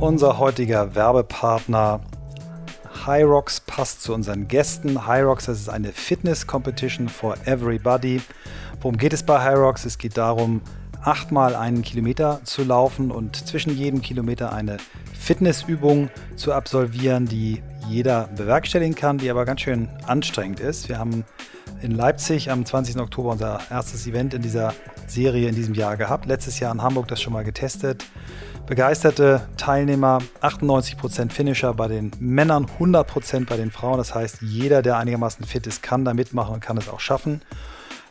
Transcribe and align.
unser 0.00 0.38
heutiger 0.38 0.94
Werbepartner 0.94 2.00
Hyrox 3.04 3.60
passt 3.60 4.02
zu 4.02 4.14
unseren 4.14 4.48
Gästen. 4.48 5.06
Hyrox, 5.06 5.44
das 5.44 5.60
ist 5.60 5.68
eine 5.68 5.92
Fitness 5.92 6.46
Competition 6.46 7.08
for 7.10 7.36
Everybody. 7.44 8.22
Worum 8.80 8.96
geht 8.96 9.12
es 9.12 9.22
bei 9.22 9.44
Hyrox? 9.44 9.84
Es 9.84 9.98
geht 9.98 10.16
darum, 10.16 10.62
achtmal 11.02 11.54
einen 11.54 11.82
Kilometer 11.82 12.40
zu 12.44 12.64
laufen 12.64 13.10
und 13.10 13.36
zwischen 13.46 13.76
jedem 13.76 14.00
Kilometer 14.00 14.54
eine 14.54 14.78
Fitnessübung 15.12 16.08
zu 16.34 16.54
absolvieren, 16.54 17.26
die 17.26 17.62
jeder 17.86 18.28
bewerkstelligen 18.34 18.94
kann, 18.94 19.18
die 19.18 19.30
aber 19.30 19.44
ganz 19.44 19.60
schön 19.60 19.90
anstrengend 20.06 20.60
ist. 20.60 20.88
Wir 20.88 20.98
haben 20.98 21.24
in 21.82 21.90
Leipzig 21.92 22.50
am 22.50 22.64
20. 22.64 22.98
Oktober 22.98 23.32
unser 23.32 23.60
erstes 23.70 24.06
Event 24.06 24.32
in 24.32 24.40
dieser 24.40 24.72
Serie 25.06 25.48
in 25.48 25.54
diesem 25.54 25.74
Jahr 25.74 25.98
gehabt. 25.98 26.24
Letztes 26.24 26.58
Jahr 26.58 26.72
in 26.72 26.82
Hamburg 26.82 27.08
das 27.08 27.20
schon 27.20 27.34
mal 27.34 27.44
getestet. 27.44 28.06
Begeisterte 28.70 29.48
Teilnehmer, 29.56 30.20
98% 30.42 31.32
Finisher 31.32 31.74
bei 31.74 31.88
den 31.88 32.12
Männern, 32.20 32.66
100% 32.78 33.46
bei 33.46 33.56
den 33.56 33.72
Frauen. 33.72 33.98
Das 33.98 34.14
heißt, 34.14 34.42
jeder, 34.42 34.80
der 34.80 34.96
einigermaßen 34.96 35.44
fit 35.44 35.66
ist, 35.66 35.82
kann 35.82 36.04
da 36.04 36.14
mitmachen 36.14 36.54
und 36.54 36.60
kann 36.60 36.76
es 36.76 36.88
auch 36.88 37.00
schaffen. 37.00 37.42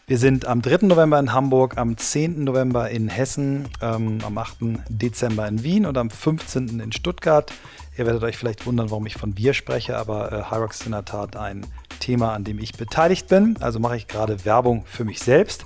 Wir 0.06 0.18
sind 0.18 0.46
am 0.46 0.62
3. 0.62 0.88
November 0.88 1.18
in 1.18 1.32
Hamburg, 1.32 1.78
am 1.78 1.96
10. 1.96 2.44
November 2.44 2.90
in 2.90 3.08
Hessen, 3.08 3.70
ähm, 3.82 4.18
am 4.26 4.38
8. 4.38 4.58
Dezember 4.90 5.48
in 5.48 5.64
Wien 5.64 5.86
und 5.86 5.98
am 5.98 6.10
15. 6.10 6.82
in 6.82 6.92
Stuttgart. 6.92 7.54
Ihr 7.98 8.06
werdet 8.06 8.24
euch 8.24 8.36
vielleicht 8.36 8.66
wundern, 8.66 8.90
warum 8.90 9.06
ich 9.06 9.16
von 9.16 9.38
wir 9.38 9.54
spreche, 9.54 9.96
aber 9.96 10.34
äh, 10.34 10.52
Hyrox 10.52 10.82
ist 10.82 10.86
in 10.88 10.92
der 10.92 11.06
Tat 11.06 11.38
ein 11.38 11.66
Thema, 12.02 12.34
an 12.34 12.44
dem 12.44 12.60
ich 12.60 12.74
beteiligt 12.74 13.30
bin. 13.30 13.56
Also 13.62 13.80
mache 13.80 13.96
ich 13.96 14.10
gerade 14.10 14.44
Werbung 14.44 14.84
für 14.86 15.06
mich 15.06 15.20
selbst. 15.20 15.64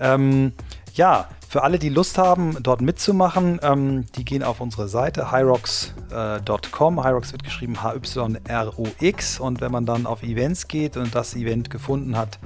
Ähm, 0.00 0.52
ja, 0.94 1.28
für 1.48 1.62
alle, 1.62 1.78
die 1.78 1.88
Lust 1.88 2.18
haben, 2.18 2.56
dort 2.62 2.80
mitzumachen, 2.80 3.60
ähm, 3.62 4.06
die 4.16 4.24
gehen 4.24 4.42
auf 4.42 4.60
unsere 4.60 4.88
Seite 4.88 5.30
hyrox.com. 5.32 6.98
Äh, 6.98 7.02
Hyrox 7.02 7.32
wird 7.32 7.44
geschrieben 7.44 7.82
H-Y-R-O-X. 7.82 9.38
Und 9.40 9.60
wenn 9.60 9.70
man 9.72 9.84
dann 9.84 10.06
auf 10.06 10.22
Events 10.22 10.68
geht 10.68 10.96
und 10.96 11.14
das 11.14 11.34
Event 11.36 11.68
gefunden 11.70 12.16
hat, 12.16 12.38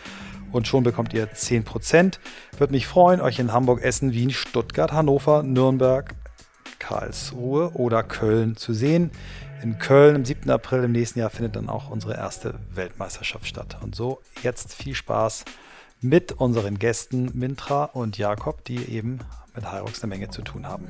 und 0.52 0.68
schon 0.68 0.84
bekommt 0.84 1.14
ihr 1.14 1.32
10%. 1.32 2.20
Würde 2.58 2.74
mich 2.74 2.88
freuen, 2.88 3.22
euch 3.22 3.40
in 3.40 3.54
Hamburg, 3.54 3.82
Essen, 3.82 4.14
Wien, 4.14 4.32
Stuttgart, 4.32 4.92
Hannover, 4.92 5.44
Nürnberg, 5.44 6.16
Karlsruhe 6.80 7.72
oder 7.74 8.04
Köln 8.04 8.56
zu 8.56 8.74
sehen. 8.74 9.12
In 9.62 9.78
Köln 9.78 10.16
am 10.16 10.26
7. 10.26 10.50
April 10.50 10.84
im 10.84 10.94
nächsten 10.94 11.20
Jahr 11.20 11.30
findet 11.30 11.56
dann 11.56 11.70
auch 11.70 11.90
unsere 11.90 12.16
erste 12.16 12.56
Weltmeisterschaft 12.74 13.46
statt. 13.46 13.78
Und 13.82 13.94
so 13.94 14.22
jetzt 14.42 14.74
viel 14.74 14.96
Spaß 14.96 15.46
mit 16.02 16.32
unseren 16.32 16.80
Gästen 16.80 17.30
Mintra 17.34 17.84
und 17.86 18.18
Jakob, 18.18 18.64
die 18.64 18.78
eben 18.90 19.20
mit 19.54 19.72
Hyrox 19.72 20.02
eine 20.02 20.10
Menge 20.10 20.30
zu 20.30 20.42
tun 20.42 20.66
haben. 20.66 20.88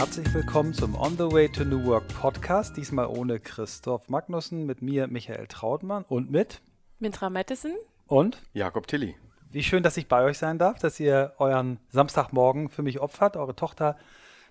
Herzlich 0.00 0.32
willkommen 0.32 0.72
zum 0.72 0.94
On 0.94 1.12
the 1.18 1.30
Way 1.30 1.50
to 1.50 1.62
New 1.62 1.84
Work 1.84 2.08
Podcast. 2.08 2.74
Diesmal 2.74 3.04
ohne 3.04 3.38
Christoph 3.38 4.08
Magnussen, 4.08 4.64
mit 4.64 4.80
mir 4.80 5.08
Michael 5.08 5.46
Trautmann 5.46 6.06
und 6.08 6.30
mit 6.30 6.62
Mintra 7.00 7.28
Mattison 7.28 7.72
und 8.06 8.40
Jakob 8.54 8.86
Tilly. 8.86 9.14
Wie 9.50 9.62
schön, 9.62 9.82
dass 9.82 9.98
ich 9.98 10.08
bei 10.08 10.24
euch 10.24 10.38
sein 10.38 10.56
darf, 10.56 10.78
dass 10.78 10.98
ihr 11.00 11.34
euren 11.36 11.80
Samstagmorgen 11.90 12.70
für 12.70 12.82
mich 12.82 12.98
opfert. 12.98 13.36
Eure 13.36 13.54
Tochter 13.54 13.98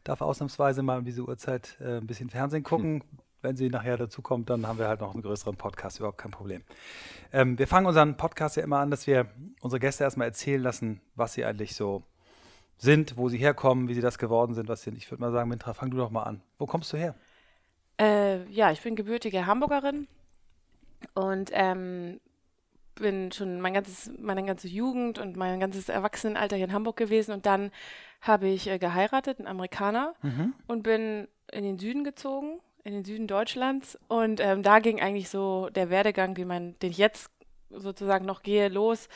darf 0.04 0.22
ausnahmsweise 0.22 0.84
mal 0.84 1.00
um 1.00 1.06
diese 1.06 1.24
Uhrzeit 1.24 1.78
äh, 1.82 1.98
ein 1.98 2.06
bisschen 2.06 2.30
Fernsehen 2.30 2.62
gucken. 2.62 3.02
Hm. 3.02 3.20
Wenn 3.42 3.56
sie 3.58 3.70
nachher 3.70 3.98
dazu 3.98 4.22
kommt, 4.22 4.52
dann 4.52 4.68
haben 4.68 4.78
wir 4.78 4.88
halt 4.88 5.02
noch 5.02 5.16
einen 5.16 5.24
größeren 5.24 5.56
Podcast, 5.56 5.98
überhaupt 5.98 6.20
kein 6.20 6.30
Problem. 6.30 6.62
Ähm, 7.34 7.58
wir 7.58 7.68
fangen 7.68 7.88
unseren 7.88 8.18
Podcast 8.18 8.56
ja 8.56 8.62
immer 8.62 8.78
an, 8.78 8.92
dass 8.92 9.08
wir 9.08 9.26
unsere 9.62 9.80
Gäste 9.80 10.04
erstmal 10.04 10.28
erzählen 10.28 10.62
lassen, 10.62 11.02
was 11.16 11.34
sie 11.34 11.44
eigentlich 11.44 11.74
so 11.74 12.04
sind, 12.80 13.18
wo 13.18 13.30
sie 13.30 13.38
herkommen, 13.38 13.88
wie 13.90 13.94
sie 13.94 14.02
das 14.02 14.18
geworden 14.18 14.56
sind, 14.56 14.70
was 14.70 14.82
sie 14.82 14.86
sind. 14.86 14.98
Ich 14.98 15.12
würde 15.12 15.22
mal 15.22 15.32
sagen, 15.32 15.50
Mintra, 15.50 15.74
fang 15.74 15.92
du 15.92 15.98
doch 15.98 16.10
mal 16.10 16.24
an. 16.24 16.42
Wo 16.58 16.66
kommst 16.66 16.92
du 16.94 16.98
her? 16.98 17.14
Äh, 18.00 18.50
ja, 18.50 18.72
ich 18.72 18.82
bin 18.82 18.96
gebürtige 18.96 19.46
Hamburgerin 19.46 20.08
und 21.14 21.52
ähm, 21.54 22.22
bin 22.96 23.32
schon 23.34 23.60
mein 23.60 23.74
ganzes, 23.74 24.10
meine 24.18 24.44
ganze 24.46 24.70
Jugend 24.70 25.20
und 25.20 25.36
mein 25.36 25.60
ganzes 25.60 25.90
Erwachsenenalter 25.90 26.56
hier 26.56 26.66
in 26.66 26.74
Hamburg 26.74 26.96
gewesen 26.96 27.34
und 27.34 27.46
dann 27.46 27.72
habe 28.22 28.48
ich 28.48 28.68
äh, 28.68 28.80
geheiratet, 28.80 29.40
einen 29.40 29.48
Amerikaner, 29.48 30.16
mhm. 30.22 30.54
und 30.68 30.84
bin 30.84 31.28
in 31.52 31.64
den 31.64 31.80
Süden 31.80 32.06
gezogen, 32.06 32.60
in 32.86 32.94
den 32.94 33.04
Süden 33.04 33.28
Deutschlands 33.28 33.98
und 34.08 34.40
ähm, 34.40 34.64
da 34.64 34.80
ging 34.80 35.02
eigentlich 35.02 35.30
so 35.30 35.70
der 35.70 35.90
Werdegang, 35.90 36.38
mein, 36.46 36.80
den 36.80 36.92
ich 36.92 36.98
jetzt 36.98 37.30
sozusagen 37.70 38.26
noch 38.26 38.44
gehe, 38.44 38.70
los 38.70 39.10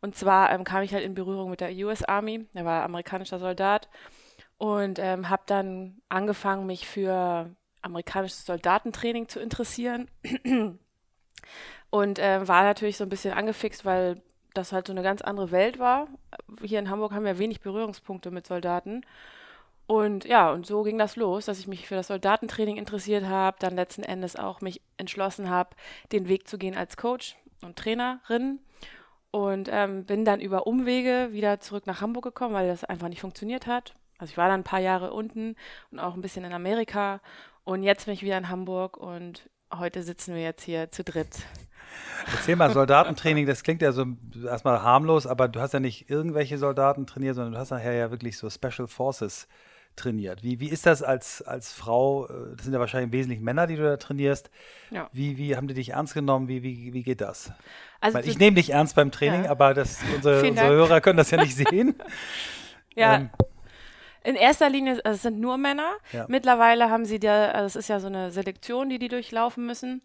und 0.00 0.16
zwar 0.16 0.52
ähm, 0.52 0.64
kam 0.64 0.82
ich 0.82 0.94
halt 0.94 1.04
in 1.04 1.14
Berührung 1.14 1.50
mit 1.50 1.60
der 1.60 1.72
US 1.84 2.02
Army, 2.02 2.46
er 2.54 2.64
war 2.64 2.84
amerikanischer 2.84 3.38
Soldat 3.38 3.88
und 4.58 4.98
ähm, 4.98 5.28
habe 5.28 5.42
dann 5.46 6.00
angefangen, 6.08 6.66
mich 6.66 6.86
für 6.86 7.50
amerikanisches 7.82 8.44
Soldatentraining 8.44 9.28
zu 9.28 9.40
interessieren. 9.40 10.08
und 11.90 12.18
äh, 12.18 12.46
war 12.46 12.62
natürlich 12.62 12.96
so 12.96 13.04
ein 13.04 13.08
bisschen 13.08 13.32
angefixt, 13.32 13.84
weil 13.84 14.22
das 14.54 14.72
halt 14.72 14.86
so 14.86 14.92
eine 14.92 15.02
ganz 15.02 15.22
andere 15.22 15.50
Welt 15.50 15.78
war. 15.78 16.08
Hier 16.62 16.78
in 16.78 16.90
Hamburg 16.90 17.12
haben 17.12 17.24
wir 17.24 17.38
wenig 17.38 17.60
Berührungspunkte 17.60 18.30
mit 18.30 18.46
Soldaten. 18.46 19.02
Und 19.86 20.24
ja, 20.24 20.52
und 20.52 20.66
so 20.66 20.82
ging 20.82 20.98
das 20.98 21.16
los, 21.16 21.46
dass 21.46 21.58
ich 21.58 21.66
mich 21.66 21.88
für 21.88 21.96
das 21.96 22.06
Soldatentraining 22.08 22.76
interessiert 22.76 23.24
habe, 23.24 23.56
dann 23.58 23.74
letzten 23.74 24.04
Endes 24.04 24.36
auch 24.36 24.60
mich 24.60 24.80
entschlossen 24.98 25.50
habe, 25.50 25.70
den 26.12 26.28
Weg 26.28 26.46
zu 26.46 26.58
gehen 26.58 26.76
als 26.76 26.96
Coach 26.96 27.36
und 27.62 27.76
Trainerin 27.76 28.60
und 29.30 29.68
ähm, 29.70 30.04
bin 30.04 30.24
dann 30.24 30.40
über 30.40 30.66
Umwege 30.66 31.28
wieder 31.32 31.60
zurück 31.60 31.86
nach 31.86 32.00
Hamburg 32.00 32.24
gekommen, 32.24 32.54
weil 32.54 32.68
das 32.68 32.84
einfach 32.84 33.08
nicht 33.08 33.20
funktioniert 33.20 33.66
hat. 33.66 33.94
Also 34.18 34.32
ich 34.32 34.36
war 34.36 34.48
dann 34.48 34.60
ein 34.60 34.64
paar 34.64 34.80
Jahre 34.80 35.12
unten 35.12 35.56
und 35.90 35.98
auch 35.98 36.14
ein 36.14 36.20
bisschen 36.20 36.44
in 36.44 36.52
Amerika. 36.52 37.20
Und 37.64 37.82
jetzt 37.82 38.06
bin 38.06 38.14
ich 38.14 38.22
wieder 38.22 38.38
in 38.38 38.48
Hamburg 38.48 38.96
und 38.96 39.48
heute 39.72 40.02
sitzen 40.02 40.34
wir 40.34 40.42
jetzt 40.42 40.62
hier 40.62 40.90
zu 40.90 41.04
dritt. 41.04 41.38
Erzähl 42.32 42.56
mal, 42.56 42.70
Soldatentraining, 42.70 43.46
das 43.46 43.62
klingt 43.62 43.82
ja 43.82 43.92
so 43.92 44.06
erstmal 44.44 44.82
harmlos, 44.82 45.26
aber 45.26 45.48
du 45.48 45.60
hast 45.60 45.72
ja 45.72 45.80
nicht 45.80 46.10
irgendwelche 46.10 46.58
Soldaten 46.58 47.06
trainiert, 47.06 47.34
sondern 47.34 47.54
du 47.54 47.58
hast 47.58 47.70
nachher 47.70 47.94
ja 47.94 48.10
wirklich 48.10 48.36
so 48.36 48.50
Special 48.50 48.88
Forces 48.88 49.46
trainiert. 49.46 49.69
Wie, 50.02 50.60
wie 50.60 50.68
ist 50.68 50.86
das 50.86 51.02
als, 51.02 51.42
als 51.42 51.72
Frau? 51.72 52.26
Äh, 52.26 52.56
das 52.56 52.64
sind 52.64 52.72
ja 52.72 52.80
wahrscheinlich 52.80 53.08
im 53.08 53.12
Wesentlichen 53.12 53.44
Männer, 53.44 53.66
die 53.66 53.76
du 53.76 53.82
da 53.82 53.96
trainierst. 53.96 54.50
Ja. 54.90 55.08
Wie, 55.12 55.36
wie 55.36 55.56
haben 55.56 55.68
die 55.68 55.74
dich 55.74 55.90
ernst 55.90 56.14
genommen? 56.14 56.48
Wie, 56.48 56.62
wie, 56.62 56.92
wie 56.92 57.02
geht 57.02 57.20
das? 57.20 57.52
Also 58.00 58.18
ich, 58.18 58.28
ich 58.28 58.38
nehme 58.38 58.56
dich 58.56 58.70
ernst 58.70 58.96
beim 58.96 59.10
Training, 59.10 59.44
ja. 59.44 59.50
aber 59.50 59.74
das, 59.74 59.98
unsere, 60.14 60.48
unsere 60.48 60.68
Hörer 60.68 61.00
können 61.00 61.18
das 61.18 61.30
ja 61.30 61.42
nicht 61.42 61.54
sehen. 61.68 61.94
ja. 62.94 63.16
Ähm, 63.16 63.30
in 64.22 64.34
erster 64.34 64.68
Linie, 64.68 65.00
also 65.04 65.16
es 65.16 65.22
sind 65.22 65.40
nur 65.40 65.56
Männer. 65.56 65.92
Ja. 66.12 66.26
Mittlerweile 66.28 66.90
haben 66.90 67.06
sie 67.06 67.18
da, 67.18 67.52
also 67.52 67.66
es 67.66 67.76
ist 67.76 67.88
ja 67.88 68.00
so 68.00 68.08
eine 68.08 68.30
Selektion, 68.30 68.90
die 68.90 68.98
die 68.98 69.08
durchlaufen 69.08 69.64
müssen. 69.64 70.02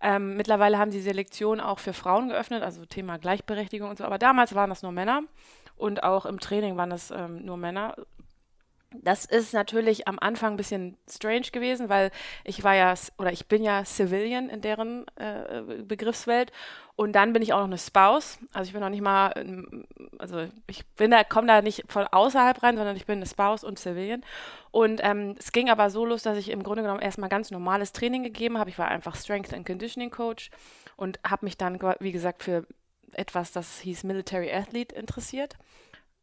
Ähm, 0.00 0.36
mittlerweile 0.36 0.78
haben 0.78 0.90
sie 0.90 1.00
Selektion 1.00 1.60
auch 1.60 1.78
für 1.78 1.92
Frauen 1.92 2.28
geöffnet, 2.28 2.62
also 2.62 2.84
Thema 2.86 3.18
Gleichberechtigung 3.18 3.90
und 3.90 3.98
so. 3.98 4.04
Aber 4.04 4.18
damals 4.18 4.54
waren 4.54 4.70
das 4.70 4.82
nur 4.82 4.92
Männer 4.92 5.22
und 5.76 6.02
auch 6.02 6.24
im 6.24 6.40
Training 6.40 6.76
waren 6.76 6.90
das 6.90 7.10
ähm, 7.10 7.44
nur 7.44 7.56
Männer. 7.56 7.94
Das 8.94 9.26
ist 9.26 9.52
natürlich 9.52 10.08
am 10.08 10.18
Anfang 10.18 10.54
ein 10.54 10.56
bisschen 10.56 10.96
strange 11.08 11.50
gewesen, 11.52 11.90
weil 11.90 12.10
ich 12.44 12.64
war 12.64 12.74
ja 12.74 12.94
oder 13.18 13.30
ich 13.30 13.46
bin 13.46 13.62
ja 13.62 13.84
Civilian 13.84 14.48
in 14.48 14.62
deren 14.62 15.04
äh, 15.16 15.82
Begriffswelt 15.82 16.52
und 16.96 17.12
dann 17.12 17.34
bin 17.34 17.42
ich 17.42 17.52
auch 17.52 17.58
noch 17.58 17.66
eine 17.66 17.78
Spouse. 17.78 18.38
Also 18.52 18.68
ich 18.68 18.72
bin 18.72 18.80
noch 18.80 18.88
nicht 18.88 19.02
mal, 19.02 19.32
also 20.18 20.48
ich 20.66 20.86
bin 20.96 21.10
da, 21.10 21.22
komme 21.22 21.46
da 21.46 21.60
nicht 21.60 21.84
von 21.86 22.06
außerhalb 22.06 22.62
rein, 22.62 22.76
sondern 22.76 22.96
ich 22.96 23.06
bin 23.06 23.18
eine 23.18 23.26
Spouse 23.26 23.62
und 23.62 23.78
Civilian. 23.78 24.24
Und 24.70 25.00
ähm, 25.04 25.36
es 25.38 25.52
ging 25.52 25.70
aber 25.70 25.90
so 25.90 26.06
los, 26.06 26.22
dass 26.22 26.38
ich 26.38 26.50
im 26.50 26.62
Grunde 26.62 26.82
genommen 26.82 27.00
erstmal 27.00 27.28
ganz 27.28 27.50
normales 27.50 27.92
Training 27.92 28.24
gegeben 28.24 28.58
habe. 28.58 28.70
Ich 28.70 28.78
war 28.78 28.88
einfach 28.88 29.14
Strength 29.16 29.54
and 29.54 29.66
Conditioning 29.66 30.10
Coach 30.10 30.50
und 30.96 31.20
habe 31.28 31.44
mich 31.46 31.56
dann, 31.56 31.78
wie 32.00 32.12
gesagt, 32.12 32.42
für 32.42 32.66
etwas, 33.12 33.52
das 33.52 33.80
hieß 33.80 34.04
Military 34.04 34.50
Athlete 34.50 34.94
interessiert. 34.94 35.56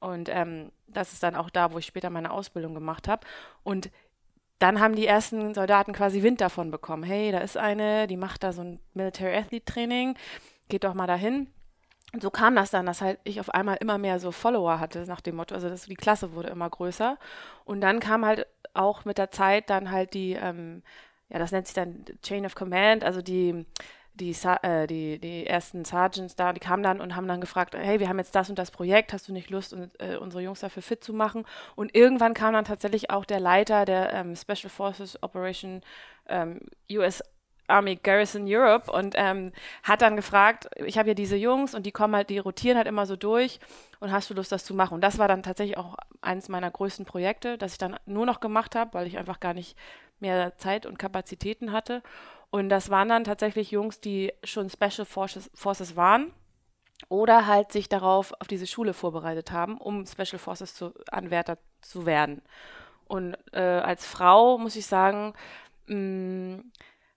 Und 0.06 0.30
ähm, 0.30 0.72
das 0.88 1.14
ist 1.14 1.24
dann 1.24 1.36
auch 1.36 1.50
da, 1.50 1.74
wo 1.74 1.80
ich 1.80 1.86
später 1.86 2.10
meine 2.10 2.32
Ausbildung 2.32 2.74
gemacht 2.74 3.08
habe. 3.08 3.26
Und 3.64 3.90
dann 4.60 4.80
haben 4.80 4.96
die 4.96 5.08
ersten 5.08 5.54
Soldaten 5.54 5.94
quasi 5.94 6.24
Wind 6.24 6.40
davon 6.42 6.72
bekommen. 6.72 7.04
Hey, 7.04 7.32
da 7.32 7.40
ist 7.40 7.58
eine, 7.58 8.08
die 8.08 8.18
macht 8.18 8.44
da 8.44 8.54
so 8.54 8.62
ein 8.62 8.80
Military 8.94 9.36
Athlete 9.36 9.66
Training, 9.66 10.16
geht 10.70 10.84
doch 10.84 10.94
mal 10.94 11.08
dahin. 11.08 11.48
Und 12.14 12.22
so 12.22 12.30
kam 12.30 12.56
das 12.56 12.72
dann, 12.72 12.86
dass 12.86 13.02
halt 13.02 13.20
ich 13.24 13.40
auf 13.40 13.50
einmal 13.50 13.78
immer 13.82 13.98
mehr 13.98 14.20
so 14.20 14.32
Follower 14.32 14.80
hatte, 14.80 15.06
nach 15.06 15.22
dem 15.22 15.36
Motto, 15.36 15.54
also 15.54 15.68
das, 15.68 15.88
die 15.88 15.96
Klasse 15.96 16.34
wurde 16.34 16.50
immer 16.50 16.70
größer. 16.70 17.18
Und 17.66 17.82
dann 17.82 18.00
kam 18.00 18.26
halt 18.26 18.48
auch 18.74 19.04
mit 19.06 19.18
der 19.18 19.32
Zeit 19.32 19.70
dann 19.70 19.92
halt 19.92 20.14
die, 20.14 20.34
ähm, 20.34 20.84
ja, 21.30 21.40
das 21.40 21.52
nennt 21.52 21.68
sich 21.68 21.74
dann 21.74 22.06
Chain 22.22 22.46
of 22.46 22.56
Command, 22.56 23.04
also 23.04 23.22
die, 23.22 23.66
die, 24.16 24.36
äh, 24.62 24.88
die, 24.88 25.20
die 25.20 25.46
ersten 25.46 25.86
Sergeants 25.86 26.36
da, 26.36 26.54
die 26.54 26.60
kamen 26.60 26.84
dann 26.84 27.02
und 27.02 27.16
haben 27.16 27.28
dann 27.28 27.42
gefragt, 27.42 27.76
hey, 27.76 28.00
wir 28.00 28.10
haben 28.10 28.18
jetzt 28.18 28.36
das 28.36 28.50
und 28.50 28.58
das 28.58 28.72
Projekt, 28.72 29.14
hast 29.14 29.28
du 29.28 29.34
nicht 29.34 29.50
Lust, 29.50 29.76
äh, 30.00 30.18
unsere 30.18 30.42
Jungs 30.42 30.62
dafür 30.62 30.82
fit 30.82 31.04
zu 31.04 31.14
machen? 31.14 31.46
Und 31.76 31.96
irgendwann 31.96 32.34
kam 32.34 32.54
dann 32.54 32.66
tatsächlich 32.66 33.10
auch 33.10 33.26
der 33.26 33.40
Leiter 33.40 33.86
der 33.86 34.14
ähm, 34.14 34.36
Special 34.36 34.70
Forces 34.70 35.22
Operation 35.22 35.82
ähm, 36.28 36.60
US 36.92 37.22
Army 37.68 37.96
Garrison 37.96 38.46
Europe 38.46 38.92
und 38.92 39.16
ähm, 39.18 39.52
hat 39.84 40.02
dann 40.02 40.16
gefragt, 40.16 40.70
ich 40.86 40.98
habe 40.98 41.10
ja 41.10 41.14
diese 41.14 41.36
Jungs 41.36 41.74
und 41.74 41.86
die 41.86 41.92
kommen 41.92 42.16
halt, 42.16 42.30
die 42.30 42.38
rotieren 42.38 42.78
halt 42.78 42.88
immer 42.88 43.06
so 43.06 43.16
durch 43.16 43.60
und 44.00 44.12
hast 44.12 44.30
du 44.30 44.34
Lust, 44.34 44.52
das 44.52 44.66
zu 44.66 44.76
machen? 44.76 44.94
Und 44.94 45.02
das 45.02 45.18
war 45.18 45.28
dann 45.28 45.44
tatsächlich 45.44 45.78
auch 45.78 45.96
eines 46.22 46.48
meiner 46.48 46.70
größten 46.70 47.06
Projekte, 47.06 47.58
das 47.58 47.74
ich 47.74 47.78
dann 47.78 47.98
nur 48.06 48.26
noch 48.26 48.40
gemacht 48.40 48.76
habe, 48.76 48.94
weil 48.94 49.08
ich 49.08 49.18
einfach 49.18 49.40
gar 49.40 49.54
nicht 49.54 49.76
mehr 50.20 50.58
Zeit 50.58 50.86
und 50.86 51.00
Kapazitäten 51.00 51.72
hatte. 51.72 52.02
Und 52.50 52.70
das 52.70 52.90
waren 52.90 53.10
dann 53.10 53.24
tatsächlich 53.24 53.72
Jungs, 53.72 54.00
die 54.00 54.34
schon 54.44 54.70
Special 54.70 55.06
Forces, 55.06 55.50
Forces 55.54 55.96
waren 55.96 56.32
oder 57.10 57.48
halt 57.48 57.72
sich 57.72 57.90
darauf 57.90 58.34
auf 58.40 58.48
diese 58.48 58.68
Schule 58.68 58.94
vorbereitet 58.94 59.52
haben, 59.52 59.78
um 59.78 60.06
Special 60.06 60.40
Forces 60.40 60.74
zu, 60.74 60.94
Anwärter 61.12 61.58
zu 61.82 62.06
werden. 62.06 62.42
Und 63.08 63.36
äh, 63.52 63.60
als 63.60 64.06
Frau 64.06 64.58
muss 64.58 64.76
ich 64.76 64.86
sagen, 64.86 65.34
mm, 65.88 66.60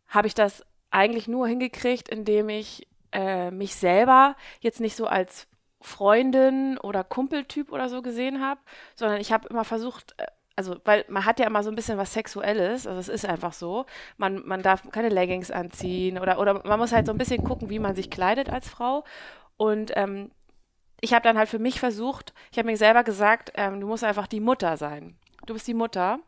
habe 0.08 0.26
ich 0.26 0.34
das 0.34 0.64
eigentlich 0.90 1.28
nur 1.28 1.46
hingekriegt, 1.46 2.08
indem 2.08 2.48
ich 2.48 2.86
äh, 3.12 3.50
mich 3.50 3.74
selber 3.76 4.36
jetzt 4.60 4.80
nicht 4.80 4.96
so 4.96 5.06
als 5.06 5.46
Freundin 5.80 6.78
oder 6.78 7.04
Kumpeltyp 7.04 7.72
oder 7.72 7.88
so 7.88 8.02
gesehen 8.02 8.42
habe, 8.42 8.60
sondern 8.96 9.20
ich 9.20 9.32
habe 9.32 9.48
immer 9.48 9.64
versucht, 9.64 10.14
äh, 10.18 10.26
also 10.58 10.74
weil 10.84 11.04
man 11.08 11.24
hat 11.24 11.38
ja 11.38 11.46
immer 11.46 11.62
so 11.62 11.70
ein 11.70 11.76
bisschen 11.76 11.98
was 11.98 12.12
Sexuelles, 12.12 12.84
also 12.88 12.98
es 12.98 13.08
ist 13.08 13.24
einfach 13.24 13.52
so. 13.52 13.86
Man, 14.16 14.44
man 14.44 14.60
darf 14.60 14.82
keine 14.90 15.08
Leggings 15.08 15.52
anziehen 15.52 16.18
oder, 16.18 16.40
oder 16.40 16.66
man 16.66 16.80
muss 16.80 16.90
halt 16.90 17.06
so 17.06 17.12
ein 17.12 17.18
bisschen 17.18 17.44
gucken, 17.44 17.70
wie 17.70 17.78
man 17.78 17.94
sich 17.94 18.10
kleidet 18.10 18.50
als 18.50 18.68
Frau. 18.68 19.04
Und 19.56 19.92
ähm, 19.94 20.32
ich 21.00 21.14
habe 21.14 21.22
dann 21.22 21.38
halt 21.38 21.48
für 21.48 21.60
mich 21.60 21.78
versucht, 21.78 22.34
ich 22.50 22.58
habe 22.58 22.66
mir 22.66 22.76
selber 22.76 23.04
gesagt, 23.04 23.52
ähm, 23.54 23.80
du 23.80 23.86
musst 23.86 24.02
einfach 24.02 24.26
die 24.26 24.40
Mutter 24.40 24.76
sein. 24.76 25.16
Du 25.46 25.54
bist 25.54 25.68
die 25.68 25.74
Mutter 25.74 26.18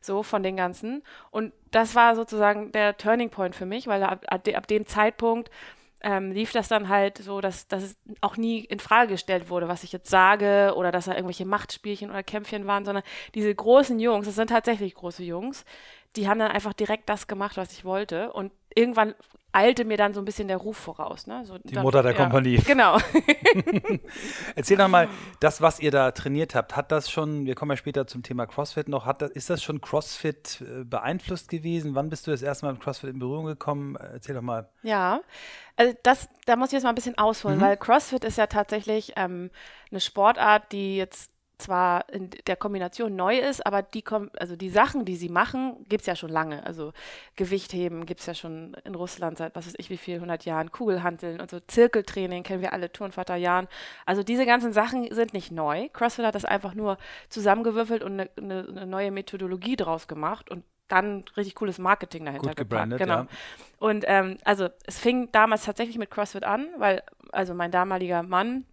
so 0.00 0.22
von 0.22 0.44
den 0.44 0.56
ganzen. 0.56 1.02
Und 1.32 1.52
das 1.72 1.96
war 1.96 2.14
sozusagen 2.14 2.70
der 2.70 2.96
Turning 2.96 3.30
Point 3.30 3.56
für 3.56 3.66
mich, 3.66 3.88
weil 3.88 4.04
ab, 4.04 4.24
ab, 4.28 4.46
ab 4.54 4.66
dem 4.68 4.86
Zeitpunkt 4.86 5.50
ähm, 6.02 6.32
lief 6.32 6.52
das 6.52 6.68
dann 6.68 6.88
halt 6.88 7.18
so, 7.18 7.40
dass, 7.40 7.68
dass 7.68 7.82
es 7.82 7.96
auch 8.20 8.36
nie 8.36 8.64
in 8.64 8.80
Frage 8.80 9.12
gestellt 9.12 9.48
wurde, 9.48 9.68
was 9.68 9.84
ich 9.84 9.92
jetzt 9.92 10.10
sage 10.10 10.74
oder 10.76 10.92
dass 10.92 11.06
da 11.06 11.12
irgendwelche 11.12 11.46
Machtspielchen 11.46 12.10
oder 12.10 12.22
Kämpfchen 12.22 12.66
waren, 12.66 12.84
sondern 12.84 13.04
diese 13.34 13.54
großen 13.54 13.98
Jungs, 13.98 14.26
das 14.26 14.34
sind 14.34 14.50
tatsächlich 14.50 14.94
große 14.94 15.22
Jungs, 15.22 15.64
die 16.16 16.28
haben 16.28 16.38
dann 16.38 16.50
einfach 16.50 16.72
direkt 16.72 17.08
das 17.08 17.26
gemacht, 17.26 17.56
was 17.56 17.72
ich 17.72 17.84
wollte. 17.84 18.32
Und 18.32 18.52
irgendwann 18.74 19.14
eilte 19.52 19.84
mir 19.84 19.98
dann 19.98 20.14
so 20.14 20.20
ein 20.20 20.24
bisschen 20.24 20.48
der 20.48 20.56
Ruf 20.56 20.78
voraus. 20.78 21.26
Ne? 21.26 21.44
So, 21.44 21.58
die 21.58 21.74
dann, 21.74 21.82
Mutter 21.82 22.02
der 22.02 22.12
ja, 22.12 22.18
Kompanie. 22.18 22.58
Genau. 22.66 22.98
Erzähl 24.56 24.78
doch 24.78 24.88
mal, 24.88 25.08
das, 25.40 25.60
was 25.60 25.78
ihr 25.78 25.90
da 25.90 26.10
trainiert 26.10 26.54
habt, 26.54 26.74
hat 26.74 26.90
das 26.90 27.10
schon, 27.10 27.44
wir 27.44 27.54
kommen 27.54 27.70
ja 27.70 27.76
später 27.76 28.06
zum 28.06 28.22
Thema 28.22 28.46
CrossFit 28.46 28.88
noch, 28.88 29.04
hat 29.04 29.20
das, 29.20 29.30
ist 29.32 29.50
das 29.50 29.62
schon 29.62 29.80
CrossFit 29.80 30.62
äh, 30.62 30.84
beeinflusst 30.84 31.50
gewesen? 31.50 31.94
Wann 31.94 32.08
bist 32.08 32.26
du 32.26 32.30
das 32.30 32.42
erste 32.42 32.66
Mal 32.66 32.72
mit 32.72 32.82
CrossFit 32.82 33.10
in 33.10 33.18
Berührung 33.18 33.44
gekommen? 33.44 33.96
Erzähl 33.96 34.34
doch 34.34 34.42
mal. 34.42 34.68
Ja, 34.82 35.20
also 35.76 35.94
das, 36.02 36.28
da 36.46 36.56
muss 36.56 36.68
ich 36.68 36.74
jetzt 36.74 36.84
mal 36.84 36.90
ein 36.90 36.94
bisschen 36.94 37.18
ausholen, 37.18 37.58
mhm. 37.58 37.62
weil 37.62 37.76
CrossFit 37.76 38.24
ist 38.24 38.38
ja 38.38 38.46
tatsächlich 38.46 39.12
ähm, 39.16 39.50
eine 39.90 40.00
Sportart, 40.00 40.72
die 40.72 40.96
jetzt 40.96 41.30
zwar 41.62 42.08
in 42.12 42.30
der 42.46 42.56
Kombination 42.56 43.16
neu 43.16 43.38
ist, 43.38 43.64
aber 43.66 43.82
die, 43.82 44.04
also 44.38 44.56
die 44.56 44.70
Sachen, 44.70 45.04
die 45.04 45.16
sie 45.16 45.28
machen, 45.28 45.84
gibt 45.88 46.02
es 46.02 46.06
ja 46.06 46.16
schon 46.16 46.30
lange. 46.30 46.64
Also 46.66 46.92
Gewichtheben 47.36 48.06
gibt 48.06 48.20
es 48.20 48.26
ja 48.26 48.34
schon 48.34 48.76
in 48.84 48.94
Russland 48.94 49.38
seit 49.38 49.54
was 49.56 49.66
weiß 49.66 49.74
ich 49.78 49.90
wie 49.90 49.96
viel, 49.96 50.16
100 50.16 50.44
Jahren, 50.44 50.70
Kugelhanteln 50.70 51.40
und 51.40 51.50
so 51.50 51.60
Zirkeltraining 51.60 52.42
kennen 52.42 52.62
wir 52.62 52.72
alle, 52.72 52.92
Turnvater 52.92 53.36
Jahren. 53.36 53.68
Also 54.06 54.22
diese 54.22 54.46
ganzen 54.46 54.72
Sachen 54.72 55.12
sind 55.12 55.32
nicht 55.32 55.52
neu. 55.52 55.88
CrossFit 55.90 56.24
hat 56.24 56.34
das 56.34 56.44
einfach 56.44 56.74
nur 56.74 56.98
zusammengewürfelt 57.28 58.02
und 58.02 58.20
eine, 58.20 58.30
eine, 58.36 58.66
eine 58.68 58.86
neue 58.86 59.10
Methodologie 59.10 59.76
draus 59.76 60.08
gemacht 60.08 60.50
und 60.50 60.64
dann 60.88 61.24
richtig 61.36 61.54
cooles 61.54 61.78
Marketing 61.78 62.26
dahinter 62.26 62.48
Gut 62.48 62.56
gebrandet, 62.56 62.98
Genau. 62.98 63.20
Ja. 63.20 63.26
Und 63.78 64.04
ähm, 64.06 64.36
also 64.44 64.68
es 64.84 64.98
fing 64.98 65.30
damals 65.32 65.64
tatsächlich 65.64 65.96
mit 65.96 66.10
CrossFit 66.10 66.44
an, 66.44 66.68
weil 66.76 67.02
also 67.32 67.54
mein 67.54 67.70
damaliger 67.70 68.22
Mann 68.22 68.66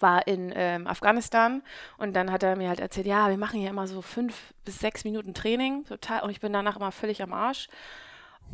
war 0.00 0.26
in 0.26 0.52
ähm, 0.54 0.86
Afghanistan 0.86 1.62
und 1.98 2.14
dann 2.14 2.30
hat 2.32 2.42
er 2.42 2.56
mir 2.56 2.68
halt 2.68 2.80
erzählt, 2.80 3.06
ja, 3.06 3.28
wir 3.28 3.38
machen 3.38 3.60
hier 3.60 3.70
immer 3.70 3.86
so 3.86 4.02
fünf 4.02 4.54
bis 4.64 4.78
sechs 4.78 5.04
Minuten 5.04 5.34
Training, 5.34 5.84
total, 5.84 6.22
und 6.22 6.30
ich 6.30 6.40
bin 6.40 6.52
danach 6.52 6.76
immer 6.76 6.92
völlig 6.92 7.22
am 7.22 7.32
Arsch. 7.32 7.68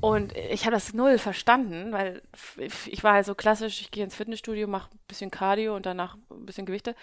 Und 0.00 0.34
ich 0.36 0.64
habe 0.64 0.74
das 0.74 0.94
null 0.94 1.18
verstanden, 1.18 1.92
weil 1.92 2.22
ich 2.86 3.04
war 3.04 3.12
halt 3.12 3.26
so 3.26 3.34
klassisch, 3.34 3.82
ich 3.82 3.90
gehe 3.90 4.02
ins 4.02 4.16
Fitnessstudio, 4.16 4.66
mache 4.66 4.88
ein 4.90 4.98
bisschen 5.06 5.30
Cardio 5.30 5.76
und 5.76 5.86
danach 5.86 6.16
ein 6.30 6.46
bisschen 6.46 6.66
Gewichte. 6.66 6.96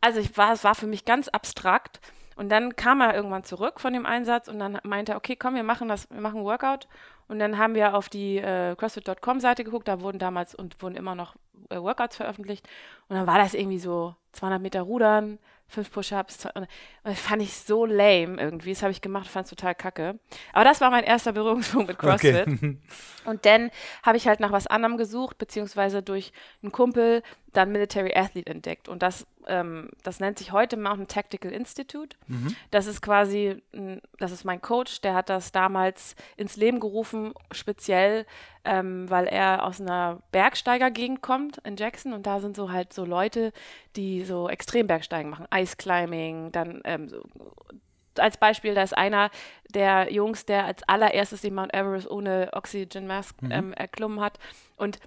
Also 0.00 0.20
ich 0.20 0.36
war, 0.36 0.52
es 0.52 0.64
war 0.64 0.74
für 0.74 0.86
mich 0.86 1.04
ganz 1.04 1.28
abstrakt. 1.28 2.00
Und 2.36 2.48
dann 2.48 2.74
kam 2.74 3.00
er 3.00 3.14
irgendwann 3.14 3.44
zurück 3.44 3.78
von 3.78 3.92
dem 3.92 4.06
Einsatz 4.06 4.48
und 4.48 4.58
dann 4.58 4.80
meinte 4.82 5.12
er, 5.12 5.16
okay, 5.18 5.36
komm, 5.36 5.54
wir 5.54 5.62
machen 5.62 5.88
das, 5.88 6.10
wir 6.10 6.20
machen 6.20 6.42
Workout. 6.42 6.88
Und 7.28 7.38
dann 7.38 7.58
haben 7.58 7.74
wir 7.74 7.94
auf 7.94 8.08
die 8.08 8.38
äh, 8.38 8.76
CrossFit.com-Seite 8.76 9.64
geguckt, 9.64 9.88
da 9.88 10.00
wurden 10.00 10.18
damals 10.18 10.54
und 10.54 10.80
wurden 10.82 10.96
immer 10.96 11.14
noch 11.14 11.36
äh, 11.70 11.76
Workouts 11.76 12.16
veröffentlicht. 12.16 12.68
Und 13.08 13.16
dann 13.16 13.26
war 13.26 13.38
das 13.38 13.54
irgendwie 13.54 13.78
so 13.78 14.14
200 14.32 14.60
Meter 14.60 14.82
Rudern, 14.82 15.38
fünf 15.66 15.90
Push-Ups. 15.90 16.46
Und 16.54 16.68
das 17.02 17.20
fand 17.20 17.42
ich 17.42 17.54
so 17.54 17.86
lame 17.86 18.40
irgendwie. 18.40 18.72
Das 18.72 18.82
habe 18.82 18.92
ich 18.92 19.00
gemacht, 19.00 19.26
fand 19.26 19.46
es 19.46 19.50
total 19.50 19.74
kacke. 19.74 20.18
Aber 20.52 20.64
das 20.64 20.80
war 20.80 20.90
mein 20.90 21.04
erster 21.04 21.32
Berührungspunkt 21.32 21.88
mit 21.88 21.98
CrossFit. 21.98 22.46
Okay. 22.46 22.78
Und 23.24 23.46
dann 23.46 23.70
habe 24.02 24.16
ich 24.16 24.28
halt 24.28 24.40
nach 24.40 24.52
was 24.52 24.66
anderem 24.66 24.96
gesucht, 24.96 25.38
beziehungsweise 25.38 26.02
durch 26.02 26.32
einen 26.62 26.72
Kumpel 26.72 27.22
dann 27.52 27.72
Military 27.72 28.14
Athlete 28.14 28.50
entdeckt. 28.50 28.88
Und 28.88 29.02
das, 29.02 29.26
ähm, 29.46 29.90
das 30.02 30.20
nennt 30.20 30.38
sich 30.38 30.52
heute 30.52 30.76
Mountain 30.76 31.08
Tactical 31.08 31.52
Institute. 31.52 32.16
Mhm. 32.26 32.54
Das 32.70 32.86
ist 32.86 33.02
quasi, 33.02 33.62
das 34.18 34.32
ist 34.32 34.44
mein 34.44 34.60
Coach, 34.60 35.00
der 35.00 35.14
hat 35.14 35.28
das 35.28 35.52
damals 35.52 36.16
ins 36.36 36.56
Leben 36.56 36.80
gerufen, 36.80 37.32
speziell, 37.52 38.26
ähm, 38.64 39.08
weil 39.10 39.26
er 39.26 39.64
aus 39.64 39.80
einer 39.80 40.22
Bergsteigergegend 40.32 41.22
kommt 41.22 41.58
in 41.58 41.76
Jackson. 41.76 42.12
Und 42.12 42.26
da 42.26 42.40
sind 42.40 42.56
so 42.56 42.70
halt 42.72 42.92
so 42.92 43.04
Leute, 43.04 43.52
die 43.96 44.24
so 44.24 44.48
Extrembergsteigen 44.48 45.30
machen, 45.30 45.46
Ice 45.54 45.76
Climbing, 45.76 46.52
dann 46.52 46.80
ähm, 46.84 47.08
so, 47.08 47.22
als 48.16 48.36
Beispiel, 48.36 48.74
da 48.74 48.82
ist 48.82 48.96
einer 48.96 49.30
der 49.74 50.12
Jungs, 50.12 50.46
der 50.46 50.66
als 50.66 50.82
allererstes 50.84 51.40
den 51.40 51.54
Mount 51.54 51.74
Everest 51.74 52.08
ohne 52.08 52.50
Oxygen 52.52 53.06
Mask 53.06 53.40
mhm. 53.42 53.50
ähm, 53.50 53.72
erklommen 53.72 54.20
hat. 54.20 54.38
Und 54.76 54.98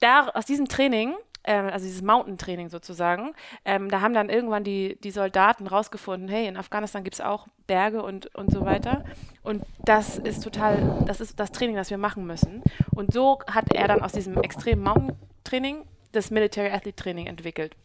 da 0.00 0.28
aus 0.28 0.44
diesem 0.44 0.68
Training 0.68 1.14
also 1.46 1.84
dieses 1.84 2.02
Mountain-Training 2.02 2.68
sozusagen, 2.68 3.32
ähm, 3.64 3.90
da 3.90 4.00
haben 4.00 4.14
dann 4.14 4.28
irgendwann 4.28 4.64
die, 4.64 4.98
die 5.02 5.10
Soldaten 5.10 5.66
rausgefunden, 5.66 6.28
hey, 6.28 6.46
in 6.46 6.56
Afghanistan 6.56 7.04
gibt 7.04 7.14
es 7.14 7.20
auch 7.20 7.46
Berge 7.66 8.02
und, 8.02 8.34
und 8.34 8.50
so 8.50 8.64
weiter. 8.64 9.04
Und 9.42 9.64
das 9.84 10.18
ist 10.18 10.42
total, 10.42 11.04
das 11.06 11.20
ist 11.20 11.38
das 11.38 11.52
Training, 11.52 11.76
das 11.76 11.90
wir 11.90 11.98
machen 11.98 12.26
müssen. 12.26 12.62
Und 12.94 13.12
so 13.12 13.38
hat 13.50 13.72
er 13.72 13.88
dann 13.88 14.02
aus 14.02 14.12
diesem 14.12 14.36
extremen 14.42 14.82
Mountain-Training 14.82 15.84
das 16.12 16.30
Military 16.30 16.70
Athlete 16.70 16.96
Training 16.96 17.26
entwickelt. 17.26 17.76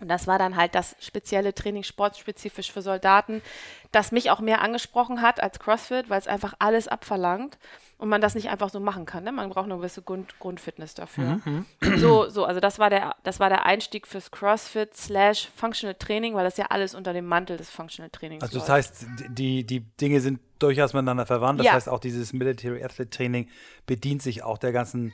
Und 0.00 0.08
das 0.08 0.26
war 0.26 0.38
dann 0.38 0.56
halt 0.56 0.74
das 0.74 0.96
spezielle 0.98 1.54
Training, 1.54 1.82
sportspezifisch 1.82 2.72
für 2.72 2.82
Soldaten, 2.82 3.42
das 3.92 4.12
mich 4.12 4.30
auch 4.30 4.40
mehr 4.40 4.60
angesprochen 4.60 5.22
hat 5.22 5.42
als 5.42 5.60
CrossFit, 5.60 6.10
weil 6.10 6.18
es 6.18 6.26
einfach 6.26 6.54
alles 6.58 6.88
abverlangt 6.88 7.58
und 7.98 8.08
man 8.08 8.20
das 8.20 8.34
nicht 8.34 8.48
einfach 8.48 8.70
so 8.70 8.80
machen 8.80 9.06
kann. 9.06 9.24
Ne? 9.24 9.32
Man 9.32 9.50
braucht 9.50 9.66
eine 9.66 9.76
gewisse 9.76 10.02
Grund, 10.02 10.38
Grundfitness 10.38 10.94
dafür. 10.94 11.40
Mhm. 11.44 11.64
So, 11.96 12.28
so, 12.28 12.44
also 12.44 12.60
das 12.60 12.78
war 12.78 12.90
der, 12.90 13.14
das 13.22 13.40
war 13.40 13.48
der 13.48 13.66
Einstieg 13.66 14.06
fürs 14.06 14.30
CrossFit 14.30 14.96
slash 14.96 15.48
Functional 15.54 15.94
Training, 15.94 16.34
weil 16.34 16.44
das 16.44 16.56
ja 16.56 16.66
alles 16.66 16.94
unter 16.94 17.12
dem 17.12 17.26
Mantel 17.26 17.56
des 17.56 17.70
Functional 17.70 18.10
Trainings 18.10 18.42
Also 18.42 18.58
das 18.58 18.68
läuft. 18.68 18.78
heißt, 18.78 19.06
die, 19.28 19.64
die 19.64 19.80
Dinge 19.80 20.20
sind 20.20 20.40
durchaus 20.58 20.92
miteinander 20.92 21.26
verwandt. 21.26 21.60
Das 21.60 21.66
ja. 21.66 21.72
heißt, 21.74 21.88
auch 21.88 22.00
dieses 22.00 22.32
Military 22.32 22.82
Athlete 22.82 23.10
Training 23.10 23.48
bedient 23.86 24.22
sich 24.22 24.42
auch 24.42 24.58
der 24.58 24.72
ganzen 24.72 25.12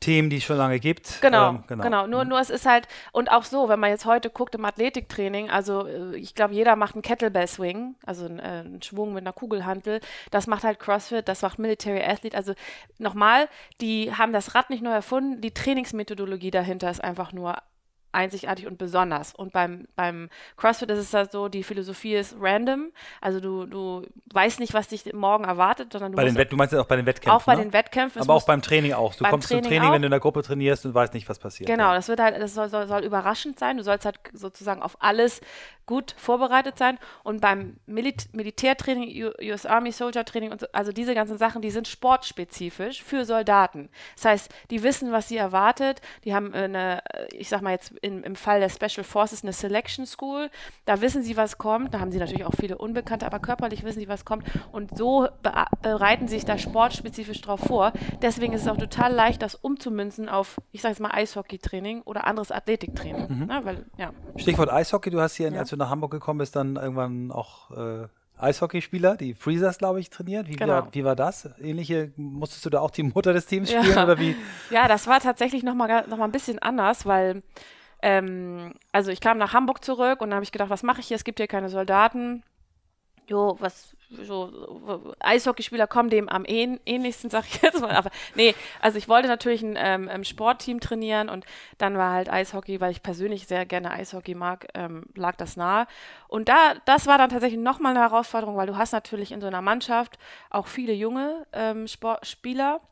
Themen, 0.00 0.28
die 0.28 0.36
es 0.36 0.44
schon 0.44 0.58
lange 0.58 0.80
gibt. 0.80 1.20
Genau, 1.22 1.50
ähm, 1.50 1.64
genau. 1.66 1.82
genau. 1.82 2.06
Nur, 2.06 2.24
mhm. 2.24 2.30
nur 2.30 2.40
es 2.40 2.50
ist 2.50 2.66
halt, 2.66 2.88
und 3.12 3.30
auch 3.30 3.44
so, 3.44 3.68
wenn 3.68 3.80
man 3.80 3.90
jetzt 3.90 4.04
heute 4.04 4.30
guckt 4.30 4.54
im 4.54 4.64
Athletiktraining, 4.64 5.50
also 5.50 5.86
äh, 5.86 6.16
ich 6.16 6.34
glaube, 6.34 6.54
jeder 6.54 6.76
macht 6.76 6.94
einen 6.94 7.02
Kettlebell-Swing, 7.02 7.94
also 8.04 8.26
einen, 8.26 8.38
äh, 8.38 8.42
einen, 8.42 8.82
Schwung 8.82 9.14
mit 9.14 9.22
einer 9.22 9.32
Kugelhantel. 9.32 10.00
Das 10.30 10.46
macht 10.46 10.64
halt 10.64 10.78
CrossFit, 10.78 11.28
das 11.28 11.42
macht 11.42 11.58
Military 11.58 12.02
Athlete. 12.02 12.36
Also 12.36 12.54
nochmal, 12.98 13.48
die 13.80 14.12
haben 14.12 14.32
das 14.32 14.54
Rad 14.54 14.70
nicht 14.70 14.82
neu 14.82 14.92
erfunden, 14.92 15.40
die 15.40 15.54
Trainingsmethodologie 15.54 16.50
dahinter 16.50 16.90
ist 16.90 17.02
einfach 17.02 17.32
nur 17.32 17.56
einzigartig 18.14 18.66
und 18.66 18.78
besonders. 18.78 19.34
Und 19.34 19.52
beim, 19.52 19.86
beim 19.96 20.30
CrossFit 20.56 20.90
ist 20.90 20.98
es 20.98 21.14
halt 21.14 21.32
so, 21.32 21.48
die 21.48 21.62
Philosophie 21.62 22.14
ist 22.14 22.36
random. 22.40 22.92
Also 23.20 23.40
du, 23.40 23.66
du 23.66 24.06
weißt 24.32 24.60
nicht, 24.60 24.72
was 24.72 24.88
dich 24.88 25.12
morgen 25.12 25.44
erwartet, 25.44 25.92
sondern 25.92 26.12
du 26.12 26.16
bei 26.16 26.24
den 26.24 26.36
Wett 26.36 26.52
Du 26.54 26.56
meinst 26.56 26.72
ja 26.72 26.80
auch 26.80 26.86
bei 26.86 26.96
den 26.96 27.06
Wettkämpfen? 27.06 27.32
Auch 27.32 27.44
bei 27.44 27.56
ne? 27.56 27.62
den 27.62 27.72
Wettkämpfen. 27.72 28.22
Aber 28.22 28.34
auch 28.34 28.46
beim 28.46 28.62
Training 28.62 28.92
auch. 28.92 29.14
Du 29.14 29.24
kommst 29.24 29.48
Training 29.48 29.64
zum 29.64 29.70
Training, 29.70 29.88
auch. 29.88 29.92
wenn 29.92 30.02
du 30.02 30.06
in 30.06 30.12
der 30.12 30.20
Gruppe 30.20 30.42
trainierst 30.42 30.86
und 30.86 30.94
weißt 30.94 31.14
nicht, 31.14 31.28
was 31.28 31.38
passiert. 31.38 31.68
Genau, 31.68 31.92
das 31.92 32.08
wird 32.08 32.20
halt, 32.20 32.40
das 32.40 32.54
soll, 32.54 32.68
soll, 32.68 32.86
soll 32.86 33.02
überraschend 33.02 33.58
sein. 33.58 33.76
Du 33.76 33.82
sollst 33.82 34.04
halt 34.04 34.20
sozusagen 34.32 34.82
auf 34.82 34.96
alles 35.00 35.40
gut 35.86 36.14
vorbereitet 36.16 36.78
sein. 36.78 36.98
Und 37.22 37.40
beim 37.40 37.76
Milit 37.86 38.28
Militärtraining, 38.32 39.32
US 39.42 39.66
Army 39.66 39.92
Soldier 39.92 40.24
Training, 40.24 40.52
und 40.52 40.60
so, 40.60 40.66
also 40.72 40.92
diese 40.92 41.14
ganzen 41.14 41.38
Sachen, 41.38 41.62
die 41.62 41.70
sind 41.70 41.88
sportspezifisch 41.88 43.02
für 43.02 43.24
Soldaten. 43.24 43.88
Das 44.16 44.24
heißt, 44.24 44.54
die 44.70 44.82
wissen, 44.82 45.12
was 45.12 45.28
sie 45.28 45.36
erwartet. 45.36 46.00
Die 46.24 46.34
haben 46.34 46.54
eine, 46.54 47.02
ich 47.32 47.48
sag 47.48 47.62
mal 47.62 47.72
jetzt 47.72 47.92
in, 48.04 48.22
im 48.22 48.36
Fall 48.36 48.60
der 48.60 48.68
Special 48.68 49.02
Forces 49.02 49.42
eine 49.42 49.52
Selection 49.52 50.04
School. 50.04 50.50
Da 50.84 51.00
wissen 51.00 51.22
sie, 51.22 51.36
was 51.36 51.56
kommt. 51.56 51.94
Da 51.94 52.00
haben 52.00 52.12
sie 52.12 52.18
natürlich 52.18 52.44
auch 52.44 52.54
viele 52.58 52.76
Unbekannte, 52.76 53.24
aber 53.24 53.38
körperlich 53.38 53.82
wissen 53.82 54.00
sie, 54.00 54.08
was 54.08 54.24
kommt. 54.26 54.44
Und 54.72 54.96
so 54.96 55.26
be 55.42 55.52
bereiten 55.80 56.28
sie 56.28 56.34
sich 56.34 56.44
da 56.44 56.58
sportspezifisch 56.58 57.40
drauf 57.40 57.60
vor. 57.60 57.92
Deswegen 58.20 58.52
ist 58.52 58.62
es 58.62 58.68
auch 58.68 58.76
total 58.76 59.12
leicht, 59.12 59.40
das 59.40 59.54
umzumünzen 59.54 60.28
auf, 60.28 60.60
ich 60.72 60.82
sage 60.82 60.92
jetzt 60.92 61.00
mal, 61.00 61.12
Eishockey-Training 61.12 62.02
oder 62.02 62.26
anderes 62.26 62.52
Athletiktraining. 62.52 63.26
Mhm. 63.28 63.44
Na, 63.48 63.64
weil, 63.64 63.86
ja. 63.96 64.12
Stichwort 64.36 64.70
Eishockey, 64.70 65.10
du 65.10 65.20
hast 65.20 65.36
hier, 65.36 65.50
ja. 65.50 65.60
als 65.60 65.70
du 65.70 65.76
nach 65.76 65.88
Hamburg 65.88 66.10
gekommen 66.10 66.38
bist, 66.38 66.56
dann 66.56 66.76
irgendwann 66.76 67.30
auch 67.30 67.70
äh, 67.70 68.08
Eishockeyspieler, 68.36 69.16
die 69.16 69.34
Freezers, 69.34 69.78
glaube 69.78 70.00
ich, 70.00 70.10
trainiert. 70.10 70.48
Wie, 70.48 70.56
genau. 70.56 70.86
wie, 70.90 71.00
wie, 71.00 71.04
war 71.04 71.16
das? 71.16 71.48
Ähnliche, 71.60 72.12
musstest 72.16 72.66
du 72.66 72.70
da 72.70 72.80
auch 72.80 72.90
die 72.90 73.04
Mutter 73.04 73.32
des 73.32 73.46
Teams 73.46 73.70
spielen 73.70 73.94
ja. 73.94 74.04
oder 74.04 74.18
wie? 74.18 74.36
Ja, 74.70 74.88
das 74.88 75.06
war 75.06 75.20
tatsächlich 75.20 75.62
nochmal 75.62 76.06
noch 76.08 76.18
mal 76.18 76.24
ein 76.24 76.32
bisschen 76.32 76.58
anders, 76.58 77.06
weil 77.06 77.42
ähm, 78.04 78.74
also 78.92 79.10
ich 79.10 79.20
kam 79.20 79.38
nach 79.38 79.54
Hamburg 79.54 79.82
zurück 79.82 80.20
und 80.20 80.28
dann 80.28 80.34
habe 80.34 80.44
ich 80.44 80.52
gedacht, 80.52 80.68
was 80.68 80.82
mache 80.82 81.00
ich 81.00 81.08
hier? 81.08 81.16
Es 81.16 81.24
gibt 81.24 81.38
hier 81.38 81.46
keine 81.46 81.70
Soldaten. 81.70 82.42
Jo, 83.26 83.56
was 83.58 83.96
so 84.22 85.14
Eishockeyspieler 85.20 85.86
kommen 85.86 86.10
dem 86.10 86.28
am 86.28 86.44
ähnlichsten, 86.44 87.30
sag 87.30 87.46
ich 87.46 87.62
jetzt 87.62 87.80
mal. 87.80 87.96
Aber 87.96 88.10
nee, 88.34 88.54
also 88.82 88.98
ich 88.98 89.08
wollte 89.08 89.26
natürlich 89.28 89.62
ein 89.62 89.78
ähm, 89.78 90.22
Sportteam 90.22 90.80
trainieren 90.80 91.30
und 91.30 91.46
dann 91.78 91.96
war 91.96 92.12
halt 92.12 92.30
Eishockey, 92.30 92.82
weil 92.82 92.90
ich 92.90 93.02
persönlich 93.02 93.46
sehr 93.46 93.64
gerne 93.64 93.90
Eishockey 93.92 94.34
mag, 94.34 94.68
ähm, 94.74 95.06
lag 95.14 95.36
das 95.36 95.56
nahe. 95.56 95.86
Und 96.28 96.50
da, 96.50 96.74
das 96.84 97.06
war 97.06 97.16
dann 97.16 97.30
tatsächlich 97.30 97.60
nochmal 97.60 97.92
eine 97.92 98.00
Herausforderung, 98.00 98.58
weil 98.58 98.66
du 98.66 98.76
hast 98.76 98.92
natürlich 98.92 99.32
in 99.32 99.40
so 99.40 99.46
einer 99.46 99.62
Mannschaft 99.62 100.18
auch 100.50 100.66
viele 100.66 100.92
junge 100.92 101.46
ähm, 101.54 101.88
Sportspieler 101.88 102.82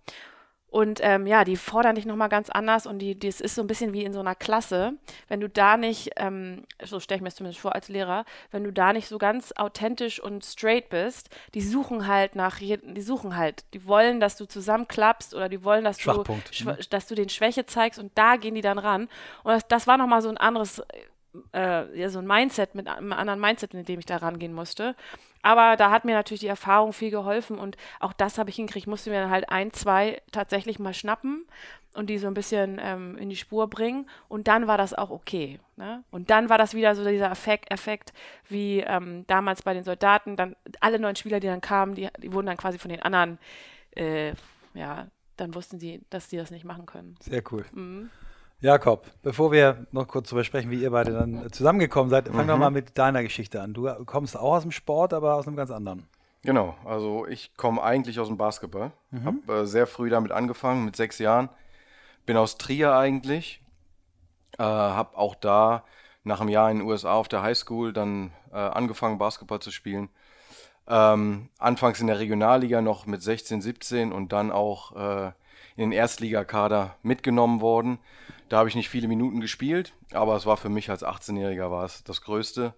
und 0.73 1.01
ähm, 1.03 1.27
ja, 1.27 1.45
die 1.45 1.57
fordern 1.57 1.97
dich 1.97 2.07
nochmal 2.07 2.31
ganz 2.31 2.49
anders 2.49 2.87
und 2.87 2.99
die, 2.99 3.19
das 3.19 3.43
ist 3.43 3.57
so 3.57 3.61
ein 3.61 3.67
bisschen 3.67 3.93
wie 3.93 4.05
in 4.05 4.15
so 4.15 4.21
einer 4.21 4.35
Klasse. 4.35 4.95
Wenn 5.29 5.39
du 5.39 5.51
da 5.51 5.77
nicht, 5.77 6.13
ähm, 6.17 6.65
so 6.83 6.99
stelle 6.99 7.17
ich 7.17 7.23
mir 7.23 7.29
das 7.29 7.35
zumindest 7.35 7.61
vor 7.61 7.75
als 7.75 7.91
Lehrer, 7.91 8.25
wenn 8.53 8.65
du 8.65 8.73
da 8.73 8.95
nicht 8.95 9.07
so 9.07 9.19
ganz 9.19 9.53
authentisch 9.53 10.19
und 10.19 10.47
straight 10.47 10.89
bist, 10.89 11.29
die 11.53 11.61
suchen 11.61 12.07
halt 12.07 12.37
nach, 12.37 12.59
die 12.59 13.03
suchen 13.03 13.37
halt, 13.37 13.67
die 13.75 13.85
wollen, 13.85 14.19
dass 14.19 14.39
du 14.39 14.47
zusammenklappst 14.47 15.35
oder 15.35 15.51
die 15.51 15.63
wollen, 15.63 15.85
dass 15.85 15.99
du, 15.99 16.25
ne? 16.65 16.79
dass 16.89 17.07
du 17.07 17.15
den 17.15 17.29
Schwäche 17.29 17.67
zeigst 17.67 17.99
und 17.99 18.11
da 18.15 18.37
gehen 18.37 18.55
die 18.55 18.63
dann 18.63 18.79
ran. 18.79 19.11
Und 19.45 19.53
das, 19.53 19.69
das 19.69 19.87
war 19.87 19.99
nochmal 19.99 20.23
so 20.23 20.31
ein 20.31 20.39
anderes 20.39 20.83
äh, 21.53 21.99
ja, 21.99 22.09
so 22.09 22.19
ein 22.19 22.27
Mindset, 22.27 22.75
mit 22.75 22.89
einem 22.89 23.13
anderen 23.13 23.41
Mindset, 23.41 23.75
in 23.75 23.85
dem 23.85 23.99
ich 23.99 24.07
da 24.07 24.17
rangehen 24.17 24.53
musste. 24.53 24.95
Aber 25.43 25.77
da 25.77 25.91
hat 25.91 26.05
mir 26.05 26.15
natürlich 26.15 26.41
die 26.41 26.47
Erfahrung 26.47 26.93
viel 26.93 27.11
geholfen 27.11 27.59
und 27.59 27.77
auch 28.01 28.13
das 28.13 28.39
habe 28.39 28.51
ich 28.51 28.57
hingekriegt. 28.57 28.85
Ich 28.85 28.91
musste 28.91 29.11
mir 29.11 29.21
dann 29.21 29.31
halt 29.31 29.51
ein, 29.51 29.73
zwei 29.73 30.23
tatsächlich 30.31 30.79
mal 30.79 30.95
schnappen 30.95 31.47
und 31.95 32.09
die 32.09 32.19
so 32.19 32.27
ein 32.27 32.35
bisschen 32.35 32.81
ähm, 32.81 33.17
in 33.19 33.29
die 33.29 33.37
Spur 33.37 33.69
bringen. 33.69 34.09
Und 34.29 34.49
dann 34.49 34.67
war 34.67 34.79
das 34.79 34.95
auch 34.95 35.11
okay. 35.11 35.59
Ne? 35.77 36.05
Und 36.11 36.31
dann 36.31 36.49
war 36.49 36.59
das 36.59 36.75
wieder 36.75 36.95
so 36.95 37.05
dieser 37.05 37.31
Effekt, 37.31 37.71
Effekt 37.71 38.13
wie 38.49 38.81
ähm, 38.81 39.27
damals 39.27 39.63
bei 39.63 39.75
den 39.75 39.85
Soldaten. 39.85 40.37
Dann 40.37 40.57
alle 40.81 40.99
neuen 40.99 41.17
Spieler, 41.17 41.41
die 41.41 41.49
dann 41.49 41.61
kamen, 41.61 41.95
die, 41.95 42.09
die 42.19 42.33
wurden 42.33 42.47
dann 42.47 42.57
quasi 42.57 42.79
von 42.79 42.91
den 42.91 43.03
anderen, 43.03 43.39
äh, 43.97 44.33
ja, 44.75 45.09
dann 45.37 45.55
wussten 45.55 45.79
sie, 45.79 46.03
dass 46.09 46.31
sie 46.31 46.37
das 46.37 46.51
nicht 46.51 46.65
machen 46.65 46.87
können. 46.87 47.17
Sehr 47.21 47.43
cool. 47.51 47.65
Mhm. 47.73 48.11
Jakob, 48.63 49.11
bevor 49.23 49.51
wir 49.51 49.89
noch 49.91 50.07
kurz 50.07 50.29
darüber 50.29 50.45
sprechen, 50.45 50.71
wie 50.71 50.81
ihr 50.81 50.93
beide 50.93 51.13
dann 51.13 51.51
zusammengekommen 51.51 52.11
seid, 52.11 52.29
fangen 52.29 52.47
wir 52.47 52.55
mhm. 52.55 52.61
mal 52.61 52.71
mit 52.71 52.97
deiner 52.97 53.25
Geschichte 53.25 53.61
an. 53.61 53.75
Du 53.75 53.93
kommst 54.05 54.37
auch 54.37 54.55
aus 54.55 54.63
dem 54.63 54.71
Sport, 54.71 55.13
aber 55.13 55.35
aus 55.35 55.49
einem 55.49 55.57
ganz 55.57 55.73
anderen. 55.73 56.07
Genau, 56.45 56.77
also 56.85 57.27
ich 57.27 57.57
komme 57.57 57.83
eigentlich 57.83 58.21
aus 58.21 58.29
dem 58.29 58.37
Basketball. 58.37 58.93
Mhm. 59.11 59.25
Habe 59.25 59.53
äh, 59.53 59.67
sehr 59.67 59.89
früh 59.89 60.11
damit 60.11 60.31
angefangen, 60.31 60.85
mit 60.85 60.95
sechs 60.95 61.19
Jahren. 61.19 61.49
Bin 62.25 62.37
aus 62.37 62.57
Trier 62.57 62.95
eigentlich. 62.95 63.61
Äh, 64.59 64.63
habe 64.63 65.19
auch 65.19 65.35
da 65.35 65.83
nach 66.23 66.41
einem 66.41 66.51
Jahr 66.51 66.71
in 66.71 66.79
den 66.79 66.87
USA 66.87 67.15
auf 67.15 67.27
der 67.27 67.43
Highschool 67.43 67.93
dann 67.93 68.31
äh, 68.53 68.59
angefangen, 68.59 69.19
Basketball 69.19 69.59
zu 69.59 69.73
spielen. 69.73 70.09
Ähm, 70.87 71.49
anfangs 71.59 72.01
in 72.01 72.07
der 72.07 72.21
Regionalliga 72.21 72.81
noch 72.81 73.07
mit 73.07 73.25
16, 73.25 73.61
17 73.61 74.13
und 74.13 74.33
dann 74.33 74.53
auch 74.53 74.95
äh, 74.95 75.33
in 75.77 75.91
den 75.91 75.93
Erstligakader 75.93 76.97
mitgenommen 77.03 77.61
worden. 77.61 77.99
Da 78.49 78.59
habe 78.59 78.69
ich 78.69 78.75
nicht 78.75 78.91
viele 78.91 79.09
Minuten 79.09 79.41
gespielt, 79.41 79.95
aber 80.13 80.37
es 80.37 80.47
war 80.47 80.57
für 80.57 80.69
mich 80.69 80.91
als 80.91 81.05
18-Jähriger 81.05 81.71
war 81.71 81.85
es 81.85 82.05
das 82.05 82.21
Größte. 82.23 82.75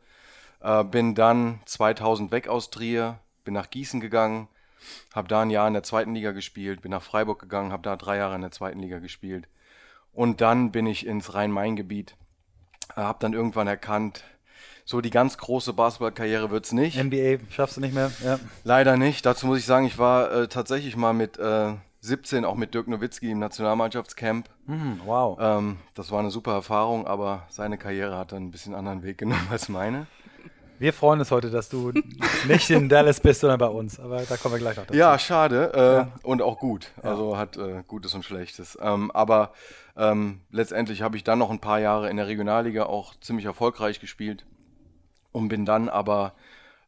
Äh, 0.61 0.85
bin 0.85 1.15
dann 1.15 1.61
2000 1.67 2.31
weg 2.31 2.49
aus 2.49 2.71
Trier, 2.71 3.19
bin 3.45 3.55
nach 3.55 3.71
Gießen 3.71 4.01
gegangen, 4.01 4.49
habe 5.15 5.29
da 5.29 5.43
ein 5.43 5.51
Jahr 5.51 5.67
in 5.67 5.75
der 5.75 5.83
zweiten 5.83 6.15
Liga 6.15 6.33
gespielt, 6.33 6.83
bin 6.83 6.91
nach 6.91 7.03
Freiburg 7.03 7.41
gegangen, 7.41 7.73
habe 7.73 7.83
da 7.83 7.97
drei 7.97 8.17
Jahre 8.17 8.37
in 8.37 8.43
der 8.43 8.51
zweiten 8.51 8.79
Liga 8.79 8.99
gespielt. 8.99 9.49
Und 10.13 10.41
dann 10.41 10.71
bin 10.71 10.87
ich 10.87 11.07
ins 11.07 11.35
Rhein-Main-Gebiet, 11.35 12.17
äh, 12.97 13.01
habe 13.01 13.19
dann 13.21 13.33
irgendwann 13.33 13.67
erkannt, 13.67 14.25
so 14.85 15.01
die 15.01 15.11
ganz 15.11 15.39
große 15.39 15.73
Basketballkarriere 15.73 16.51
wird 16.51 16.67
es 16.67 16.73
nicht. 16.73 17.03
NBA 17.03 17.39
schaffst 17.51 17.79
du 17.79 17.81
nicht 17.81 17.95
mehr? 17.95 18.13
Ja. 18.23 18.39
Leider 18.65 18.97
nicht. 18.97 19.25
Dazu 19.25 19.47
muss 19.47 19.59
ich 19.59 19.65
sagen, 19.65 19.87
ich 19.87 19.99
war 19.99 20.31
äh, 20.31 20.49
tatsächlich 20.49 20.95
mal 20.95 21.15
mit 21.15 21.39
äh, 21.39 21.73
17 22.05 22.45
auch 22.45 22.55
mit 22.55 22.75
Dirk 22.75 22.87
Nowitzki 22.87 23.31
im 23.31 23.39
Nationalmannschaftscamp. 23.39 24.51
Mhm, 24.67 25.01
wow. 25.07 25.39
Ähm, 25.41 25.79
das 25.95 26.11
war 26.11 26.21
eine 26.21 26.31
super 26.31 26.53
Erfahrung, 26.53 27.07
aber 27.07 27.47
seine 27.49 27.79
Karriere 27.79 28.19
hat 28.19 28.33
dann 28.33 28.45
ein 28.45 28.51
bisschen 28.51 28.75
anderen 28.75 29.03
Weg 29.03 29.17
genommen 29.19 29.49
als 29.51 29.71
meine. 29.71 30.07
Wir 30.79 30.93
freuen 30.93 31.21
uns 31.21 31.31
heute, 31.31 31.51
dass 31.51 31.71
du 31.71 31.93
nicht 32.47 32.69
in 32.69 32.91
Dallas 32.91 33.21
bist, 33.21 33.41
sondern 33.41 33.59
bei 33.59 33.69
uns. 33.69 33.99
Aber 33.99 34.21
da 34.21 34.37
kommen 34.37 34.55
wir 34.55 34.59
gleich 34.59 34.77
noch 34.77 34.85
dazu. 34.85 34.99
Ja, 34.99 35.19
schade 35.19 35.73
äh, 35.73 35.79
ja. 35.79 36.13
und 36.23 36.43
auch 36.43 36.59
gut. 36.59 36.91
Also 37.03 37.33
ja. 37.33 37.39
hat 37.39 37.57
äh, 37.57 37.83
Gutes 37.87 38.15
und 38.15 38.23
Schlechtes. 38.23 38.77
Ähm, 38.83 39.11
aber 39.13 39.53
ähm, 39.97 40.41
letztendlich 40.51 41.01
habe 41.01 41.17
ich 41.17 41.25
dann 41.25 41.39
noch 41.39 41.51
ein 41.51 41.61
paar 41.61 41.81
Jahre 41.81 42.11
in 42.11 42.19
der 42.19 42.27
Regionalliga 42.27 42.85
auch 42.85 43.15
ziemlich 43.21 43.47
erfolgreich 43.47 43.99
gespielt 43.99 44.45
und 45.33 45.49
bin 45.49 45.65
dann 45.65 45.89
aber 45.89 46.35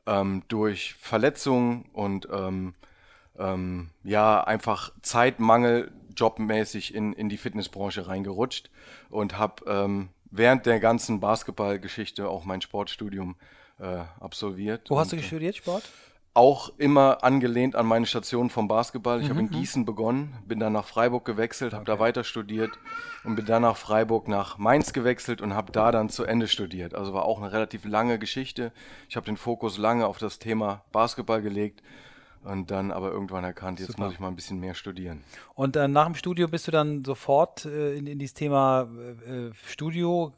ähm, 0.04 0.42
durch 0.49 0.94
Verletzungen 1.00 1.87
und 1.94 2.28
ähm, 3.38 3.90
ja, 4.05 4.43
einfach 4.43 4.93
Zeitmangel 5.02 5.93
jobmäßig 6.16 6.95
in, 6.95 7.12
in 7.12 7.28
die 7.28 7.37
Fitnessbranche 7.37 8.07
reingerutscht 8.07 8.71
und 9.11 9.38
habe 9.38 9.64
ähm, 9.66 10.09
während 10.31 10.66
der 10.66 10.81
ganzen 10.81 11.21
Basketballgeschichte 11.21 12.28
auch 12.28 12.45
mein 12.45 12.61
Sportstudium 12.61 13.37
äh, 13.78 14.02
absolviert. 14.21 14.88
Wo 14.88 14.99
hast 14.99 15.12
du 15.12 15.23
studiert, 15.23 15.57
Sport? 15.57 15.85
Auch 16.33 16.71
immer 16.76 17.25
angelehnt 17.25 17.76
an 17.76 17.87
meine 17.87 18.05
Station 18.05 18.50
vom 18.50 18.69
Basketball. 18.69 19.21
Ich 19.21 19.26
mhm. 19.26 19.31
habe 19.31 19.40
in 19.40 19.47
mhm. 19.47 19.50
Gießen 19.52 19.85
begonnen, 19.87 20.37
bin 20.47 20.61
dann 20.61 20.75
nach 20.75 20.85
Freiburg 20.85 21.25
gewechselt, 21.25 21.73
habe 21.73 21.83
okay. 21.83 21.93
da 21.93 21.99
weiter 21.99 22.25
studiert 22.25 22.73
und 23.25 23.37
bin 23.37 23.47
dann 23.47 23.62
nach 23.62 23.76
Freiburg 23.76 24.28
nach 24.28 24.59
Mainz 24.59 24.93
gewechselt 24.93 25.40
und 25.40 25.55
habe 25.55 25.73
da 25.73 25.90
dann 25.90 26.11
zu 26.11 26.25
Ende 26.25 26.49
studiert. 26.49 26.95
Also 26.95 27.14
war 27.14 27.25
auch 27.25 27.38
eine 27.38 27.52
relativ 27.52 27.87
lange 27.87 28.19
Geschichte. 28.19 28.73
Ich 29.09 29.16
habe 29.16 29.25
den 29.25 29.38
Fokus 29.38 29.78
lange 29.78 30.07
auf 30.07 30.19
das 30.19 30.38
Thema 30.38 30.85
Basketball 30.93 31.40
gelegt 31.40 31.83
und 32.47 32.71
dann 32.71 32.91
aber 32.91 33.11
irgendwann 33.11 33.45
erkannt, 33.45 33.81
jetzt 33.81 33.88
Super. 33.88 34.05
muss 34.05 34.15
ich 34.15 34.21
mal 34.21 34.29
ein 34.29 34.37
bisschen 34.37 34.61
mehr 34.61 34.75
studieren. 34.75 35.23
Und 35.55 35.76
äh, 35.76 35.88
nach 35.88 36.07
dem 36.07 36.15
Studio 36.15 36.49
bist 36.49 36.67
du 36.67 36.71
dann 36.71 37.05
sofort 37.05 37.65
äh, 37.65 37.97
in, 37.97 38.07
in 38.07 38.19
dieses 38.19 38.35
Thema 38.35 38.88
äh, 39.26 39.50
Studio, 39.67 40.33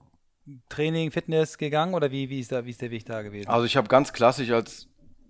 Training, 0.68 1.10
Fitness 1.10 1.58
gegangen 1.58 1.94
oder 1.94 2.10
wie, 2.10 2.30
wie, 2.30 2.40
ist 2.40 2.52
da, 2.52 2.64
wie 2.64 2.70
ist 2.70 2.80
der 2.80 2.90
Weg 2.90 3.04
da 3.04 3.22
gewesen? 3.22 3.48
Also 3.48 3.66
ich 3.66 3.76
habe 3.76 3.88
ganz 3.88 4.12
klassisch 4.12 4.50
als 4.50 4.88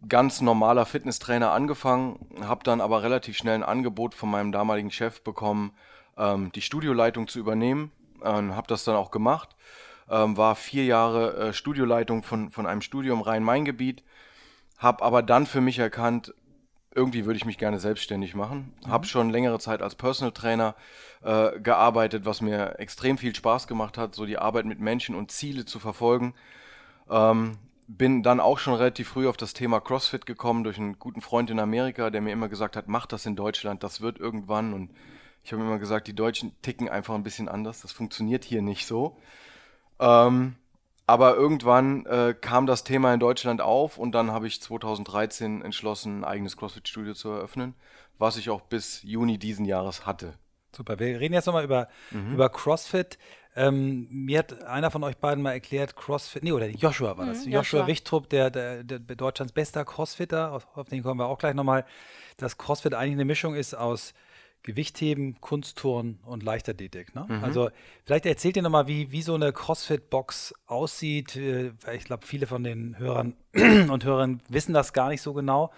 ganz 0.08 0.40
normaler 0.40 0.86
Fitnesstrainer 0.86 1.50
angefangen, 1.50 2.26
habe 2.42 2.62
dann 2.62 2.80
aber 2.80 3.02
relativ 3.02 3.36
schnell 3.36 3.56
ein 3.56 3.62
Angebot 3.64 4.14
von 4.14 4.30
meinem 4.30 4.52
damaligen 4.52 4.92
Chef 4.92 5.22
bekommen, 5.22 5.72
ähm, 6.16 6.52
die 6.52 6.62
Studioleitung 6.62 7.26
zu 7.26 7.40
übernehmen. 7.40 7.90
Ähm, 8.22 8.54
habe 8.54 8.68
das 8.68 8.84
dann 8.84 8.96
auch 8.96 9.10
gemacht. 9.10 9.56
Ähm, 10.10 10.36
war 10.36 10.54
vier 10.54 10.84
Jahre 10.84 11.36
äh, 11.36 11.52
Studioleitung 11.52 12.22
von, 12.22 12.50
von 12.50 12.66
einem 12.66 12.80
Studio 12.80 13.14
im 13.14 13.20
Rhein-Main-Gebiet. 13.20 14.04
Habe 14.78 15.02
aber 15.02 15.22
dann 15.22 15.46
für 15.46 15.60
mich 15.60 15.78
erkannt, 15.78 16.34
irgendwie 16.94 17.26
würde 17.26 17.36
ich 17.36 17.44
mich 17.44 17.58
gerne 17.58 17.78
selbstständig 17.78 18.34
machen. 18.34 18.72
Mhm. 18.84 18.90
Habe 18.90 19.06
schon 19.06 19.30
längere 19.30 19.58
Zeit 19.58 19.82
als 19.82 19.94
Personal 19.94 20.32
Trainer 20.32 20.74
äh, 21.22 21.58
gearbeitet, 21.60 22.24
was 22.24 22.40
mir 22.40 22.78
extrem 22.78 23.18
viel 23.18 23.34
Spaß 23.34 23.66
gemacht 23.66 23.98
hat, 23.98 24.14
so 24.14 24.26
die 24.26 24.38
Arbeit 24.38 24.66
mit 24.66 24.80
Menschen 24.80 25.14
und 25.14 25.30
Ziele 25.30 25.64
zu 25.64 25.78
verfolgen. 25.78 26.34
Ähm, 27.10 27.58
bin 27.88 28.22
dann 28.22 28.38
auch 28.38 28.58
schon 28.58 28.74
relativ 28.74 29.08
früh 29.08 29.26
auf 29.28 29.38
das 29.38 29.54
Thema 29.54 29.80
CrossFit 29.80 30.26
gekommen 30.26 30.62
durch 30.62 30.76
einen 30.76 30.98
guten 30.98 31.22
Freund 31.22 31.50
in 31.50 31.58
Amerika, 31.58 32.10
der 32.10 32.20
mir 32.20 32.32
immer 32.32 32.48
gesagt 32.48 32.76
hat, 32.76 32.86
mach 32.86 33.06
das 33.06 33.24
in 33.24 33.34
Deutschland, 33.34 33.82
das 33.82 34.02
wird 34.02 34.18
irgendwann. 34.18 34.74
Und 34.74 34.90
ich 35.42 35.52
habe 35.52 35.62
immer 35.62 35.78
gesagt, 35.78 36.06
die 36.06 36.14
Deutschen 36.14 36.52
ticken 36.60 36.90
einfach 36.90 37.14
ein 37.14 37.22
bisschen 37.22 37.48
anders, 37.48 37.80
das 37.80 37.92
funktioniert 37.92 38.44
hier 38.44 38.60
nicht 38.60 38.86
so. 38.86 39.16
Ähm, 39.98 40.56
aber 41.08 41.36
irgendwann 41.36 42.04
äh, 42.04 42.34
kam 42.38 42.66
das 42.66 42.84
Thema 42.84 43.14
in 43.14 43.18
Deutschland 43.18 43.62
auf 43.62 43.96
und 43.96 44.12
dann 44.12 44.30
habe 44.30 44.46
ich 44.46 44.60
2013 44.60 45.62
entschlossen, 45.62 46.20
ein 46.20 46.24
eigenes 46.24 46.58
CrossFit-Studio 46.58 47.14
zu 47.14 47.30
eröffnen, 47.30 47.74
was 48.18 48.36
ich 48.36 48.50
auch 48.50 48.60
bis 48.60 49.02
Juni 49.04 49.38
diesen 49.38 49.64
Jahres 49.64 50.04
hatte. 50.04 50.34
Super, 50.76 50.98
wir 50.98 51.18
reden 51.18 51.32
jetzt 51.32 51.46
nochmal 51.46 51.64
über, 51.64 51.88
mhm. 52.10 52.34
über 52.34 52.50
CrossFit. 52.50 53.18
Ähm, 53.56 54.06
mir 54.10 54.40
hat 54.40 54.62
einer 54.64 54.90
von 54.90 55.02
euch 55.02 55.16
beiden 55.16 55.42
mal 55.42 55.52
erklärt, 55.52 55.96
CrossFit, 55.96 56.42
nee, 56.42 56.52
oder 56.52 56.68
Joshua 56.68 57.16
war 57.16 57.24
das. 57.24 57.46
Mhm, 57.46 57.52
Joshua, 57.52 57.78
Joshua 57.78 57.86
Wichtrup, 57.86 58.28
der, 58.28 58.50
der, 58.50 58.84
der, 58.84 58.98
Deutschlands 58.98 59.54
bester 59.54 59.86
Crossfitter, 59.86 60.52
auf, 60.52 60.66
auf 60.74 60.90
den 60.90 61.02
kommen 61.02 61.18
wir 61.18 61.26
auch 61.26 61.38
gleich 61.38 61.54
nochmal, 61.54 61.86
dass 62.36 62.58
CrossFit 62.58 62.92
eigentlich 62.92 63.14
eine 63.14 63.24
Mischung 63.24 63.54
ist 63.54 63.72
aus 63.72 64.12
Gewichtheben, 64.68 65.40
Kunstturnen 65.40 66.18
und 66.26 66.42
Leichtathletik. 66.42 67.14
Ne? 67.14 67.24
Mhm. 67.26 67.42
Also 67.42 67.70
vielleicht 68.04 68.26
erzählt 68.26 68.56
ihr 68.56 68.62
nochmal, 68.62 68.86
wie, 68.86 69.10
wie 69.10 69.22
so 69.22 69.34
eine 69.34 69.50
CrossFit-Box 69.50 70.52
aussieht. 70.66 71.36
Äh, 71.36 71.72
ich 71.96 72.04
glaube, 72.04 72.26
viele 72.26 72.46
von 72.46 72.62
den 72.62 72.98
Hörern 72.98 73.32
und 73.54 74.04
Hörern 74.04 74.42
wissen 74.50 74.74
das 74.74 74.92
gar 74.92 75.08
nicht 75.08 75.22
so 75.22 75.32
genau. 75.32 75.72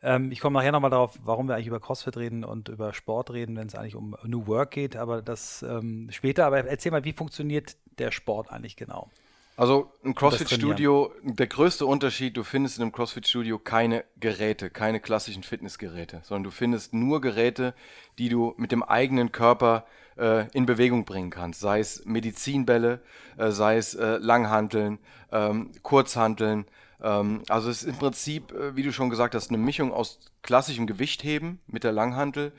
Ähm, 0.00 0.30
ich 0.30 0.38
komme 0.38 0.60
nachher 0.60 0.70
nochmal 0.70 0.92
darauf, 0.92 1.18
warum 1.24 1.48
wir 1.48 1.56
eigentlich 1.56 1.66
über 1.66 1.80
CrossFit 1.80 2.16
reden 2.16 2.44
und 2.44 2.68
über 2.68 2.94
Sport 2.94 3.32
reden, 3.32 3.56
wenn 3.56 3.66
es 3.66 3.74
eigentlich 3.74 3.96
um 3.96 4.16
New 4.24 4.46
Work 4.46 4.70
geht, 4.70 4.94
aber 4.94 5.22
das 5.22 5.64
ähm, 5.64 6.06
später. 6.12 6.46
Aber 6.46 6.64
erzähl 6.64 6.92
mal, 6.92 7.02
wie 7.02 7.14
funktioniert 7.14 7.76
der 7.98 8.12
Sport 8.12 8.52
eigentlich 8.52 8.76
genau? 8.76 9.10
Also 9.56 9.90
ein 10.04 10.14
CrossFit-Studio, 10.14 11.12
der 11.22 11.46
größte 11.46 11.86
Unterschied, 11.86 12.36
du 12.36 12.44
findest 12.44 12.76
in 12.76 12.82
einem 12.82 12.92
CrossFit-Studio 12.92 13.58
keine 13.58 14.04
Geräte, 14.20 14.68
keine 14.68 15.00
klassischen 15.00 15.42
Fitnessgeräte, 15.42 16.20
sondern 16.24 16.44
du 16.44 16.50
findest 16.50 16.92
nur 16.92 17.22
Geräte, 17.22 17.74
die 18.18 18.28
du 18.28 18.52
mit 18.58 18.70
dem 18.70 18.82
eigenen 18.82 19.32
Körper 19.32 19.86
äh, 20.18 20.46
in 20.52 20.66
Bewegung 20.66 21.06
bringen 21.06 21.30
kannst. 21.30 21.60
Sei 21.60 21.80
es 21.80 22.04
Medizinbälle, 22.04 23.00
äh, 23.38 23.50
sei 23.50 23.78
es 23.78 23.94
äh, 23.94 24.18
Langhanteln, 24.18 24.98
ähm, 25.32 25.72
Kurzhanteln. 25.82 26.66
Ähm, 27.02 27.42
also 27.48 27.70
es 27.70 27.82
ist 27.82 27.88
im 27.88 27.96
Prinzip, 27.96 28.52
äh, 28.52 28.76
wie 28.76 28.82
du 28.82 28.92
schon 28.92 29.08
gesagt 29.08 29.34
hast, 29.34 29.48
eine 29.48 29.58
Mischung 29.58 29.90
aus 29.90 30.18
klassischem 30.42 30.86
Gewichtheben 30.86 31.60
mit 31.66 31.82
der 31.82 31.92
Langhantel, 31.92 32.52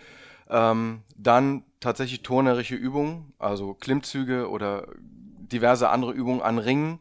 ähm, 0.49 1.03
dann 1.15 1.63
tatsächlich 1.79 2.23
turnerische 2.23 2.75
Übungen, 2.75 3.33
also 3.37 3.75
Klimmzüge 3.75 4.49
oder 4.49 4.87
diverse 5.51 5.89
andere 5.89 6.11
Übungen 6.11 6.41
an 6.41 6.57
Ringen. 6.57 6.99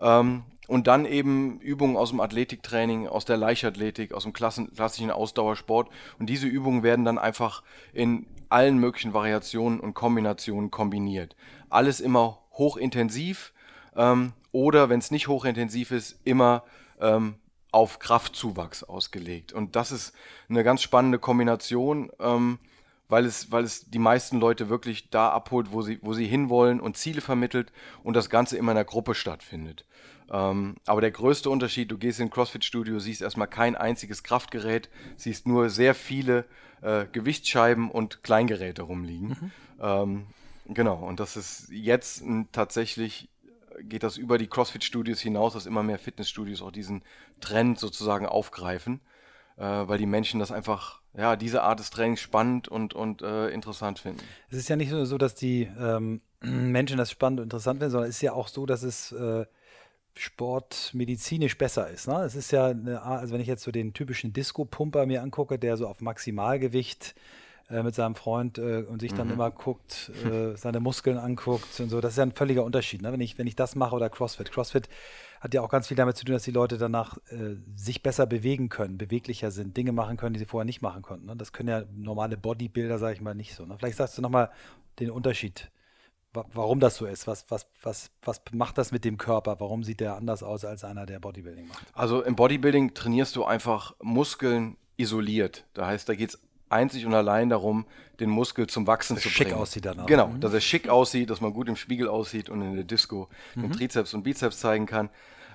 Ähm, 0.00 0.44
und 0.66 0.86
dann 0.86 1.04
eben 1.04 1.60
Übungen 1.60 1.96
aus 1.96 2.10
dem 2.10 2.20
Athletiktraining, 2.20 3.06
aus 3.06 3.24
der 3.24 3.36
Leichtathletik, 3.36 4.14
aus 4.14 4.22
dem 4.22 4.32
klassischen 4.32 5.10
Ausdauersport. 5.10 5.90
Und 6.18 6.30
diese 6.30 6.46
Übungen 6.46 6.82
werden 6.82 7.04
dann 7.04 7.18
einfach 7.18 7.62
in 7.92 8.26
allen 8.48 8.78
möglichen 8.78 9.12
Variationen 9.12 9.80
und 9.80 9.94
Kombinationen 9.94 10.70
kombiniert. 10.70 11.36
Alles 11.68 12.00
immer 12.00 12.38
hochintensiv 12.52 13.52
ähm, 13.96 14.32
oder, 14.52 14.88
wenn 14.88 15.00
es 15.00 15.10
nicht 15.10 15.28
hochintensiv 15.28 15.90
ist, 15.90 16.18
immer 16.24 16.62
ähm, 17.00 17.34
auf 17.72 17.98
Kraftzuwachs 17.98 18.84
ausgelegt. 18.84 19.52
Und 19.52 19.76
das 19.76 19.90
ist 19.90 20.14
eine 20.48 20.62
ganz 20.62 20.80
spannende 20.80 21.18
Kombination. 21.18 22.10
Ähm, 22.20 22.58
weil 23.08 23.24
es, 23.26 23.52
weil 23.52 23.64
es 23.64 23.90
die 23.90 23.98
meisten 23.98 24.40
Leute 24.40 24.68
wirklich 24.68 25.10
da 25.10 25.28
abholt, 25.30 25.72
wo 25.72 25.82
sie, 25.82 25.98
wo 26.02 26.14
sie 26.14 26.26
hinwollen 26.26 26.80
und 26.80 26.96
Ziele 26.96 27.20
vermittelt 27.20 27.72
und 28.02 28.14
das 28.14 28.30
Ganze 28.30 28.56
immer 28.56 28.72
in 28.72 28.76
der 28.76 28.84
Gruppe 28.84 29.14
stattfindet. 29.14 29.84
Ähm, 30.30 30.76
aber 30.86 31.00
der 31.00 31.10
größte 31.10 31.50
Unterschied, 31.50 31.90
du 31.90 31.98
gehst 31.98 32.18
in 32.18 32.28
ein 32.28 32.30
CrossFit-Studio, 32.30 32.98
siehst 32.98 33.20
erstmal 33.20 33.48
kein 33.48 33.76
einziges 33.76 34.22
Kraftgerät, 34.22 34.88
siehst 35.16 35.46
nur 35.46 35.68
sehr 35.68 35.94
viele 35.94 36.46
äh, 36.80 37.06
Gewichtsscheiben 37.12 37.90
und 37.90 38.22
Kleingeräte 38.22 38.82
rumliegen. 38.82 39.28
Mhm. 39.28 39.50
Ähm, 39.80 40.26
genau, 40.68 40.96
und 40.96 41.20
das 41.20 41.36
ist 41.36 41.68
jetzt 41.70 42.22
ein, 42.22 42.48
tatsächlich 42.52 43.28
geht 43.80 44.02
das 44.02 44.16
über 44.16 44.38
die 44.38 44.46
CrossFit-Studios 44.46 45.20
hinaus, 45.20 45.54
dass 45.54 45.66
immer 45.66 45.82
mehr 45.82 45.98
Fitnessstudios 45.98 46.62
auch 46.62 46.70
diesen 46.70 47.02
Trend 47.40 47.78
sozusagen 47.78 48.24
aufgreifen, 48.24 49.00
äh, 49.00 49.13
weil 49.56 49.98
die 49.98 50.06
Menschen 50.06 50.40
das 50.40 50.50
einfach 50.50 51.00
ja, 51.16 51.36
diese 51.36 51.62
Art 51.62 51.78
des 51.78 51.90
Trainings 51.90 52.20
spannend 52.20 52.68
und, 52.68 52.94
und 52.94 53.22
äh, 53.22 53.48
interessant 53.48 54.00
finden. 54.00 54.20
Es 54.50 54.58
ist 54.58 54.68
ja 54.68 54.76
nicht 54.76 54.90
nur 54.90 55.06
so, 55.06 55.16
dass 55.16 55.34
die 55.34 55.68
ähm, 55.78 56.20
Menschen 56.40 56.98
das 56.98 57.10
spannend 57.10 57.40
und 57.40 57.44
interessant 57.44 57.78
finden, 57.78 57.92
sondern 57.92 58.10
es 58.10 58.16
ist 58.16 58.22
ja 58.22 58.32
auch 58.32 58.48
so, 58.48 58.66
dass 58.66 58.82
es 58.82 59.12
äh, 59.12 59.46
sportmedizinisch 60.14 61.58
besser 61.58 61.88
ist. 61.88 62.08
Ne? 62.08 62.22
Es 62.22 62.34
ist 62.34 62.50
ja, 62.52 62.66
eine, 62.66 63.02
also 63.02 63.34
wenn 63.34 63.40
ich 63.40 63.46
jetzt 63.46 63.62
so 63.62 63.70
den 63.70 63.94
typischen 63.94 64.32
Disco-Pumper 64.32 65.06
mir 65.06 65.22
angucke, 65.22 65.58
der 65.58 65.76
so 65.76 65.86
auf 65.86 66.00
Maximalgewicht 66.00 67.14
äh, 67.70 67.82
mit 67.82 67.94
seinem 67.94 68.14
Freund 68.14 68.58
äh, 68.58 68.82
und 68.82 69.00
sich 69.00 69.12
dann 69.12 69.28
mhm. 69.28 69.34
immer 69.34 69.50
guckt, 69.50 70.10
äh, 70.24 70.56
seine 70.56 70.80
Muskeln 70.80 71.18
anguckt 71.18 71.80
und 71.80 71.90
so, 71.90 72.00
das 72.00 72.12
ist 72.12 72.18
ja 72.18 72.24
ein 72.24 72.32
völliger 72.32 72.64
Unterschied. 72.64 73.02
Ne? 73.02 73.12
Wenn, 73.12 73.20
ich, 73.20 73.38
wenn 73.38 73.46
ich 73.46 73.56
das 73.56 73.74
mache 73.74 73.94
oder 73.94 74.10
CrossFit. 74.10 74.52
CrossFit 74.52 74.88
hat 75.44 75.52
ja 75.52 75.60
auch 75.60 75.68
ganz 75.68 75.88
viel 75.88 75.96
damit 75.96 76.16
zu 76.16 76.24
tun, 76.24 76.32
dass 76.32 76.44
die 76.44 76.52
Leute 76.52 76.78
danach 76.78 77.18
äh, 77.28 77.56
sich 77.76 78.02
besser 78.02 78.24
bewegen 78.24 78.70
können, 78.70 78.96
beweglicher 78.96 79.50
sind, 79.50 79.76
Dinge 79.76 79.92
machen 79.92 80.16
können, 80.16 80.32
die 80.32 80.38
sie 80.38 80.46
vorher 80.46 80.64
nicht 80.64 80.80
machen 80.80 81.02
konnten. 81.02 81.26
Ne? 81.26 81.36
Das 81.36 81.52
können 81.52 81.68
ja 81.68 81.82
normale 81.94 82.38
Bodybuilder, 82.38 82.98
sage 82.98 83.12
ich 83.12 83.20
mal, 83.20 83.34
nicht 83.34 83.54
so. 83.54 83.66
Ne? 83.66 83.76
Vielleicht 83.78 83.98
sagst 83.98 84.16
du 84.16 84.22
nochmal 84.22 84.50
den 85.00 85.10
Unterschied, 85.10 85.70
wa 86.32 86.46
warum 86.54 86.80
das 86.80 86.96
so 86.96 87.04
ist. 87.04 87.26
Was, 87.26 87.44
was, 87.50 87.66
was, 87.82 88.10
was 88.22 88.40
macht 88.52 88.78
das 88.78 88.90
mit 88.90 89.04
dem 89.04 89.18
Körper? 89.18 89.60
Warum 89.60 89.84
sieht 89.84 90.00
der 90.00 90.16
anders 90.16 90.42
aus 90.42 90.64
als 90.64 90.82
einer, 90.82 91.04
der 91.04 91.20
Bodybuilding 91.20 91.68
macht? 91.68 91.84
Also 91.92 92.22
im 92.22 92.36
Bodybuilding 92.36 92.94
trainierst 92.94 93.36
du 93.36 93.44
einfach 93.44 93.94
Muskeln 94.00 94.78
isoliert. 94.96 95.66
Da 95.74 95.86
heißt, 95.86 96.08
da 96.08 96.14
geht 96.14 96.30
es 96.30 96.38
einzig 96.70 97.04
und 97.04 97.12
allein 97.12 97.50
darum, 97.50 97.84
den 98.18 98.30
Muskel 98.30 98.66
zum 98.66 98.86
Wachsen 98.86 99.18
zu 99.18 99.28
bringen. 99.28 99.34
Schick 99.34 99.52
aussieht 99.52 99.84
dann 99.84 100.00
auch. 100.00 100.06
Genau, 100.06 100.28
mhm. 100.28 100.40
dass 100.40 100.54
er 100.54 100.62
schick 100.62 100.88
aussieht, 100.88 101.28
dass 101.28 101.42
man 101.42 101.52
gut 101.52 101.68
im 101.68 101.76
Spiegel 101.76 102.08
aussieht 102.08 102.48
und 102.48 102.62
in 102.62 102.76
der 102.76 102.84
Disco 102.84 103.28
mhm. 103.54 103.60
den 103.60 103.72
Trizeps 103.72 104.14
und 104.14 104.22
Bizeps 104.22 104.60
zeigen 104.60 104.86
kann 104.86 105.10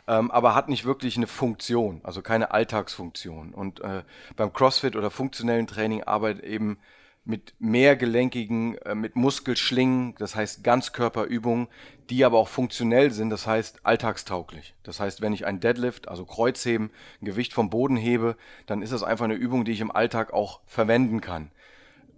ähm, 0.10 0.32
aber 0.32 0.56
hat 0.56 0.70
nicht 0.70 0.86
wirklich 0.86 1.18
eine 1.18 1.28
Funktion, 1.28 2.02
also 2.04 2.24
keine 2.24 2.50
Alltagsfunktion. 2.52 3.54
Und 3.54 3.80
äh, 3.82 4.02
beim 4.36 4.52
CrossFit 4.52 4.96
oder 4.96 5.12
funktionellen 5.12 5.68
Training 5.68 6.04
arbeitet 6.04 6.44
eben 6.44 6.80
mit 7.26 7.54
mehrgelenkigen, 7.60 8.80
äh, 8.80 8.96
mit 8.96 9.16
Muskelschlingen, 9.16 10.16
das 10.18 10.36
heißt 10.36 10.64
Ganzkörperübungen, 10.64 11.68
die 12.10 12.26
aber 12.26 12.40
auch 12.40 12.48
funktionell 12.48 13.12
sind, 13.12 13.30
das 13.30 13.46
heißt 13.46 13.86
alltagstauglich. 13.86 14.74
Das 14.82 15.00
heißt, 15.00 15.22
wenn 15.22 15.32
ich 15.32 15.46
ein 15.46 15.60
Deadlift, 15.60 16.08
also 16.08 16.26
Kreuzheben, 16.26 16.90
ein 17.22 17.26
Gewicht 17.26 17.54
vom 17.54 17.70
Boden 17.70 17.96
hebe, 17.96 18.36
dann 18.66 18.82
ist 18.82 18.92
das 18.92 19.04
einfach 19.04 19.26
eine 19.26 19.36
Übung, 19.36 19.64
die 19.64 19.74
ich 19.74 19.82
im 19.82 19.92
Alltag 19.92 20.34
auch 20.34 20.62
verwenden 20.66 21.22
kann. 21.22 21.52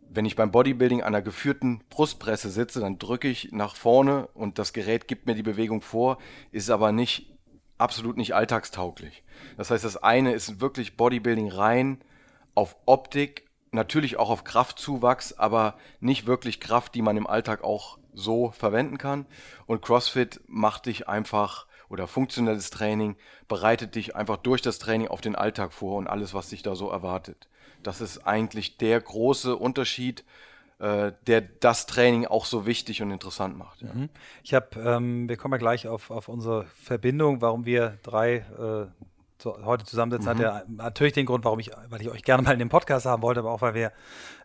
Wenn 0.10 0.24
ich 0.24 0.38
beim 0.38 0.52
Bodybuilding 0.52 1.02
an 1.02 1.08
einer 1.08 1.22
geführten 1.22 1.82
Brustpresse 1.90 2.50
sitze, 2.50 2.80
dann 2.80 3.00
drücke 3.00 3.28
ich 3.28 3.52
nach 3.52 3.76
vorne 3.76 4.28
und 4.34 4.60
das 4.60 4.72
Gerät 4.72 5.10
gibt 5.10 5.26
mir 5.26 5.36
die 5.36 5.44
Bewegung 5.44 5.82
vor, 5.82 6.20
ist 6.52 6.70
aber 6.70 6.94
nicht 6.94 7.31
absolut 7.82 8.18
nicht 8.18 8.36
alltagstauglich. 8.36 9.24
Das 9.58 9.72
heißt, 9.72 9.84
das 9.84 9.98
eine 9.98 10.34
ist 10.34 10.62
wirklich 10.62 10.98
Bodybuilding 10.98 11.52
rein 11.52 12.02
auf 12.56 12.76
Optik, 12.86 13.48
natürlich 13.72 14.18
auch 14.18 14.30
auf 14.30 14.44
Kraftzuwachs, 14.44 15.34
aber 15.34 15.76
nicht 16.00 16.28
wirklich 16.28 16.60
Kraft, 16.60 16.96
die 16.96 17.02
man 17.02 17.18
im 17.18 17.28
Alltag 17.28 17.64
auch 17.64 17.98
so 18.14 18.52
verwenden 18.52 18.98
kann. 18.98 19.26
Und 19.66 19.82
CrossFit 19.82 20.42
macht 20.48 20.86
dich 20.86 21.08
einfach 21.08 21.66
oder 21.90 22.08
funktionelles 22.08 22.70
Training 22.70 23.18
bereitet 23.48 23.96
dich 23.96 24.16
einfach 24.16 24.38
durch 24.38 24.62
das 24.62 24.80
Training 24.80 25.10
auf 25.10 25.20
den 25.20 25.36
Alltag 25.36 25.74
vor 25.74 25.98
und 25.98 26.08
alles, 26.08 26.34
was 26.34 26.50
dich 26.50 26.64
da 26.64 26.76
so 26.76 26.90
erwartet. 26.90 27.50
Das 27.84 28.00
ist 28.00 28.20
eigentlich 28.20 28.78
der 28.78 29.02
große 29.02 29.56
Unterschied 29.58 30.24
äh, 30.82 31.12
der 31.28 31.42
das 31.42 31.86
Training 31.86 32.26
auch 32.26 32.46
so 32.46 32.66
wichtig 32.66 33.02
und 33.02 33.12
interessant 33.12 33.58
macht. 33.58 33.82
Ja. 33.82 33.94
Mhm. 33.94 34.10
Ich 34.44 34.54
habe, 34.54 34.68
ähm, 34.80 35.30
wir 35.30 35.38
kommen 35.38 35.54
ja 35.54 35.58
gleich 35.60 35.88
auf, 35.88 36.10
auf 36.10 36.28
unsere 36.28 36.66
Verbindung, 36.76 37.42
warum 37.42 37.66
wir 37.66 38.00
drei 38.02 38.38
äh, 38.38 38.88
so, 39.38 39.58
heute 39.64 39.86
zusammensitzen, 39.86 40.26
mhm. 40.26 40.30
hat 40.30 40.40
ja 40.40 40.64
natürlich 40.68 41.14
den 41.14 41.26
Grund, 41.26 41.46
warum 41.46 41.60
ich, 41.60 41.72
weil 41.90 42.02
ich 42.02 42.10
euch 42.10 42.24
gerne 42.24 42.44
mal 42.44 42.54
in 42.54 42.60
dem 42.60 42.70
Podcast 42.70 43.06
haben 43.06 43.22
wollte, 43.22 43.42
aber 43.42 43.52
auch 43.52 43.62
weil 43.62 43.74
wir 43.74 43.92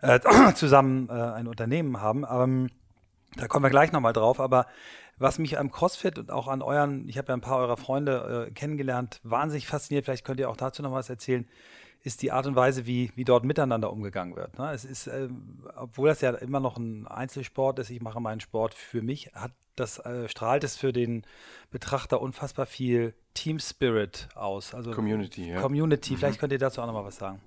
äh, 0.03 0.21
zusammen 0.55 1.09
äh, 1.09 1.13
ein 1.13 1.49
Unternehmen 1.49 2.01
haben. 2.01 2.25
Ähm, 2.31 2.71
da 3.37 3.49
kommen 3.49 3.65
wir 3.65 3.71
gleich 3.71 3.93
nochmal 3.93 4.13
drauf. 4.13 4.41
Aber 4.41 4.67
was 5.19 5.39
mich 5.39 5.59
am 5.59 5.71
CrossFit 5.71 6.19
und 6.19 6.31
auch 6.31 6.49
an 6.49 6.63
euren, 6.63 7.09
ich 7.09 7.17
habe 7.19 7.29
ja 7.29 7.35
ein 7.35 7.41
paar 7.41 7.59
eurer 7.59 7.77
Freunde 7.77 8.47
äh, 8.49 8.51
kennengelernt, 8.53 9.21
wahnsinnig 9.23 9.67
fasziniert, 9.67 10.05
vielleicht 10.05 10.25
könnt 10.25 10.41
ihr 10.41 10.51
auch 10.51 10.57
dazu 10.57 10.83
noch 10.83 10.93
was 10.93 11.09
erzählen, 11.09 11.47
ist 12.07 12.23
die 12.23 12.31
Art 12.31 12.47
und 12.47 12.55
Weise, 12.55 12.87
wie, 12.87 13.11
wie 13.17 13.25
dort 13.25 13.45
miteinander 13.45 13.93
umgegangen 13.93 14.37
wird. 14.37 14.57
Ne? 14.61 14.71
Es 14.73 14.85
ist, 14.85 15.09
äh, 15.09 15.29
obwohl 15.75 16.09
das 16.09 16.21
ja 16.21 16.31
immer 16.31 16.61
noch 16.61 16.77
ein 16.77 17.09
Einzelsport 17.09 17.81
ist, 17.81 17.91
ich 17.91 18.01
mache 18.01 18.21
meinen 18.21 18.39
Sport 18.39 18.75
für 18.75 19.03
mich, 19.03 19.33
hat 19.35 19.51
das 19.75 19.99
äh, 19.99 20.29
strahlt 20.29 20.63
es 20.63 20.77
für 20.77 20.93
den 20.93 21.25
Betrachter 21.73 22.21
unfassbar 22.21 22.65
viel 22.67 23.13
Team 23.35 23.59
Spirit 23.59 24.29
aus. 24.37 24.73
Also 24.73 24.93
Community, 24.93 25.51
ja. 25.51 25.61
Community, 25.61 26.13
mhm. 26.13 26.19
vielleicht 26.19 26.39
könnt 26.39 26.53
ihr 26.53 26.61
dazu 26.61 26.81
auch 26.81 26.87
noch 26.87 26.93
mal 26.93 27.05
was 27.05 27.17
sagen. 27.17 27.41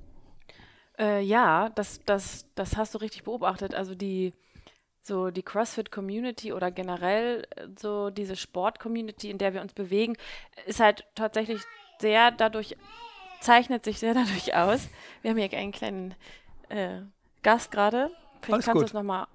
Äh, 1.00 1.22
ja, 1.22 1.70
das, 1.70 2.02
das, 2.06 2.46
das 2.56 2.76
hast 2.76 2.94
du 2.94 2.98
richtig 2.98 3.24
beobachtet. 3.24 3.74
Also 3.74 3.96
die, 3.96 4.34
so 5.04 5.32
die 5.32 5.42
CrossFit-Community 5.42 6.52
oder 6.52 6.70
generell 6.70 7.48
äh, 7.56 7.68
so 7.80 8.10
diese 8.10 8.36
Sport-Community, 8.36 9.30
in 9.30 9.38
der 9.38 9.54
wir 9.54 9.62
uns 9.62 9.74
bewegen, 9.74 10.18
ist 10.66 10.82
halt 10.82 11.06
tatsächlich 11.16 11.62
sehr 12.02 12.32
dadurch 12.32 12.76
zeichnet 13.40 13.86
sich 13.86 14.00
sehr 14.00 14.14
dadurch 14.16 14.56
aus. 14.56 14.88
Wir 15.22 15.32
haben 15.32 15.38
hier 15.38 15.58
einen 15.58 15.72
kleinen 15.72 16.16
äh, 16.70 17.02
Gast 17.44 17.72
gerade. 17.72 18.12
Vielleicht 18.42 18.66
kannst 18.66 18.82
du 18.82 18.86
es 18.86 18.94
nochmal. 18.94 19.28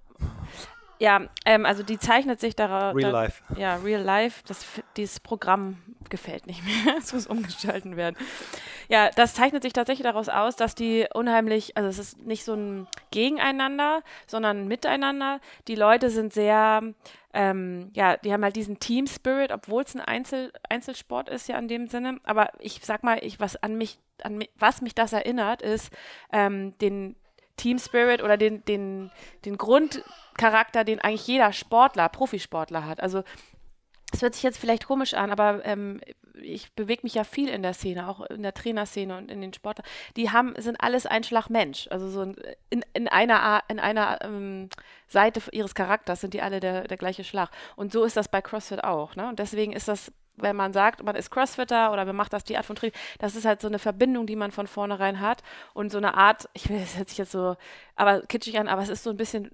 Ja, 0.99 1.23
ähm, 1.45 1.67
also 1.67 1.83
die 1.83 1.99
zeichnet 1.99 2.41
sich 2.41 2.55
daraus. 2.55 2.95
Real 2.95 3.11
Life. 3.11 3.43
Ja, 3.57 3.77
Real 3.77 4.01
Life. 4.01 4.43
Das, 4.47 4.65
dieses 4.97 5.21
Programm 5.21 5.83
gefällt 6.09 6.47
nicht 6.47 6.63
mehr. 6.65 6.97
es 6.99 7.13
muss 7.13 7.27
umgestalten 7.27 7.97
werden. 7.97 8.17
Ja, 8.89 9.11
das 9.11 9.35
zeichnet 9.35 9.63
sich 9.63 9.73
tatsächlich 9.73 10.05
daraus 10.05 10.29
aus, 10.29 10.57
dass 10.57 10.75
die 10.75 11.07
unheimlich, 11.13 11.77
also 11.77 11.89
es 11.89 11.99
ist 11.99 12.21
nicht 12.25 12.45
so 12.45 12.55
ein 12.55 12.87
Gegeneinander, 13.11 14.03
sondern 14.27 14.63
ein 14.63 14.69
Miteinander. 14.69 15.41
Die 15.69 15.75
Leute 15.75 16.11
sind 16.11 16.33
sehr, 16.33 16.83
ähm, 17.35 17.91
ja, 17.95 18.17
die 18.17 18.33
haben 18.33 18.45
halt 18.45 18.57
diesen 18.57 18.79
Team 18.79 19.07
Spirit, 19.07 19.51
obwohl 19.51 19.83
es 19.83 19.95
ein 19.95 20.01
Einzel 20.01 20.53
Einzelsport 20.69 21.29
ist 21.29 21.49
ja 21.49 21.59
in 21.59 21.69
dem 21.69 21.89
Sinne. 21.89 22.21
Aber 22.23 22.51
ich 22.61 22.81
sag 22.83 23.03
mal, 23.03 23.19
ich, 23.23 23.41
was 23.41 23.57
an 23.57 23.77
mich, 23.77 23.99
an 24.23 24.39
mich, 24.39 24.51
was 24.57 24.81
mich 24.81 24.95
das 24.95 25.13
erinnert, 25.13 25.61
ist 25.61 25.93
ähm, 26.33 26.79
den 26.79 27.17
Team 27.57 27.79
Spirit 27.79 28.23
oder 28.23 28.37
den, 28.37 28.65
den, 28.65 29.11
den 29.45 29.59
Grundcharakter, 29.59 30.85
den 30.85 31.01
eigentlich 31.01 31.27
jeder 31.27 31.53
Sportler, 31.53 32.09
Profisportler 32.09 32.87
hat. 32.87 33.01
Also 33.01 33.25
es 34.13 34.23
hört 34.23 34.35
sich 34.35 34.45
jetzt 34.45 34.59
vielleicht 34.59 34.87
komisch 34.87 35.15
an, 35.15 35.31
aber 35.31 35.65
ähm, 35.65 36.01
ich 36.41 36.73
bewege 36.75 37.03
mich 37.03 37.15
ja 37.15 37.25
viel 37.25 37.49
in 37.49 37.63
der 37.63 37.75
Szene, 37.75 38.09
auch 38.09 38.21
in 38.23 38.43
der 38.43 38.55
Trainerszene 38.55 39.17
und 39.17 39.31
in 39.31 39.41
den 39.41 39.53
Sportlern. 39.53 39.87
Die 40.17 40.31
haben, 40.31 40.55
sind 40.59 40.81
alles 40.81 41.07
ein 41.07 41.25
Schlag 41.25 41.49
Mensch. 41.49 41.89
Also 41.91 42.09
so 42.09 42.23
in, 42.71 42.85
in 42.93 43.09
einer, 43.09 43.63
in 43.69 43.79
einer 43.79 44.19
ähm, 44.23 44.69
Seite 45.07 45.43
ihres 45.53 45.75
Charakters 45.75 46.21
sind 46.21 46.35
die 46.35 46.43
alle 46.43 46.61
der, 46.61 46.89
der 46.89 46.97
gleiche 46.97 47.25
Schlag. 47.25 47.51
Und 47.77 47.93
so 47.93 48.05
ist 48.05 48.17
das 48.17 48.29
bei 48.29 48.43
CrossFit 48.43 48.85
auch. 48.85 49.17
Ne? 49.17 49.29
Und 49.29 49.39
deswegen 49.39 49.73
ist 49.73 49.89
das 49.89 50.13
wenn 50.37 50.57
man 50.57 50.73
sagt, 50.73 51.05
man 51.05 51.15
ist 51.15 51.31
Crossfitter 51.31 51.93
oder 51.93 52.05
man 52.05 52.17
macht 52.17 52.33
das 52.33 52.43
die 52.43 52.57
Art 52.57 52.67
von 52.67 52.75
Training, 52.75 52.97
das 53.21 53.37
ist 53.37 53.45
halt 53.45 53.61
so 53.61 53.69
eine 53.69 53.79
Verbindung, 53.79 54.27
die 54.27 54.35
man 54.35 54.51
von 54.51 54.67
vornherein 54.67 55.21
hat 55.21 55.45
und 55.75 55.93
so 55.93 55.99
eine 55.99 56.15
Art, 56.15 56.49
ich 56.55 56.69
will, 56.69 56.81
das 56.81 56.97
hört 56.97 57.09
sich 57.09 57.19
jetzt 57.19 57.31
so, 57.31 57.57
aber 57.95 58.23
kitschig 58.23 58.59
an, 58.59 58.67
aber 58.67 58.83
es 58.83 58.89
ist 58.89 59.05
so 59.05 59.11
ein 59.11 59.17
bisschen 59.17 59.53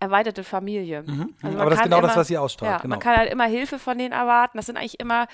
erweiterte 0.00 0.42
Familie. 0.42 1.02
Mhm. 1.02 1.34
Also 1.42 1.58
aber 1.58 1.70
das 1.70 1.78
ist 1.78 1.84
genau 1.84 1.98
immer, 1.98 2.08
das, 2.08 2.16
was 2.16 2.26
sie 2.26 2.36
ausstrahlt. 2.36 2.72
Ja, 2.72 2.78
genau. 2.78 2.92
Man 2.92 2.98
kann 2.98 3.16
halt 3.16 3.32
immer 3.32 3.46
Hilfe 3.46 3.78
von 3.78 3.96
denen 3.96 4.12
erwarten. 4.12 4.58
Das 4.58 4.66
sind 4.66 4.76
eigentlich 4.76 4.98
immer 4.98 5.28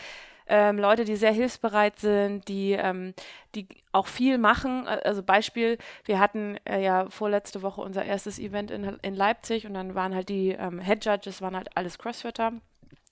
ähm, 0.48 0.78
Leute, 0.78 1.04
die 1.04 1.16
sehr 1.16 1.32
hilfsbereit 1.32 1.98
sind, 1.98 2.48
die, 2.48 2.72
ähm, 2.72 3.14
die 3.54 3.68
auch 3.92 4.06
viel 4.06 4.38
machen. 4.38 4.86
Also 4.86 5.22
Beispiel, 5.22 5.78
wir 6.04 6.18
hatten 6.18 6.58
äh, 6.64 6.82
ja 6.82 7.08
vorletzte 7.10 7.62
Woche 7.62 7.80
unser 7.80 8.04
erstes 8.04 8.38
Event 8.38 8.70
in, 8.70 8.84
in 9.02 9.14
Leipzig 9.14 9.66
und 9.66 9.74
dann 9.74 9.94
waren 9.94 10.14
halt 10.14 10.28
die 10.28 10.50
ähm, 10.50 10.80
Head 10.80 11.04
Judges, 11.04 11.42
waren 11.42 11.56
halt 11.56 11.76
alles 11.76 11.98
Crossfitter. 11.98 12.52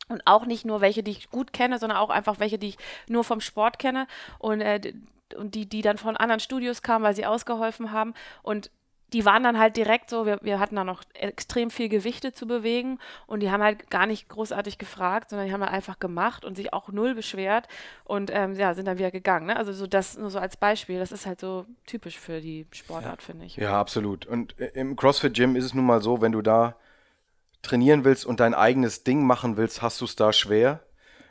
Und 0.08 0.22
auch 0.24 0.46
nicht 0.46 0.64
nur 0.64 0.80
welche, 0.80 1.02
die 1.02 1.10
ich 1.10 1.30
gut 1.30 1.52
kenne, 1.52 1.78
sondern 1.78 1.98
auch 1.98 2.10
einfach 2.10 2.38
welche, 2.38 2.58
die 2.58 2.68
ich 2.68 2.78
nur 3.08 3.24
vom 3.24 3.40
Sport 3.40 3.78
kenne 3.78 4.06
und, 4.38 4.60
äh, 4.60 4.92
und 5.36 5.54
die, 5.54 5.68
die 5.68 5.82
dann 5.82 5.98
von 5.98 6.16
anderen 6.16 6.40
Studios 6.40 6.82
kamen, 6.82 7.04
weil 7.04 7.16
sie 7.16 7.26
ausgeholfen 7.26 7.90
haben. 7.90 8.14
Und 8.42 8.70
die 9.12 9.24
waren 9.24 9.44
dann 9.44 9.58
halt 9.58 9.76
direkt 9.76 10.10
so, 10.10 10.26
wir, 10.26 10.38
wir 10.42 10.58
hatten 10.58 10.74
da 10.74 10.82
noch 10.82 11.02
extrem 11.14 11.70
viel 11.70 11.88
Gewichte 11.88 12.32
zu 12.32 12.46
bewegen 12.46 12.98
und 13.26 13.40
die 13.40 13.50
haben 13.50 13.62
halt 13.62 13.88
gar 13.88 14.06
nicht 14.06 14.28
großartig 14.28 14.78
gefragt, 14.78 15.30
sondern 15.30 15.46
die 15.46 15.52
haben 15.52 15.60
halt 15.60 15.72
einfach 15.72 15.98
gemacht 15.98 16.44
und 16.44 16.56
sich 16.56 16.72
auch 16.72 16.88
null 16.88 17.14
beschwert 17.14 17.68
und 18.04 18.30
ähm, 18.34 18.54
ja, 18.54 18.74
sind 18.74 18.86
dann 18.86 18.98
wieder 18.98 19.12
gegangen. 19.12 19.46
Ne? 19.46 19.56
Also 19.56 19.72
so 19.72 19.86
das 19.86 20.18
nur 20.18 20.30
so 20.30 20.38
als 20.38 20.56
Beispiel, 20.56 20.98
das 20.98 21.12
ist 21.12 21.24
halt 21.24 21.40
so 21.40 21.66
typisch 21.86 22.18
für 22.18 22.40
die 22.40 22.66
Sportart, 22.72 23.20
ja. 23.20 23.26
finde 23.26 23.46
ich. 23.46 23.56
Ja, 23.56 23.78
absolut. 23.78 24.26
Und 24.26 24.58
äh, 24.60 24.72
im 24.74 24.96
CrossFit 24.96 25.34
Gym 25.34 25.54
ist 25.54 25.64
es 25.64 25.74
nun 25.74 25.86
mal 25.86 26.02
so, 26.02 26.20
wenn 26.20 26.32
du 26.32 26.42
da 26.42 26.74
trainieren 27.62 28.04
willst 28.04 28.26
und 28.26 28.40
dein 28.40 28.54
eigenes 28.54 29.04
Ding 29.04 29.24
machen 29.24 29.56
willst, 29.56 29.82
hast 29.82 30.00
du 30.00 30.04
es 30.04 30.16
da 30.16 30.32
schwer. 30.32 30.80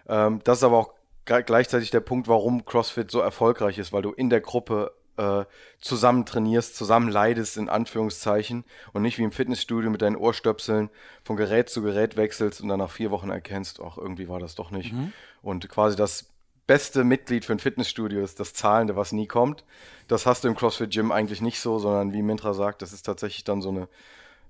Ähm, 0.08 0.40
das 0.44 0.60
ist 0.60 0.64
aber 0.64 0.78
auch 0.78 0.94
gleichzeitig 1.26 1.90
der 1.92 2.02
Punkt, 2.02 2.28
warum 2.28 2.66
CrossFit 2.66 3.12
so 3.12 3.20
erfolgreich 3.20 3.80
ist, 3.80 3.92
weil 3.92 4.04
du 4.04 4.12
in 4.12 4.30
der 4.30 4.42
Gruppe 4.42 4.94
äh, 5.18 5.46
zusammen 5.80 6.26
trainierst, 6.26 6.76
zusammen 6.76 7.10
leidest, 7.10 7.58
in 7.58 7.70
Anführungszeichen, 7.70 8.64
und 8.94 9.02
nicht 9.02 9.18
wie 9.18 9.24
im 9.24 9.32
Fitnessstudio 9.32 9.90
mit 9.90 10.02
deinen 10.02 10.16
Ohrstöpseln 10.16 10.90
von 11.24 11.36
Gerät 11.36 11.70
zu 11.70 11.82
Gerät 11.82 12.18
wechselst 12.18 12.62
und 12.62 12.70
dann 12.70 12.80
nach 12.80 12.92
vier 12.92 13.12
Wochen 13.12 13.30
erkennst, 13.30 13.80
ach, 13.82 13.98
irgendwie 13.98 14.28
war 14.28 14.40
das 14.40 14.56
doch 14.56 14.72
nicht. 14.72 14.94
Mhm. 14.94 15.14
Und 15.42 15.70
quasi 15.70 15.96
das 15.96 16.32
beste 16.68 17.04
Mitglied 17.04 17.46
für 17.46 17.54
ein 17.54 17.60
Fitnessstudio 17.60 18.24
ist 18.24 18.40
das 18.40 18.54
Zahlende, 18.54 18.96
was 18.96 19.12
nie 19.12 19.28
kommt. 19.28 19.64
Das 20.08 20.26
hast 20.26 20.44
du 20.44 20.48
im 20.48 20.56
CrossFit 20.56 20.92
Gym 20.92 21.12
eigentlich 21.12 21.42
nicht 21.42 21.60
so, 21.60 21.80
sondern 21.80 22.14
wie 22.14 22.24
Mintra 22.24 22.54
sagt, 22.54 22.82
das 22.82 22.94
ist 22.94 23.04
tatsächlich 23.04 23.44
dann 23.44 23.62
so 23.62 23.70
eine 23.70 23.88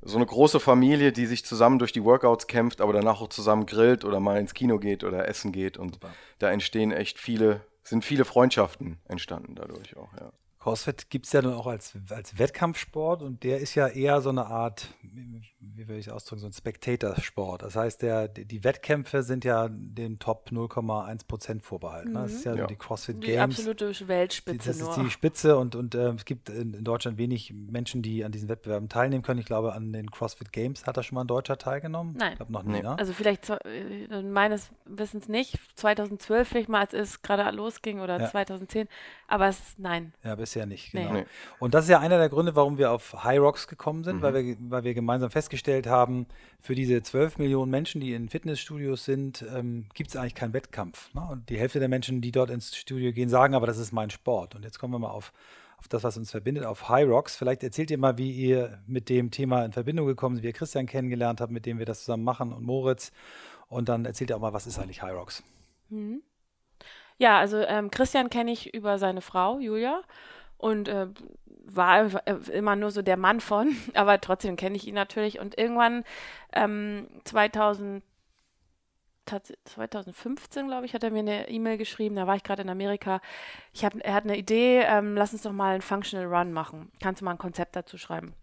so 0.06 0.18
eine 0.18 0.26
große 0.26 0.60
Familie, 0.60 1.12
die 1.12 1.26
sich 1.26 1.44
zusammen 1.46 1.80
durch 1.80 1.92
die 1.92 2.04
Workouts 2.04 2.46
kämpft, 2.46 2.80
aber 2.80 2.94
danach 2.94 3.22
auch 3.22 3.30
zusammen 3.30 3.66
grillt 3.66 4.06
oder 4.06 4.20
mal 4.20 4.40
ins 4.40 4.54
Kino 4.54 4.78
geht 4.78 5.04
oder 5.04 5.28
essen 5.28 5.52
geht. 5.52 5.78
Und 5.78 5.96
Super. 5.96 6.14
da 6.38 6.52
entstehen 6.52 6.92
echt 6.92 7.18
viele, 7.18 7.62
sind 7.84 8.06
viele 8.06 8.24
Freundschaften 8.24 9.00
entstanden 9.08 9.56
dadurch 9.56 9.98
auch, 9.98 10.14
ja. 10.14 10.32
CrossFit 10.66 11.12
gibt 11.12 11.28
es 11.28 11.32
ja 11.32 11.44
dann 11.44 11.54
auch 11.54 11.68
als, 11.68 11.94
als 12.10 12.40
Wettkampfsport 12.40 13.22
und 13.22 13.44
der 13.44 13.60
ist 13.60 13.76
ja 13.76 13.88
eher 13.88 14.20
so 14.22 14.30
eine 14.30 14.48
Art, 14.48 14.88
wie 15.04 15.88
will 15.88 16.00
ich 16.00 16.08
es 16.08 16.12
ausdrücken, 16.12 16.42
so 16.42 16.48
ein 16.48 16.54
Spectator-Sport. 16.54 17.62
Das 17.62 17.76
heißt, 17.76 18.02
der, 18.02 18.28
die 18.28 18.64
Wettkämpfe 18.64 19.22
sind 19.22 19.46
ja 19.46 19.68
den 19.70 20.18
Top 20.18 20.50
0,1 20.52 21.28
Prozent 21.28 21.62
vorbehalten. 21.62 22.10
Mhm. 22.10 22.14
Das 22.16 22.34
ist 22.34 22.46
ja, 22.46 22.56
ja. 22.56 22.66
die 22.66 22.78
CrossFit 22.78 23.18
die 23.22 23.28
Games. 23.28 23.58
Die 23.58 23.62
absolute 23.62 24.08
Weltspitze. 24.08 24.70
Das 24.70 24.80
nur. 24.80 24.90
ist 24.90 24.96
die 24.96 25.12
Spitze 25.12 25.56
und, 25.56 25.76
und 25.76 25.94
äh, 25.94 26.14
es 26.14 26.26
gibt 26.26 26.50
in, 26.50 26.74
in, 26.74 26.84
Deutschland 26.84 27.20
wenig 27.20 27.54
Menschen, 27.54 28.02
die 28.02 28.26
an 28.26 28.32
diesen 28.32 28.50
Wettbewerben 28.50 28.90
teilnehmen 28.90 29.22
können. 29.22 29.40
Ich 29.40 29.46
glaube, 29.46 29.74
an 29.74 29.94
den 29.94 30.10
CrossFit 30.10 30.52
Games 30.52 30.88
hat 30.88 30.98
da 30.98 31.04
schon 31.04 31.14
mal 31.14 31.26
ein 31.26 31.28
Deutscher 31.28 31.60
teilgenommen. 31.60 32.16
Nein. 32.18 32.32
Ich 32.32 32.38
glaube 32.38 32.52
noch 32.52 32.64
nie, 32.64 32.82
ne? 32.82 32.98
Also 32.98 33.14
vielleicht 33.14 33.52
äh, 33.52 34.24
meines 34.24 34.72
Wissens 34.86 35.28
nicht. 35.28 35.60
2012 35.76 36.48
vielleicht 36.48 36.70
mal, 36.70 36.80
als 36.80 36.96
es 36.96 37.22
gerade 37.22 37.56
losging 37.56 38.00
oder 38.00 38.20
ja. 38.20 38.32
2010. 38.32 38.88
Aber 39.28 39.48
es, 39.48 39.60
nein. 39.78 40.14
Ja, 40.24 40.36
bisher 40.36 40.66
nicht, 40.66 40.92
genau. 40.92 41.14
Nee. 41.14 41.26
Und 41.60 41.74
das 41.74 41.86
ist 41.86 41.90
ja 41.90 42.00
einer 42.00 42.20
der 42.20 42.30
Gründe, 42.30 42.56
warum 42.56 42.78
wir 42.78 42.92
auf 42.92 43.24
High 43.24 43.40
Rocks 43.40 43.68
gekommen 43.68 44.04
sind, 44.04 44.18
mhm. 44.18 44.22
weil, 44.22 44.34
wir, 44.34 44.58
weil 44.70 44.84
wir 44.84 44.94
gemeinsam 44.94 45.32
festgestellt 45.32 45.88
haben, 45.88 46.28
für 46.62 46.76
diese 46.76 47.02
12 47.02 47.40
Millionen 47.40 47.72
Menschen, 47.72 48.02
die 48.02 48.14
in 48.14 48.30
Fitnessstudios 48.30 49.04
sind, 49.04 49.44
ähm, 49.54 49.88
gibt 49.96 50.12
es 50.12 50.16
eigentlich 50.16 50.36
keinen 50.36 50.54
Wettkampf. 50.54 51.14
Ne? 51.14 51.28
Und 51.28 51.50
die 51.50 51.58
Hälfte 51.58 51.80
der 51.80 51.90
Menschen, 51.90 52.22
die 52.22 52.32
dort 52.32 52.52
ins 52.52 52.76
Studio 52.76 53.12
gehen, 53.12 53.30
sagen, 53.30 53.56
aber 53.56 53.66
das 53.66 53.80
ist 53.80 53.92
mein 53.92 54.12
Sport. 54.12 54.54
Und 54.54 54.64
jetzt 54.64 54.78
kommen 54.78 54.94
wir 54.94 55.00
mal 55.00 55.10
auf, 55.10 55.34
auf 55.78 55.88
das, 55.88 56.04
was 56.04 56.18
uns 56.18 56.30
verbindet, 56.30 56.66
auf 56.66 56.90
High 56.90 57.08
Rocks. 57.08 57.36
Vielleicht 57.36 57.64
erzählt 57.64 57.90
ihr 57.90 57.98
mal, 57.98 58.20
wie 58.20 58.32
ihr 58.32 58.80
mit 58.86 59.10
dem 59.10 59.32
Thema 59.32 59.66
in 59.66 59.72
Verbindung 59.72 60.06
gekommen 60.06 60.36
seid, 60.36 60.44
wie 60.44 60.48
ihr 60.48 60.54
Christian 60.54 60.86
kennengelernt 60.86 61.42
habt, 61.42 61.52
mit 61.52 61.66
dem 61.66 61.80
wir 61.80 61.86
das 61.86 62.02
zusammen 62.02 62.24
machen 62.24 62.54
und 62.54 62.64
Moritz. 62.64 63.12
Und 63.70 63.90
dann 63.90 64.06
erzählt 64.06 64.30
ihr 64.30 64.36
auch 64.36 64.42
mal, 64.42 64.54
was 64.54 64.68
ist 64.68 64.78
eigentlich 64.78 65.02
High 65.02 65.14
Rocks? 65.14 65.44
Mhm. 65.90 66.22
Ja, 67.18 67.40
also 67.40 67.58
ähm, 67.58 67.92
Christian 67.92 68.30
kenne 68.30 68.52
ich 68.52 68.74
über 68.74 68.98
seine 68.98 69.22
Frau, 69.22 69.60
Julia. 69.60 70.02
Und 70.58 70.88
äh, 70.88 71.08
war 71.66 72.10
immer 72.52 72.76
nur 72.76 72.92
so 72.92 73.02
der 73.02 73.18
Mann 73.18 73.40
von, 73.40 73.76
aber 73.94 74.22
trotzdem 74.22 74.56
kenne 74.56 74.76
ich 74.76 74.88
ihn 74.88 74.96
natürlich. 74.96 75.40
Und 75.40 75.58
irgendwann 75.58 76.04
ähm, 76.54 77.08
2000, 77.24 78.04
2015, 79.26 80.68
glaube 80.68 80.86
ich, 80.86 80.94
hat 80.94 81.04
er 81.04 81.10
mir 81.10 81.20
eine 81.20 81.50
E-Mail 81.50 81.78
geschrieben. 81.78 82.16
Da 82.16 82.28
war 82.28 82.36
ich 82.36 82.44
gerade 82.44 82.62
in 82.62 82.70
Amerika. 82.70 83.22
Ich 83.74 83.84
hab, 83.84 83.96
er 83.96 84.14
hat 84.14 84.24
eine 84.26 84.38
Idee, 84.38 84.82
ähm, 84.82 85.16
lass 85.16 85.34
uns 85.34 85.42
doch 85.42 85.52
mal 85.52 85.74
einen 85.74 85.82
Functional 85.82 86.28
Run 86.28 86.52
machen. 86.54 86.92
Kannst 87.02 87.22
du 87.22 87.26
mal 87.26 87.32
ein 87.32 87.40
Konzept 87.40 87.76
dazu 87.76 87.98
schreiben? 87.98 88.34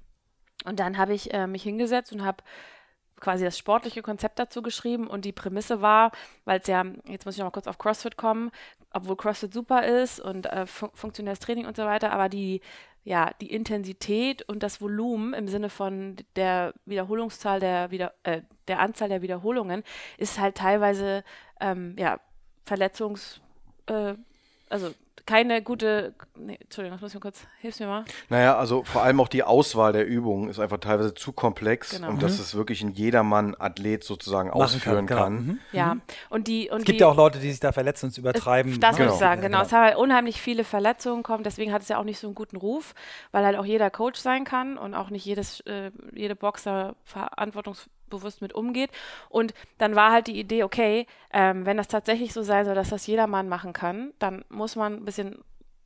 Und 0.65 0.81
dann 0.81 0.99
habe 0.99 1.15
ich 1.15 1.33
äh, 1.33 1.47
mich 1.47 1.63
hingesetzt 1.63 2.13
und 2.13 2.25
habe 2.25 2.43
quasi 3.23 3.45
das 3.45 3.57
sportliche 3.57 4.03
Konzept 4.03 4.39
dazu 4.39 4.61
geschrieben 4.61 5.07
und 5.07 5.25
die 5.25 5.33
Prämisse 5.33 5.81
war, 5.81 6.11
weil 6.45 6.61
es 6.61 6.67
ja, 6.67 6.85
jetzt 7.07 7.25
muss 7.25 7.37
ich 7.37 7.39
noch 7.39 7.47
mal 7.47 7.53
kurz 7.53 7.69
auf 7.69 7.79
CrossFit 7.79 8.17
kommen, 8.17 8.51
obwohl 8.93 9.17
CrossFit 9.17 9.55
super 9.55 9.85
ist 9.87 10.21
und 10.21 10.47
äh, 10.47 10.67
fun 10.67 10.91
funktionelles 10.93 11.39
Training 11.39 11.67
und 11.67 11.77
so 11.77 11.85
weiter, 11.85 12.13
aber 12.13 12.29
die, 12.29 12.61
ja, 13.05 13.31
die 13.41 13.53
Intensität 13.53 14.43
und 14.43 14.63
das 14.63 14.81
Volumen 14.81 15.35
im 15.35 15.49
Sinne 15.49 15.71
von 15.71 16.17
der 16.37 16.75
Wiederholungszahl 16.85 17.61
der, 17.61 17.91
wieder, 17.93 18.13
äh, 18.25 18.43
der 18.69 18.81
Anzahl 18.81 19.09
der 19.09 19.23
Wiederholungen 19.23 19.85
ist 20.19 20.41
halt 20.41 20.57
teilweise, 20.57 21.25
ähm, 21.61 21.95
ja, 21.97 22.19
Verletzungs, 22.65 23.41
äh, 23.87 24.15
also 24.69 24.93
keine 25.27 25.63
gute. 25.63 26.15
Nee, 26.37 26.59
Entschuldigung, 26.61 26.97
das 26.97 27.03
muss 27.03 27.11
ich 27.11 27.15
mal 27.15 27.21
kurz. 27.21 27.47
Hilfst 27.61 27.81
mir 27.81 27.87
mal. 27.87 28.05
Naja, 28.29 28.57
also 28.57 28.83
vor 28.85 29.03
allem 29.03 29.21
auch 29.21 29.29
die 29.29 29.43
Auswahl 29.43 29.93
der 29.93 30.07
Übungen 30.07 30.49
ist 30.49 30.59
einfach 30.59 30.79
teilweise 30.79 31.15
zu 31.15 31.33
komplex 31.33 31.91
genau. 31.91 32.09
und 32.09 32.17
mhm. 32.17 32.21
dass 32.21 32.39
es 32.39 32.55
wirklich 32.55 32.83
ein 32.83 32.91
jedermann 32.91 33.55
Athlet 33.59 34.05
sozusagen 34.05 34.49
Machen 34.49 34.63
ausführen 34.63 35.07
kann. 35.07 35.19
kann. 35.19 35.37
Genau. 35.39 35.53
Mhm. 35.53 35.61
Ja, 35.73 35.95
mhm. 35.95 36.03
und 36.31 36.49
die. 36.49 36.71
Und 36.71 36.81
es 36.81 36.85
gibt 36.85 36.99
die, 36.99 37.03
ja 37.03 37.09
auch 37.09 37.17
Leute, 37.17 37.39
die 37.39 37.51
sich 37.51 37.61
da 37.61 37.73
verletzen 37.73 38.07
und 38.07 38.11
es 38.11 38.19
übertreiben. 38.19 38.81
Das 38.81 38.97
genau. 38.97 39.09
muss 39.09 39.17
ich 39.17 39.21
sagen, 39.21 39.41
genau. 39.41 39.59
genau. 39.59 39.67
Es 39.67 39.73
haben 39.73 39.85
halt 39.85 39.97
unheimlich 39.97 40.41
viele 40.41 40.65
Verletzungen 40.65 41.23
kommen, 41.23 41.45
deswegen 41.45 41.73
hat 41.73 41.83
es 41.83 41.89
ja 41.89 41.99
auch 41.99 42.05
nicht 42.05 42.19
so 42.19 42.27
einen 42.27 42.35
guten 42.35 42.57
Ruf, 42.57 42.95
weil 43.31 43.45
halt 43.45 43.57
auch 43.57 43.65
jeder 43.65 43.91
Coach 43.91 44.21
sein 44.21 44.45
kann 44.45 44.79
und 44.79 44.95
auch 44.95 45.11
nicht 45.11 45.25
jedes, 45.25 45.61
äh, 45.61 45.91
jede 46.13 46.37
Boxer 46.37 46.97
verantwortungsvoll 47.05 47.91
bewusst 48.13 48.43
mit 48.43 48.53
umgeht. 48.53 48.91
Und 49.29 49.55
dann 49.79 49.97
war 49.97 50.13
halt 50.13 50.29
die 50.29 50.39
Idee, 50.39 50.63
okay, 50.63 51.07
ähm, 51.33 51.67
wenn 51.67 51.77
das 51.77 51.89
tatsächlich 51.89 52.33
so 52.33 52.43
sein 52.43 52.65
soll, 52.65 52.75
dass 52.75 52.91
das 52.91 53.07
jedermann 53.07 53.49
machen 53.49 53.73
kann, 53.73 54.13
dann 54.19 54.45
muss 54.49 54.77
man 54.77 54.95
ein 54.95 55.05
bisschen 55.05 55.39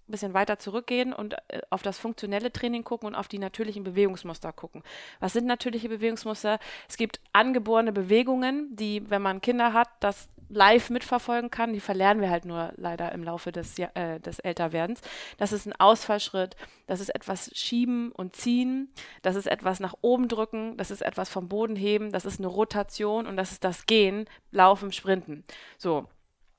bisschen 0.08 0.34
weiter 0.34 0.58
zurückgehen 0.58 1.12
und 1.12 1.34
äh, 1.48 1.62
auf 1.70 1.82
das 1.82 1.98
funktionelle 1.98 2.52
Training 2.52 2.84
gucken 2.84 3.08
und 3.08 3.14
auf 3.14 3.28
die 3.28 3.38
natürlichen 3.38 3.84
Bewegungsmuster 3.84 4.52
gucken. 4.52 4.82
Was 5.20 5.32
sind 5.32 5.46
natürliche 5.46 5.88
Bewegungsmuster? 5.88 6.58
Es 6.88 6.96
gibt 6.96 7.20
angeborene 7.32 7.92
Bewegungen, 7.92 8.74
die, 8.76 9.08
wenn 9.10 9.22
man 9.22 9.40
Kinder 9.40 9.72
hat, 9.72 9.88
das 10.00 10.28
live 10.48 10.90
mitverfolgen 10.90 11.50
kann. 11.50 11.72
Die 11.72 11.80
verlernen 11.80 12.20
wir 12.20 12.30
halt 12.30 12.44
nur 12.44 12.72
leider 12.76 13.12
im 13.12 13.24
Laufe 13.24 13.52
des, 13.52 13.78
äh, 13.78 14.20
des 14.20 14.38
Älterwerdens. 14.38 15.00
Das 15.38 15.52
ist 15.52 15.66
ein 15.66 15.74
Ausfallschritt, 15.74 16.56
das 16.86 17.00
ist 17.00 17.14
etwas 17.14 17.50
schieben 17.54 18.12
und 18.12 18.36
ziehen, 18.36 18.92
das 19.22 19.36
ist 19.36 19.46
etwas 19.46 19.80
nach 19.80 19.94
oben 20.00 20.28
drücken, 20.28 20.76
das 20.76 20.90
ist 20.90 21.02
etwas 21.02 21.28
vom 21.28 21.48
Boden 21.48 21.76
heben, 21.76 22.12
das 22.12 22.24
ist 22.24 22.38
eine 22.38 22.48
Rotation 22.48 23.26
und 23.26 23.36
das 23.36 23.52
ist 23.52 23.64
das 23.64 23.86
Gehen, 23.86 24.26
Laufen, 24.50 24.92
Sprinten. 24.92 25.44
So. 25.78 26.06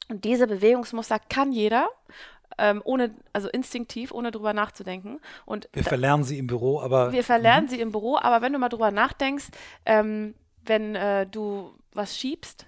Und 0.09 0.23
diese 0.23 0.47
Bewegungsmuster 0.47 1.19
kann 1.19 1.51
jeder 1.51 1.89
ähm, 2.57 2.81
ohne, 2.83 3.11
also 3.33 3.49
instinktiv, 3.49 4.11
ohne 4.11 4.31
drüber 4.31 4.53
nachzudenken. 4.53 5.19
Und 5.45 5.69
wir 5.73 5.83
verlernen 5.83 6.23
sie 6.23 6.37
im 6.37 6.47
Büro, 6.47 6.79
aber. 6.81 7.11
Wir 7.11 7.23
verlernen 7.23 7.65
mhm. 7.65 7.69
sie 7.69 7.81
im 7.81 7.91
Büro, 7.91 8.17
aber 8.17 8.41
wenn 8.41 8.53
du 8.53 8.59
mal 8.59 8.69
drüber 8.69 8.91
nachdenkst, 8.91 9.47
ähm, 9.85 10.33
wenn 10.65 10.95
äh, 10.95 11.27
du 11.27 11.73
was 11.93 12.17
schiebst, 12.17 12.65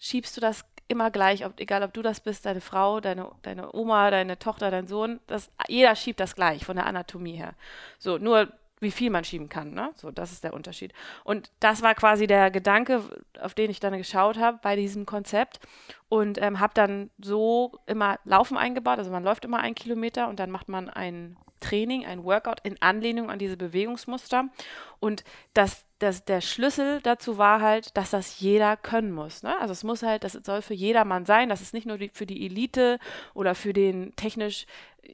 schiebst 0.00 0.36
du 0.36 0.40
das 0.40 0.64
immer 0.88 1.12
gleich, 1.12 1.46
ob, 1.46 1.60
egal 1.60 1.84
ob 1.84 1.94
du 1.94 2.02
das 2.02 2.18
bist, 2.18 2.44
deine 2.44 2.60
Frau, 2.60 3.00
deine, 3.00 3.30
deine 3.42 3.72
Oma, 3.72 4.10
deine 4.10 4.38
Tochter, 4.40 4.72
dein 4.72 4.88
Sohn, 4.88 5.20
das, 5.28 5.50
jeder 5.68 5.94
schiebt 5.94 6.18
das 6.18 6.34
gleich 6.34 6.64
von 6.64 6.74
der 6.74 6.86
Anatomie 6.86 7.36
her. 7.36 7.54
So, 7.98 8.18
nur 8.18 8.48
wie 8.80 8.90
viel 8.90 9.10
man 9.10 9.24
schieben 9.24 9.48
kann, 9.48 9.72
ne? 9.72 9.90
So, 9.94 10.10
das 10.10 10.32
ist 10.32 10.42
der 10.42 10.54
Unterschied. 10.54 10.92
Und 11.22 11.52
das 11.60 11.82
war 11.82 11.94
quasi 11.94 12.26
der 12.26 12.50
Gedanke, 12.50 13.02
auf 13.38 13.54
den 13.54 13.70
ich 13.70 13.78
dann 13.78 13.96
geschaut 13.96 14.38
habe 14.38 14.58
bei 14.62 14.74
diesem 14.74 15.04
Konzept 15.04 15.60
und 16.08 16.40
ähm, 16.42 16.60
habe 16.60 16.72
dann 16.74 17.10
so 17.18 17.78
immer 17.86 18.18
Laufen 18.24 18.56
eingebaut. 18.56 18.98
Also 18.98 19.10
man 19.10 19.22
läuft 19.22 19.44
immer 19.44 19.60
einen 19.60 19.74
Kilometer 19.74 20.28
und 20.28 20.40
dann 20.40 20.50
macht 20.50 20.68
man 20.70 20.88
ein 20.88 21.36
Training, 21.60 22.06
ein 22.06 22.24
Workout 22.24 22.60
in 22.64 22.80
Anlehnung 22.80 23.30
an 23.30 23.38
diese 23.38 23.58
Bewegungsmuster. 23.58 24.48
Und 24.98 25.24
das 25.52 25.84
das, 26.00 26.24
der 26.24 26.40
Schlüssel 26.40 27.00
dazu 27.02 27.38
war 27.38 27.60
halt, 27.60 27.96
dass 27.96 28.10
das 28.10 28.40
jeder 28.40 28.76
können 28.76 29.12
muss. 29.12 29.42
Ne? 29.42 29.56
Also 29.60 29.72
es 29.72 29.84
muss 29.84 30.02
halt, 30.02 30.24
das 30.24 30.32
soll 30.32 30.62
für 30.62 30.74
jedermann 30.74 31.26
sein, 31.26 31.48
das 31.48 31.60
ist 31.60 31.74
nicht 31.74 31.86
nur 31.86 31.98
die, 31.98 32.10
für 32.12 32.26
die 32.26 32.46
Elite 32.46 32.98
oder 33.34 33.54
für 33.54 33.74
den 33.74 34.16
technisch, 34.16 34.66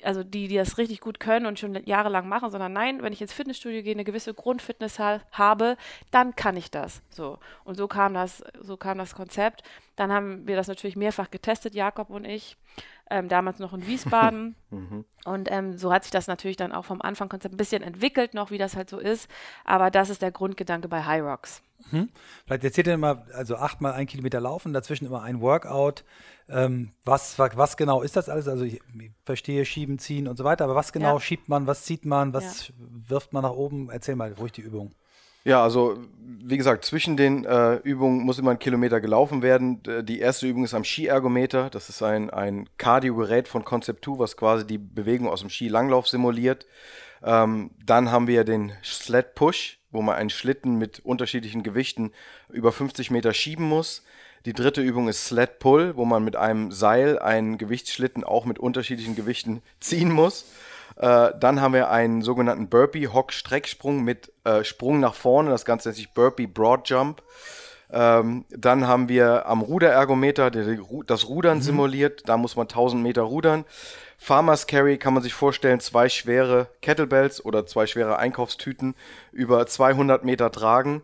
also 0.02 0.22
die, 0.22 0.46
die 0.46 0.54
das 0.54 0.78
richtig 0.78 1.00
gut 1.00 1.18
können 1.18 1.46
und 1.46 1.58
schon 1.58 1.74
jahrelang 1.84 2.28
machen, 2.28 2.50
sondern 2.50 2.72
nein, 2.72 3.02
wenn 3.02 3.12
ich 3.12 3.20
ins 3.20 3.32
Fitnessstudio 3.32 3.82
gehe, 3.82 3.94
eine 3.94 4.04
gewisse 4.04 4.32
Grundfitness 4.32 4.98
ha 5.00 5.20
habe, 5.32 5.76
dann 6.12 6.36
kann 6.36 6.56
ich 6.56 6.70
das. 6.70 7.02
So. 7.10 7.38
Und 7.64 7.76
so 7.76 7.88
kam 7.88 8.14
das, 8.14 8.44
so 8.60 8.76
kam 8.76 8.98
das 8.98 9.14
Konzept. 9.14 9.64
Dann 9.96 10.12
haben 10.12 10.46
wir 10.46 10.54
das 10.54 10.68
natürlich 10.68 10.96
mehrfach 10.96 11.30
getestet, 11.30 11.74
Jakob 11.74 12.10
und 12.10 12.24
ich 12.24 12.56
ähm, 13.10 13.28
damals 13.28 13.58
noch 13.58 13.72
in 13.72 13.86
Wiesbaden. 13.86 14.54
Mhm. 14.68 15.04
Und 15.24 15.50
ähm, 15.50 15.78
so 15.78 15.92
hat 15.92 16.02
sich 16.02 16.10
das 16.10 16.26
natürlich 16.26 16.56
dann 16.56 16.72
auch 16.72 16.84
vom 16.84 17.00
Anfangkonzept 17.00 17.54
ein 17.54 17.56
bisschen 17.56 17.84
entwickelt, 17.84 18.34
noch 18.34 18.50
wie 18.50 18.58
das 18.58 18.74
halt 18.74 18.90
so 18.90 18.98
ist. 18.98 19.30
Aber 19.64 19.92
das 19.92 20.10
ist 20.10 20.22
der 20.22 20.32
Grundgedanke 20.32 20.75
bei 20.82 21.04
High 21.04 21.22
Rocks. 21.22 21.62
Mhm. 21.90 22.08
Vielleicht 22.46 22.64
erzählt 22.64 22.86
ihr 22.86 22.96
mal, 22.98 23.24
also 23.32 23.56
achtmal 23.56 23.92
ein 23.92 24.06
Kilometer 24.06 24.40
laufen, 24.40 24.72
dazwischen 24.72 25.06
immer 25.06 25.22
ein 25.22 25.40
Workout. 25.40 26.04
Ähm, 26.48 26.92
was, 27.04 27.38
was 27.38 27.76
genau 27.76 28.02
ist 28.02 28.16
das 28.16 28.28
alles? 28.28 28.48
Also 28.48 28.64
ich, 28.64 28.74
ich, 28.74 29.10
verstehe 29.24 29.64
schieben, 29.64 29.98
ziehen 29.98 30.28
und 30.28 30.36
so 30.36 30.44
weiter, 30.44 30.64
aber 30.64 30.74
was 30.74 30.92
genau 30.92 31.14
ja. 31.14 31.20
schiebt 31.20 31.48
man, 31.48 31.66
was 31.66 31.84
zieht 31.84 32.04
man, 32.04 32.32
was 32.32 32.68
ja. 32.68 32.74
wirft 33.08 33.32
man 33.32 33.42
nach 33.42 33.52
oben? 33.52 33.90
Erzähl 33.90 34.16
mal 34.16 34.32
ruhig 34.32 34.52
die 34.52 34.62
Übung. 34.62 34.94
Ja, 35.46 35.62
also 35.62 35.96
wie 36.18 36.56
gesagt, 36.56 36.84
zwischen 36.84 37.16
den 37.16 37.44
äh, 37.44 37.76
Übungen 37.76 38.24
muss 38.24 38.40
immer 38.40 38.50
ein 38.50 38.58
Kilometer 38.58 39.00
gelaufen 39.00 39.42
werden. 39.42 39.80
Die 40.02 40.18
erste 40.18 40.48
Übung 40.48 40.64
ist 40.64 40.74
am 40.74 40.82
Skiergometer. 40.82 41.70
Das 41.70 41.88
ist 41.88 42.02
ein, 42.02 42.30
ein 42.30 42.68
Cardio-Gerät 42.78 43.46
von 43.46 43.62
Concept2, 43.62 44.18
was 44.18 44.36
quasi 44.36 44.66
die 44.66 44.78
Bewegung 44.78 45.28
aus 45.28 45.40
dem 45.40 45.50
Skilanglauf 45.50 46.08
simuliert. 46.08 46.66
Ähm, 47.22 47.70
dann 47.84 48.10
haben 48.10 48.26
wir 48.26 48.42
den 48.42 48.72
Sled 48.82 49.36
Push, 49.36 49.78
wo 49.96 50.02
man 50.02 50.14
einen 50.14 50.30
Schlitten 50.30 50.76
mit 50.76 51.00
unterschiedlichen 51.00 51.62
Gewichten 51.62 52.12
über 52.50 52.70
50 52.70 53.10
Meter 53.10 53.32
schieben 53.32 53.66
muss. 53.66 54.04
Die 54.44 54.52
dritte 54.52 54.80
Übung 54.80 55.08
ist 55.08 55.26
Sled 55.26 55.58
Pull, 55.58 55.96
wo 55.96 56.04
man 56.04 56.22
mit 56.22 56.36
einem 56.36 56.70
Seil 56.70 57.18
einen 57.18 57.58
Gewichtsschlitten 57.58 58.22
auch 58.22 58.44
mit 58.44 58.60
unterschiedlichen 58.60 59.16
Gewichten 59.16 59.62
ziehen 59.80 60.12
muss. 60.12 60.44
Äh, 60.96 61.30
dann 61.40 61.60
haben 61.60 61.74
wir 61.74 61.90
einen 61.90 62.22
sogenannten 62.22 62.68
Burpee 62.68 63.08
Hock 63.08 63.32
Strecksprung 63.32 64.04
mit 64.04 64.32
äh, 64.44 64.62
Sprung 64.62 65.00
nach 65.00 65.14
vorne. 65.14 65.50
Das 65.50 65.64
Ganze 65.64 65.88
nennt 65.88 65.96
sich 65.96 66.12
Burpee 66.12 66.46
Broad 66.46 66.88
Jump. 66.88 67.22
Ähm, 67.90 68.44
dann 68.50 68.86
haben 68.86 69.08
wir 69.08 69.46
am 69.46 69.62
Ruderergometer 69.62 70.50
das 70.50 71.28
Rudern 71.28 71.58
mhm. 71.58 71.62
simuliert. 71.62 72.28
Da 72.28 72.36
muss 72.36 72.56
man 72.56 72.64
1000 72.64 73.02
Meter 73.02 73.22
rudern. 73.22 73.64
Farmers 74.26 74.66
Carry 74.66 74.98
kann 74.98 75.14
man 75.14 75.22
sich 75.22 75.34
vorstellen, 75.34 75.78
zwei 75.78 76.08
schwere 76.08 76.66
Kettlebells 76.82 77.44
oder 77.44 77.64
zwei 77.64 77.86
schwere 77.86 78.18
Einkaufstüten 78.18 78.96
über 79.30 79.64
200 79.68 80.24
Meter 80.24 80.50
tragen. 80.50 81.02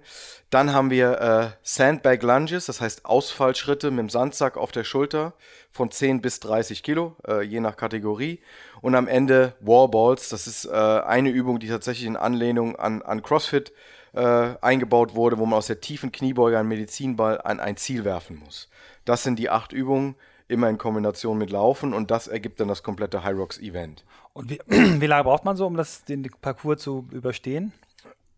Dann 0.51 0.73
haben 0.73 0.91
wir 0.91 1.21
äh, 1.21 1.57
Sandbag 1.63 2.23
Lunges, 2.23 2.67
das 2.67 2.81
heißt 2.81 3.05
Ausfallschritte 3.05 3.93
mit 3.93 4.01
dem 4.01 4.09
Sandsack 4.11 4.57
auf 4.57 4.73
der 4.73 4.83
Schulter 4.83 5.35
von 5.71 5.93
10 5.93 6.21
bis 6.21 6.41
30 6.41 6.83
Kilo, 6.83 7.15
äh, 7.25 7.43
je 7.43 7.61
nach 7.61 7.77
Kategorie. 7.77 8.41
Und 8.81 8.97
am 8.97 9.07
Ende 9.07 9.55
Wallballs, 9.61 10.29
das 10.29 10.49
ist 10.49 10.65
äh, 10.65 10.73
eine 10.73 11.31
Übung, 11.31 11.61
die 11.61 11.69
tatsächlich 11.69 12.09
in 12.09 12.17
Anlehnung 12.17 12.75
an, 12.75 13.03
an 13.03 13.23
CrossFit 13.23 13.73
äh, 14.15 14.57
eingebaut 14.61 15.15
wurde, 15.15 15.39
wo 15.39 15.47
man 15.47 15.59
aus 15.59 15.69
der 15.69 15.81
tiefen 15.81 16.11
Kniebeuge 16.11 16.59
einen 16.59 16.69
Medizinball 16.69 17.41
an 17.41 17.61
ein 17.61 17.77
Ziel 17.77 18.05
werfen 18.05 18.43
muss. 18.45 18.69
Das 19.05 19.23
sind 19.23 19.39
die 19.39 19.49
acht 19.49 19.73
Übungen, 19.73 20.17
immer 20.49 20.69
in 20.69 20.79
Kombination 20.79 21.39
mit 21.39 21.51
Laufen 21.51 21.95
und 21.95 22.11
das 22.11 22.29
ergibt 22.29 22.61
dann 22.61 22.69
das 22.69 22.83
komplette 22.83 23.25
High 23.25 23.37
Rocks 23.37 23.59
Event. 23.59 24.05
Und 24.33 24.51
wie, 24.51 24.61
wie 24.67 25.07
lange 25.07 25.25
braucht 25.25 25.45
man 25.45 25.57
so, 25.57 25.67
um 25.67 25.77
das, 25.77 26.05
den 26.05 26.29
Parcours 26.41 26.83
zu 26.83 27.07
überstehen? 27.11 27.73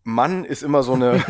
Mann 0.03 0.45
ist 0.45 0.61
immer 0.61 0.83
so 0.83 0.93
eine, 0.93 1.23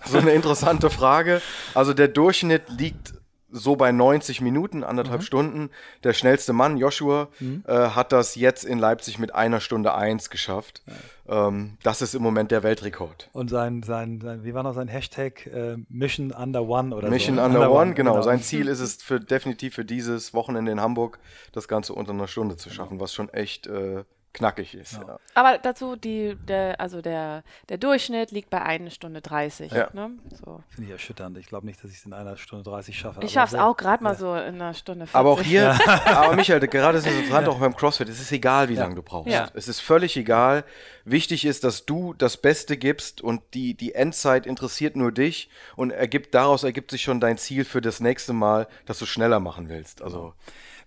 so 0.04 0.18
eine 0.18 0.32
interessante 0.32 0.90
Frage. 0.90 1.40
Also 1.74 1.94
der 1.94 2.08
Durchschnitt 2.08 2.68
liegt 2.68 3.14
so 3.52 3.76
bei 3.76 3.92
90 3.92 4.40
Minuten, 4.40 4.82
anderthalb 4.82 5.20
mhm. 5.20 5.24
Stunden. 5.24 5.70
Der 6.02 6.14
schnellste 6.14 6.52
Mann, 6.52 6.78
Joshua, 6.78 7.28
mhm. 7.38 7.62
äh, 7.66 7.72
hat 7.72 8.10
das 8.10 8.34
jetzt 8.34 8.64
in 8.64 8.78
Leipzig 8.78 9.18
mit 9.18 9.34
einer 9.34 9.60
Stunde 9.60 9.94
eins 9.94 10.30
geschafft. 10.30 10.82
Ja. 10.86 11.48
Ähm, 11.48 11.76
das 11.82 12.02
ist 12.02 12.14
im 12.14 12.22
Moment 12.22 12.50
der 12.50 12.62
Weltrekord. 12.62 13.28
Und 13.32 13.50
sein, 13.50 13.82
sein, 13.82 14.20
sein 14.20 14.42
wie 14.42 14.54
war 14.54 14.62
noch 14.62 14.74
sein 14.74 14.88
Hashtag? 14.88 15.46
Äh, 15.46 15.76
Mission 15.88 16.32
Under 16.32 16.62
One 16.62 16.96
oder 16.96 17.10
Mission 17.10 17.36
so? 17.36 17.42
Under, 17.42 17.60
Under 17.60 17.70
One, 17.70 17.80
One 17.80 17.94
genau. 17.94 18.12
genau. 18.12 18.22
Sein 18.22 18.42
Ziel 18.42 18.66
ist 18.66 18.80
es 18.80 19.02
für, 19.02 19.20
definitiv 19.20 19.74
für 19.74 19.84
dieses 19.84 20.34
Wochenende 20.34 20.72
in 20.72 20.80
Hamburg, 20.80 21.18
das 21.52 21.68
Ganze 21.68 21.92
unter 21.92 22.12
einer 22.12 22.26
Stunde 22.26 22.56
zu 22.56 22.70
schaffen, 22.70 22.94
genau. 22.94 23.04
was 23.04 23.12
schon 23.12 23.28
echt 23.28 23.66
äh, 23.66 24.04
knackig 24.32 24.74
ist. 24.74 24.94
Ja. 24.94 25.06
Ja. 25.06 25.18
Aber 25.34 25.58
dazu, 25.58 25.96
die, 25.96 26.36
der, 26.36 26.80
also 26.80 27.02
der, 27.02 27.42
der 27.68 27.78
Durchschnitt 27.78 28.30
liegt 28.30 28.50
bei 28.50 28.62
1 28.62 28.94
Stunde 28.94 29.20
30. 29.20 29.72
Ja. 29.72 29.90
Ne? 29.92 30.10
So. 30.44 30.62
Finde 30.68 30.88
ich 30.88 30.90
erschütternd. 30.90 31.36
Ich 31.38 31.46
glaube 31.46 31.66
nicht, 31.66 31.82
dass 31.82 31.90
ich 31.90 31.98
es 31.98 32.06
in 32.06 32.12
einer 32.12 32.36
Stunde 32.36 32.64
30 32.64 32.98
schaffe. 32.98 33.20
Ich 33.22 33.32
schaffe 33.32 33.56
es 33.56 33.60
auch 33.60 33.76
gerade 33.76 34.02
mal 34.02 34.16
so 34.16 34.34
in 34.34 34.54
einer 34.54 34.74
Stunde 34.74 35.06
40. 35.06 35.14
Aber 35.14 35.30
auch 35.30 35.42
hier, 35.42 35.78
aber 36.06 36.34
Michael, 36.34 36.60
gerade 36.66 36.98
ist 36.98 37.06
es 37.06 37.12
interessant, 37.12 37.48
auch 37.48 37.58
beim 37.58 37.76
CrossFit, 37.76 38.08
es 38.08 38.20
ist 38.20 38.32
egal, 38.32 38.68
wie 38.68 38.76
lange 38.76 38.94
du 38.94 39.02
brauchst. 39.02 39.32
Es 39.54 39.68
ist 39.68 39.80
völlig 39.80 40.16
egal. 40.16 40.64
Wichtig 41.04 41.44
ist, 41.44 41.64
dass 41.64 41.84
du 41.84 42.14
das 42.14 42.36
Beste 42.36 42.76
gibst 42.76 43.20
und 43.20 43.42
die, 43.54 43.74
die 43.74 43.94
Endzeit 43.94 44.46
interessiert 44.46 44.96
nur 44.96 45.12
dich 45.12 45.50
und 45.76 45.90
ergibt, 45.90 46.34
daraus 46.34 46.62
ergibt 46.62 46.90
sich 46.90 47.02
schon 47.02 47.20
dein 47.20 47.38
Ziel 47.38 47.64
für 47.64 47.80
das 47.80 48.00
nächste 48.00 48.32
Mal, 48.32 48.68
dass 48.86 48.98
du 48.98 49.06
schneller 49.06 49.40
machen 49.40 49.68
willst. 49.68 50.02
Also. 50.02 50.34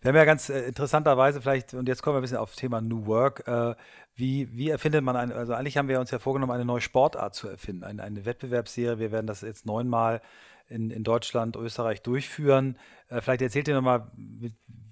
Wir 0.06 0.10
haben 0.10 0.18
ja 0.18 0.26
ganz 0.26 0.50
äh, 0.50 0.68
interessanterweise 0.68 1.42
vielleicht, 1.42 1.74
und 1.74 1.88
jetzt 1.88 2.04
kommen 2.04 2.14
wir 2.14 2.20
ein 2.20 2.22
bisschen 2.22 2.38
auf 2.38 2.52
das 2.52 2.58
Thema 2.58 2.80
New 2.80 3.08
Work, 3.08 3.48
äh, 3.48 3.74
wie, 4.16 4.56
wie 4.56 4.70
erfindet 4.70 5.04
man 5.04 5.16
eine, 5.16 5.34
also 5.34 5.54
eigentlich 5.56 5.78
haben 5.78 5.88
wir 5.88 6.00
uns 6.00 6.12
ja 6.12 6.20
vorgenommen, 6.20 6.52
eine 6.52 6.64
neue 6.64 6.80
Sportart 6.80 7.34
zu 7.34 7.48
erfinden, 7.48 7.84
eine, 7.84 8.04
eine 8.04 8.24
Wettbewerbsserie. 8.24 9.00
Wir 9.00 9.12
werden 9.12 9.26
das 9.26 9.42
jetzt 9.42 9.66
neunmal 9.66 10.22
in, 10.70 10.92
in 10.92 11.04
Deutschland, 11.04 11.56
Österreich 11.56 12.04
durchführen. 12.04 12.78
Äh, 13.10 13.20
vielleicht 13.22 13.42
erzählt 13.42 13.68
ihr 13.68 13.74
nochmal, 13.74 14.12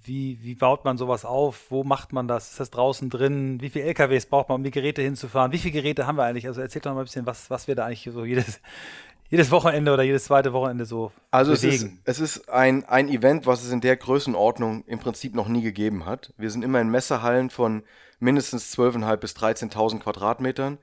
wie, 0.02 0.40
wie 0.42 0.56
baut 0.56 0.84
man 0.84 0.98
sowas 0.98 1.26
auf? 1.26 1.70
Wo 1.70 1.84
macht 1.84 2.12
man 2.12 2.28
das? 2.28 2.50
Ist 2.50 2.60
das 2.60 2.72
draußen 2.72 3.12
drin? 3.12 3.62
Wie 3.62 3.70
viele 3.70 3.86
LKWs 3.86 4.26
braucht 4.26 4.50
man, 4.50 4.56
um 4.56 4.64
die 4.64 4.72
Geräte 4.72 5.04
hinzufahren? 5.04 5.52
Wie 5.52 5.60
viele 5.60 5.74
Geräte 5.74 6.08
haben 6.08 6.18
wir 6.18 6.24
eigentlich? 6.24 6.48
Also 6.48 6.60
erzählt 6.60 6.88
doch 6.88 6.94
mal 6.96 7.02
ein 7.02 7.06
bisschen, 7.06 7.28
was, 7.28 7.52
was 7.52 7.68
wir 7.68 7.76
da 7.76 7.86
eigentlich 7.86 8.10
so 8.12 8.26
jedes, 8.26 8.62
jedes 9.34 9.50
Wochenende 9.50 9.92
oder 9.92 10.04
jedes 10.04 10.26
zweite 10.26 10.54
Wochenende 10.54 10.86
so 10.86 11.12
also 11.32 11.54
bewegen. 11.54 12.00
Es 12.06 12.20
ist, 12.20 12.36
es 12.36 12.38
ist 12.38 12.50
ein, 12.50 12.86
ein 12.86 13.10
Event, 13.10 13.48
was 13.48 13.64
es 13.64 13.72
in 13.72 13.82
der 13.82 13.98
Größenordnung 13.98 14.84
im 14.86 15.00
Prinzip 15.00 15.34
noch 15.34 15.48
nie 15.48 15.64
gegeben 15.64 16.06
hat. 16.06 16.32
Wir 16.38 16.52
sind 16.52 16.64
immer 16.64 16.80
in 16.80 16.90
Messehallen 16.90 17.50
von 17.50 17.82
mindestens 18.20 18.78
12.500 18.78 19.16
bis 19.16 19.36
13.000 19.36 20.02
Quadratmetern. 20.02 20.78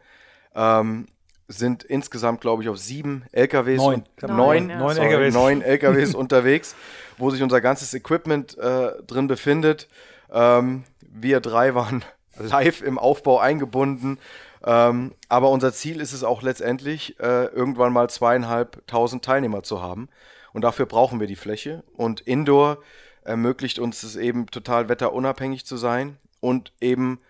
Ähm, 0.57 1.07
sind 1.47 1.85
insgesamt, 1.85 2.41
glaube 2.41 2.65
ich, 2.65 2.69
auf 2.69 2.77
sieben 2.77 3.25
LKWs 3.31 3.77
neun, 3.79 4.03
und 4.21 4.37
neun, 4.37 4.71
ja. 4.71 4.79
neun, 4.81 4.97
sorry, 4.97 5.09
LKWs. 5.11 5.35
neun 5.35 5.63
LKWs 5.63 6.15
unterwegs, 6.17 6.75
wo 7.19 7.31
sich 7.31 7.45
unser 7.45 7.61
ganzes 7.61 7.95
Equipment 7.95 8.59
äh, 8.59 9.01
drin 9.07 9.29
befindet. 9.29 9.87
Ähm, 10.29 10.83
wir 11.03 11.39
drei 11.39 11.77
waren 11.77 12.05
live 12.37 12.83
im 12.83 12.99
Aufbau 12.99 13.39
eingebunden 13.39 14.19
ähm, 14.65 15.15
aber 15.29 15.51
unser 15.51 15.73
Ziel 15.73 16.01
ist 16.01 16.13
es 16.13 16.25
auch 16.25 16.43
letztendlich, 16.43 17.19
äh, 17.19 17.47
irgendwann 17.47 17.93
mal 17.93 18.11
zweieinhalbtausend 18.11 19.25
Teilnehmer 19.25 19.63
zu 19.63 19.81
haben. 19.81 20.09
Und 20.53 20.63
dafür 20.63 20.87
brauchen 20.87 21.21
wir 21.21 21.27
die 21.27 21.37
Fläche. 21.37 21.85
Und 21.97 22.21
Indoor 22.21 22.79
ermöglicht 23.23 23.79
uns 23.79 24.03
es 24.03 24.17
eben 24.17 24.47
total 24.47 24.89
wetterunabhängig 24.89 25.65
zu 25.65 25.77
sein 25.77 26.19
und 26.41 26.73
eben 26.81 27.21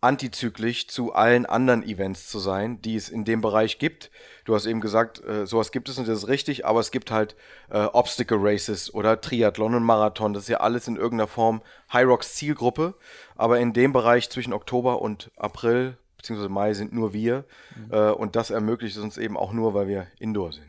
antizyklisch 0.00 0.86
zu 0.86 1.12
allen 1.12 1.44
anderen 1.44 1.82
Events 1.82 2.28
zu 2.28 2.38
sein, 2.38 2.80
die 2.82 2.94
es 2.94 3.08
in 3.08 3.24
dem 3.24 3.40
Bereich 3.40 3.78
gibt. 3.78 4.12
Du 4.44 4.54
hast 4.54 4.66
eben 4.66 4.80
gesagt, 4.80 5.22
äh, 5.24 5.44
sowas 5.44 5.72
gibt 5.72 5.88
es 5.88 5.98
und 5.98 6.06
das 6.06 6.18
ist 6.18 6.28
richtig, 6.28 6.64
aber 6.64 6.78
es 6.78 6.92
gibt 6.92 7.10
halt 7.10 7.34
äh, 7.70 7.78
Obstacle 7.78 8.38
Races 8.40 8.94
oder 8.94 9.20
Triathlon 9.20 9.74
und 9.74 9.82
Marathon. 9.82 10.34
Das 10.34 10.44
ist 10.44 10.48
ja 10.50 10.58
alles 10.58 10.86
in 10.86 10.96
irgendeiner 10.96 11.26
Form 11.26 11.62
High 11.92 12.06
Rocks 12.06 12.36
Zielgruppe. 12.36 12.94
Aber 13.34 13.58
in 13.58 13.72
dem 13.72 13.92
Bereich 13.92 14.30
zwischen 14.30 14.52
Oktober 14.52 15.02
und 15.02 15.32
April 15.36 15.96
bzw. 16.18 16.48
Mai 16.48 16.74
sind 16.74 16.92
nur 16.92 17.12
wir. 17.12 17.44
Mhm. 17.76 17.92
Äh, 17.92 18.10
und 18.10 18.36
das 18.36 18.50
ermöglicht 18.50 18.96
es 18.96 19.02
uns 19.02 19.16
eben 19.16 19.36
auch 19.36 19.52
nur, 19.52 19.74
weil 19.74 19.88
wir 19.88 20.06
Indoor 20.18 20.52
sind. 20.52 20.66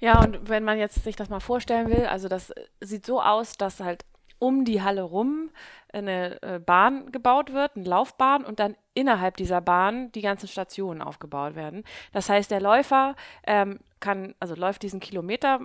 Ja, 0.00 0.20
und 0.20 0.48
wenn 0.48 0.64
man 0.64 0.78
jetzt 0.78 1.02
sich 1.02 1.16
das 1.16 1.28
mal 1.28 1.40
vorstellen 1.40 1.88
will, 1.88 2.06
also 2.06 2.28
das 2.28 2.52
sieht 2.80 3.06
so 3.06 3.22
aus, 3.22 3.54
dass 3.54 3.80
halt 3.80 4.04
um 4.38 4.64
die 4.64 4.82
Halle 4.82 5.02
rum 5.02 5.50
eine 5.92 6.42
äh, 6.42 6.58
Bahn 6.58 7.12
gebaut 7.12 7.52
wird, 7.52 7.76
eine 7.76 7.88
Laufbahn 7.88 8.44
und 8.44 8.58
dann 8.58 8.76
innerhalb 8.94 9.36
dieser 9.36 9.60
Bahn 9.60 10.12
die 10.12 10.22
ganzen 10.22 10.48
Stationen 10.48 11.00
aufgebaut 11.00 11.54
werden. 11.54 11.84
Das 12.12 12.28
heißt, 12.28 12.50
der 12.50 12.60
Läufer 12.60 13.14
ähm, 13.46 13.78
kann, 14.00 14.34
also 14.40 14.54
läuft 14.54 14.82
diesen 14.82 15.00
Kilometer, 15.00 15.60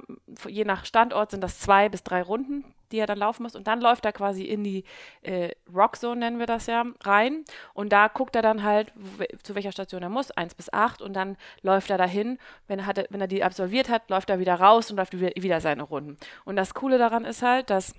je 0.48 0.66
nach 0.66 0.86
Standort 0.86 1.32
sind 1.32 1.44
das 1.44 1.60
zwei 1.60 1.90
bis 1.90 2.04
drei 2.04 2.22
Runden, 2.22 2.64
die 2.92 3.00
er 3.00 3.08
dann 3.08 3.18
laufen 3.18 3.44
muss 3.44 3.56
und 3.56 3.68
dann 3.68 3.82
läuft 3.82 4.06
er 4.06 4.14
quasi 4.14 4.44
in 4.44 4.64
die 4.64 4.84
äh, 5.22 5.52
Rockzone, 5.74 6.20
nennen 6.20 6.40
wir 6.40 6.46
das 6.46 6.68
ja, 6.68 6.86
rein 7.02 7.44
und 7.74 7.92
da 7.92 8.08
guckt 8.08 8.36
er 8.36 8.42
dann 8.42 8.64
halt, 8.64 8.94
zu 9.44 9.56
welcher 9.56 9.72
Station 9.72 10.04
er 10.04 10.10
muss, 10.10 10.32
eins 10.32 10.56
bis 10.56 10.72
acht 10.72 11.02
und 11.02 11.14
dann 11.14 11.38
läuft 11.62 11.90
er 11.90 11.98
dahin, 11.98 12.38
wenn 12.68 12.80
er, 12.80 12.86
hat, 12.86 13.06
wenn 13.10 13.22
er 13.22 13.28
die 13.28 13.44
absolviert 13.44 13.90
hat, 13.90 14.10
läuft 14.10 14.30
er 14.30 14.40
wieder 14.40 14.56
raus 14.56 14.90
und 14.92 14.98
läuft 14.98 15.20
wieder 15.20 15.62
seine 15.62 15.84
Runden. 15.84 16.18
Und 16.46 16.56
das 16.56 16.74
Coole 16.74 16.98
daran 16.98 17.26
ist 17.26 17.42
halt, 17.42 17.70
dass 17.70 17.94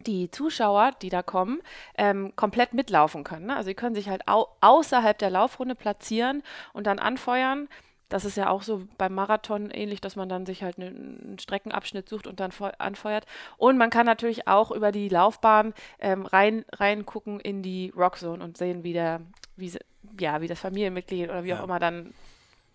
die 0.00 0.30
Zuschauer, 0.30 0.92
die 1.02 1.08
da 1.08 1.22
kommen, 1.22 1.60
ähm, 1.96 2.32
komplett 2.36 2.74
mitlaufen 2.74 3.24
können. 3.24 3.46
Ne? 3.46 3.56
Also 3.56 3.68
sie 3.68 3.74
können 3.74 3.94
sich 3.94 4.08
halt 4.08 4.26
au 4.28 4.48
außerhalb 4.60 5.16
der 5.18 5.30
Laufrunde 5.30 5.74
platzieren 5.74 6.42
und 6.72 6.86
dann 6.86 6.98
anfeuern. 6.98 7.68
Das 8.08 8.24
ist 8.24 8.36
ja 8.36 8.50
auch 8.50 8.62
so 8.62 8.82
beim 8.98 9.14
Marathon 9.14 9.70
ähnlich, 9.70 10.00
dass 10.00 10.16
man 10.16 10.28
dann 10.28 10.46
sich 10.46 10.62
halt 10.62 10.78
ne, 10.78 10.86
einen 10.86 11.38
Streckenabschnitt 11.40 12.08
sucht 12.08 12.26
und 12.26 12.40
dann 12.40 12.52
anfeuert. 12.78 13.26
Und 13.56 13.78
man 13.78 13.90
kann 13.90 14.06
natürlich 14.06 14.46
auch 14.46 14.70
über 14.70 14.92
die 14.92 15.08
Laufbahn 15.08 15.74
ähm, 15.98 16.26
rein 16.26 16.64
reingucken 16.72 17.40
in 17.40 17.62
die 17.62 17.92
Rockzone 17.96 18.42
und 18.44 18.56
sehen, 18.56 18.84
wie 18.84 18.92
der, 18.92 19.20
wie, 19.56 19.72
ja, 20.20 20.40
wie 20.40 20.48
das 20.48 20.60
Familienmitglied 20.60 21.30
oder 21.30 21.44
wie 21.44 21.48
ja. 21.48 21.60
auch 21.60 21.64
immer 21.64 21.78
dann 21.78 22.12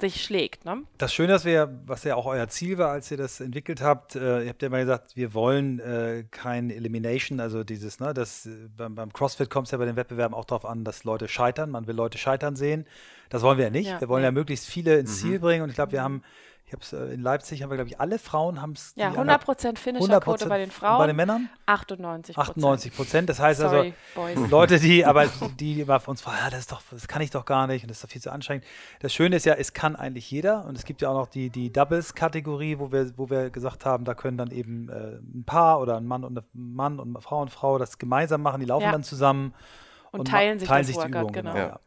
sich 0.02 0.24
schlägt. 0.24 0.66
Ne? 0.66 0.84
Das 0.98 1.14
Schöne, 1.14 1.34
dass 1.34 1.46
wir, 1.46 1.80
was 1.86 2.04
ja 2.04 2.16
auch 2.16 2.26
euer 2.26 2.48
Ziel 2.48 2.78
war, 2.78 2.92
als 2.92 3.12
ihr 3.12 3.18
das 3.18 3.40
entwickelt 3.40 3.82
habt, 3.82 4.16
äh, 4.16 4.44
ihr 4.44 4.50
habt 4.50 4.62
ja 4.62 4.70
mal 4.70 4.82
gesagt, 4.82 5.16
wir 5.16 5.34
wollen 5.34 5.80
äh, 5.80 6.26
kein 6.32 6.70
Elimination, 6.70 7.40
also 7.40 7.64
dieses, 7.64 8.00
ne, 8.00 8.14
das 8.14 8.46
äh, 8.46 8.68
beim, 8.76 8.96
beim, 8.96 9.12
CrossFit 9.12 9.50
kommt 9.50 9.68
es 9.68 9.72
ja 9.72 9.78
bei 9.78 9.86
den 9.86 9.96
Wettbewerben 9.96 10.34
auch 10.34 10.46
darauf 10.46 10.66
an, 10.66 10.84
dass 10.84 11.04
Leute 11.04 11.28
scheitern. 11.28 11.70
Man 11.70 11.88
will 11.88 11.96
Leute 11.96 12.18
scheitern 12.18 12.56
sehen. 12.56 12.86
Das 13.30 13.42
wollen 13.42 13.58
wir 13.58 13.66
ja 13.66 13.72
nicht. 13.72 13.88
Ja, 13.88 14.02
wir 14.02 14.10
wollen 14.10 14.22
nee. 14.22 14.28
ja 14.28 14.32
möglichst 14.32 14.66
viele 14.66 14.98
ins 14.98 15.24
mhm. 15.24 15.28
Ziel 15.28 15.40
bringen 15.40 15.64
und 15.64 15.70
ich 15.70 15.76
glaube, 15.76 15.92
wir 15.92 16.04
haben 16.04 16.24
ich 16.70 16.74
habe 16.74 16.84
es 16.84 16.94
äh, 16.94 17.16
in 17.16 17.22
Leipzig, 17.22 17.64
haben 17.64 17.72
wir, 17.72 17.78
glaube 17.78 17.90
ich, 17.90 18.00
alle 18.00 18.20
Frauen 18.20 18.62
haben 18.62 18.74
es. 18.74 18.94
Ja, 18.96 19.08
100 19.08 19.44
Prozent 19.44 19.80
Finisher-Quote 19.80 20.46
bei 20.46 20.60
den 20.60 20.70
Frauen. 20.70 21.00
Bei 21.00 21.08
den 21.08 21.16
Männern? 21.16 21.50
98% 21.66 22.38
98 22.38 22.96
Prozent. 22.96 23.28
Das 23.28 23.40
heißt 23.40 23.60
Sorry, 23.60 23.96
also, 24.16 24.38
Boys. 24.38 24.52
Leute, 24.52 24.80
die, 24.80 25.04
aber 25.06 25.26
die 25.60 25.82
immer 25.82 26.00
von 26.00 26.12
uns 26.12 26.22
fragen, 26.22 26.38
ja, 26.44 26.52
das, 26.52 26.60
ist 26.60 26.72
doch, 26.72 26.84
das 26.92 27.08
kann 27.08 27.24
ich 27.24 27.32
doch 27.32 27.46
gar 27.46 27.66
nicht 27.66 27.84
und 27.84 27.90
das 27.90 27.98
ist 27.98 28.04
doch 28.04 28.10
viel 28.10 28.22
zu 28.22 28.32
anstrengend. 28.32 28.66
Das 29.00 29.12
Schöne 29.12 29.38
ist 29.38 29.48
ja, 29.48 29.56
es 29.56 29.74
kann 29.74 29.96
eigentlich 29.96 30.30
jeder 30.30 30.66
und 30.66 30.78
es 30.78 30.86
gibt 30.86 31.02
ja 31.02 31.10
auch 31.10 31.16
noch 31.16 31.28
die, 31.28 31.50
die 31.50 31.74
Doubles-Kategorie, 31.74 32.78
wo 32.78 32.92
wir, 32.92 33.18
wo 33.18 33.32
wir 33.32 33.50
gesagt 33.50 33.86
haben, 33.86 34.06
da 34.06 34.14
können 34.14 34.38
dann 34.38 34.52
eben 34.52 34.90
äh, 34.90 35.18
ein 35.18 35.46
Paar 35.48 35.82
oder 35.82 35.98
ein 35.98 36.06
Mann 36.06 36.24
und 36.24 36.38
ein 36.38 36.46
Mann 36.54 37.00
und 37.00 37.16
eine 37.16 37.22
Frau 37.22 37.42
und 37.42 37.50
Frau 37.50 37.80
das 37.80 37.98
gemeinsam 37.98 38.44
machen, 38.44 38.60
die 38.60 38.68
laufen 38.68 38.84
ja. 38.84 38.92
dann 38.92 39.04
zusammen 39.04 39.56
und, 40.12 40.20
und 40.20 40.28
teilen 40.28 40.60
sich, 40.60 40.70
teilen 40.70 40.86
sich 40.86 40.98
die 40.98 41.08
Übungen. 41.08 41.34
Genau. 41.34 41.56
Ja. 41.56 41.80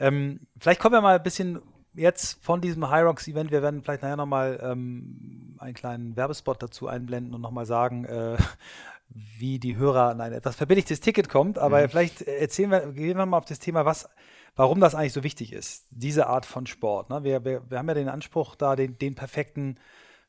Ähm, 0.00 0.40
vielleicht 0.58 0.80
kommen 0.80 0.94
wir 0.94 1.00
mal 1.00 1.14
ein 1.14 1.22
bisschen 1.22 1.62
jetzt 1.96 2.44
von 2.44 2.60
diesem 2.60 2.88
High 2.88 3.04
Rocks 3.04 3.26
Event, 3.28 3.50
wir 3.50 3.62
werden 3.62 3.82
vielleicht 3.82 4.02
nachher 4.02 4.16
nochmal 4.16 4.60
ähm, 4.62 5.56
einen 5.58 5.74
kleinen 5.74 6.16
Werbespot 6.16 6.62
dazu 6.62 6.86
einblenden 6.88 7.34
und 7.34 7.40
nochmal 7.40 7.66
sagen, 7.66 8.04
äh, 8.04 8.36
wie 9.08 9.58
die 9.58 9.76
Hörer 9.76 10.10
an 10.10 10.20
ein 10.20 10.32
etwas 10.32 10.56
verbilligtes 10.56 11.00
Ticket 11.00 11.28
kommt. 11.28 11.58
Aber 11.58 11.82
mhm. 11.82 11.88
vielleicht 11.88 12.22
erzählen 12.22 12.70
wir, 12.70 12.92
gehen 12.92 13.16
wir 13.16 13.26
mal 13.26 13.38
auf 13.38 13.44
das 13.44 13.58
Thema, 13.58 13.84
was, 13.84 14.08
warum 14.56 14.80
das 14.80 14.94
eigentlich 14.94 15.12
so 15.12 15.24
wichtig 15.24 15.52
ist, 15.52 15.86
diese 15.90 16.26
Art 16.26 16.46
von 16.46 16.66
Sport. 16.66 17.10
Ne? 17.10 17.24
Wir, 17.24 17.44
wir, 17.44 17.62
wir 17.70 17.78
haben 17.78 17.88
ja 17.88 17.94
den 17.94 18.08
Anspruch, 18.08 18.56
da 18.56 18.76
den, 18.76 18.98
den 18.98 19.14
perfekten 19.14 19.78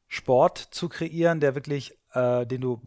Sport 0.07 0.57
zu 0.57 0.87
kreieren, 0.87 1.41
der 1.41 1.53
wirklich, 1.53 1.97
äh, 2.13 2.45
den 2.45 2.61
du 2.61 2.81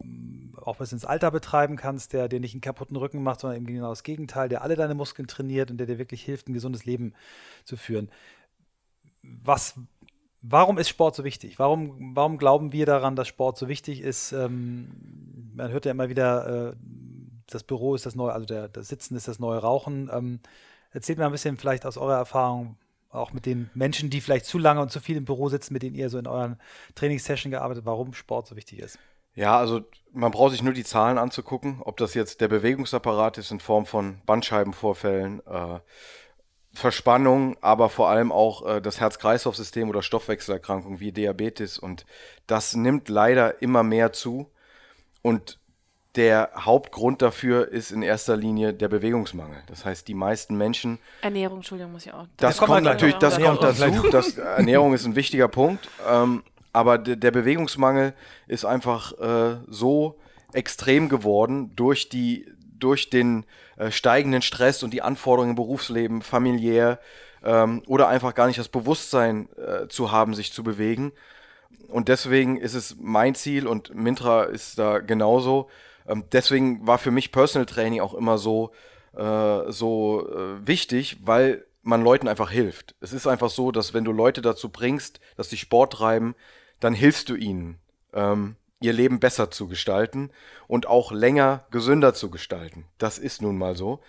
auch 0.59 0.77
bis 0.77 0.91
ins 0.91 1.05
Alter 1.05 1.29
betreiben 1.29 1.75
kannst, 1.75 2.13
der 2.13 2.27
dir 2.27 2.39
nicht 2.39 2.55
einen 2.55 2.61
kaputten 2.61 2.95
Rücken 2.95 3.21
macht, 3.21 3.41
sondern 3.41 3.57
eben 3.57 3.67
genau 3.67 3.89
das 3.89 4.03
Gegenteil, 4.03 4.49
der 4.49 4.63
alle 4.63 4.75
deine 4.75 4.95
Muskeln 4.95 5.27
trainiert 5.27 5.69
und 5.69 5.77
der 5.77 5.85
dir 5.85 5.99
wirklich 5.99 6.23
hilft, 6.23 6.47
ein 6.47 6.53
gesundes 6.53 6.85
Leben 6.85 7.13
zu 7.63 7.77
führen 7.77 8.09
was, 9.23 9.75
warum 10.41 10.77
ist 10.77 10.89
Sport 10.89 11.15
so 11.15 11.23
wichtig? 11.23 11.59
Warum, 11.59 12.15
warum 12.15 12.37
glauben 12.37 12.71
wir 12.71 12.85
daran, 12.85 13.15
dass 13.15 13.27
Sport 13.27 13.57
so 13.57 13.67
wichtig 13.67 14.01
ist? 14.01 14.31
Ähm, 14.31 15.51
man 15.55 15.71
hört 15.71 15.85
ja 15.85 15.91
immer 15.91 16.09
wieder, 16.09 16.71
äh, 16.71 16.75
das 17.47 17.63
Büro 17.63 17.95
ist 17.95 18.05
das 18.05 18.15
neue, 18.15 18.33
also 18.33 18.45
der, 18.45 18.67
das 18.67 18.87
Sitzen 18.87 19.15
ist 19.15 19.27
das 19.27 19.39
neue 19.39 19.59
Rauchen. 19.59 20.09
Ähm, 20.11 20.39
erzählt 20.91 21.17
mir 21.17 21.25
ein 21.25 21.31
bisschen 21.31 21.57
vielleicht 21.57 21.85
aus 21.85 21.97
eurer 21.97 22.17
Erfahrung, 22.17 22.77
auch 23.09 23.33
mit 23.33 23.45
den 23.45 23.69
Menschen, 23.73 24.09
die 24.09 24.21
vielleicht 24.21 24.45
zu 24.45 24.57
lange 24.57 24.81
und 24.81 24.91
zu 24.91 24.99
viel 24.99 25.17
im 25.17 25.25
Büro 25.25 25.49
sitzen, 25.49 25.73
mit 25.73 25.83
denen 25.83 25.95
ihr 25.95 26.09
so 26.09 26.17
in 26.17 26.27
euren 26.27 26.57
Trainingssession 26.95 27.51
gearbeitet, 27.51 27.85
warum 27.85 28.13
Sport 28.13 28.47
so 28.47 28.55
wichtig 28.55 28.79
ist. 28.79 28.97
Ja, 29.33 29.57
also 29.57 29.81
man 30.11 30.31
braucht 30.31 30.51
sich 30.51 30.63
nur 30.63 30.73
die 30.73 30.83
Zahlen 30.83 31.17
anzugucken, 31.17 31.81
ob 31.81 31.97
das 31.97 32.13
jetzt 32.13 32.41
der 32.41 32.49
Bewegungsapparat 32.49 33.37
ist 33.37 33.51
in 33.51 33.59
Form 33.59 33.85
von 33.85 34.21
Bandscheibenvorfällen, 34.25 35.41
äh, 35.45 35.79
Verspannung, 36.73 37.57
aber 37.61 37.89
vor 37.89 38.09
allem 38.09 38.31
auch 38.31 38.65
äh, 38.65 38.81
das 38.81 38.99
Herz-Kreislauf-System 38.99 39.89
oder 39.89 40.01
Stoffwechselerkrankungen 40.01 40.99
wie 40.99 41.11
Diabetes. 41.11 41.77
Und 41.77 42.05
das 42.47 42.75
nimmt 42.75 43.09
leider 43.09 43.61
immer 43.61 43.83
mehr 43.83 44.13
zu. 44.13 44.49
Und 45.21 45.59
der 46.15 46.51
Hauptgrund 46.57 47.21
dafür 47.21 47.69
ist 47.69 47.91
in 47.91 48.01
erster 48.01 48.35
Linie 48.35 48.73
der 48.73 48.89
Bewegungsmangel. 48.89 49.63
Das 49.67 49.85
heißt, 49.85 50.07
die 50.07 50.13
meisten 50.13 50.57
Menschen. 50.57 50.99
Ernährung, 51.21 51.57
Entschuldigung, 51.57 51.93
muss 51.93 52.05
ich 52.05 52.13
auch. 52.13 52.25
Das, 52.37 52.57
das 52.57 52.67
kommt 52.67 52.83
natürlich, 52.83 53.15
das 53.15 53.39
kommt 53.39 53.63
dazu. 53.63 54.09
Das, 54.09 54.37
Ernährung 54.37 54.93
ist 54.93 55.05
ein 55.05 55.15
wichtiger 55.15 55.47
Punkt. 55.47 55.89
Ähm, 56.09 56.43
aber 56.73 56.97
der 56.97 57.31
Bewegungsmangel 57.31 58.13
ist 58.47 58.65
einfach 58.65 59.11
äh, 59.19 59.57
so 59.67 60.17
extrem 60.53 61.09
geworden 61.09 61.71
durch 61.75 62.09
die 62.09 62.45
durch 62.83 63.09
den 63.09 63.45
äh, 63.77 63.91
steigenden 63.91 64.41
Stress 64.41 64.83
und 64.83 64.91
die 64.91 65.01
Anforderungen 65.01 65.51
im 65.51 65.55
Berufsleben, 65.55 66.21
familiär 66.21 66.99
ähm, 67.43 67.83
oder 67.87 68.07
einfach 68.07 68.33
gar 68.33 68.47
nicht 68.47 68.59
das 68.59 68.69
Bewusstsein 68.69 69.49
äh, 69.57 69.87
zu 69.87 70.11
haben, 70.11 70.33
sich 70.33 70.53
zu 70.53 70.63
bewegen. 70.63 71.11
Und 71.87 72.07
deswegen 72.07 72.57
ist 72.57 72.73
es 72.73 72.95
mein 72.99 73.35
Ziel 73.35 73.67
und 73.67 73.93
Mintra 73.93 74.43
ist 74.43 74.79
da 74.79 74.99
genauso. 74.99 75.69
Ähm, 76.07 76.25
deswegen 76.31 76.85
war 76.87 76.97
für 76.97 77.11
mich 77.11 77.31
Personal 77.31 77.65
Training 77.65 78.01
auch 78.01 78.13
immer 78.13 78.37
so, 78.37 78.71
äh, 79.15 79.71
so 79.71 80.27
äh, 80.29 80.67
wichtig, 80.67 81.17
weil 81.21 81.65
man 81.83 82.03
Leuten 82.03 82.27
einfach 82.27 82.51
hilft. 82.51 82.95
Es 83.01 83.13
ist 83.13 83.27
einfach 83.27 83.49
so, 83.49 83.71
dass 83.71 83.93
wenn 83.93 84.05
du 84.05 84.11
Leute 84.11 84.41
dazu 84.41 84.69
bringst, 84.69 85.19
dass 85.35 85.49
sie 85.49 85.57
Sport 85.57 85.93
treiben, 85.93 86.35
dann 86.79 86.93
hilfst 86.93 87.29
du 87.29 87.35
ihnen. 87.35 87.79
Ähm, 88.13 88.55
ihr 88.81 88.91
Leben 88.91 89.19
besser 89.19 89.49
zu 89.49 89.67
gestalten 89.67 90.31
und 90.67 90.87
auch 90.87 91.11
länger 91.11 91.65
gesünder 91.71 92.13
zu 92.13 92.29
gestalten. 92.29 92.85
Das 92.97 93.17
ist 93.17 93.41
nun 93.41 93.57
mal 93.57 93.75
so, 93.75 94.01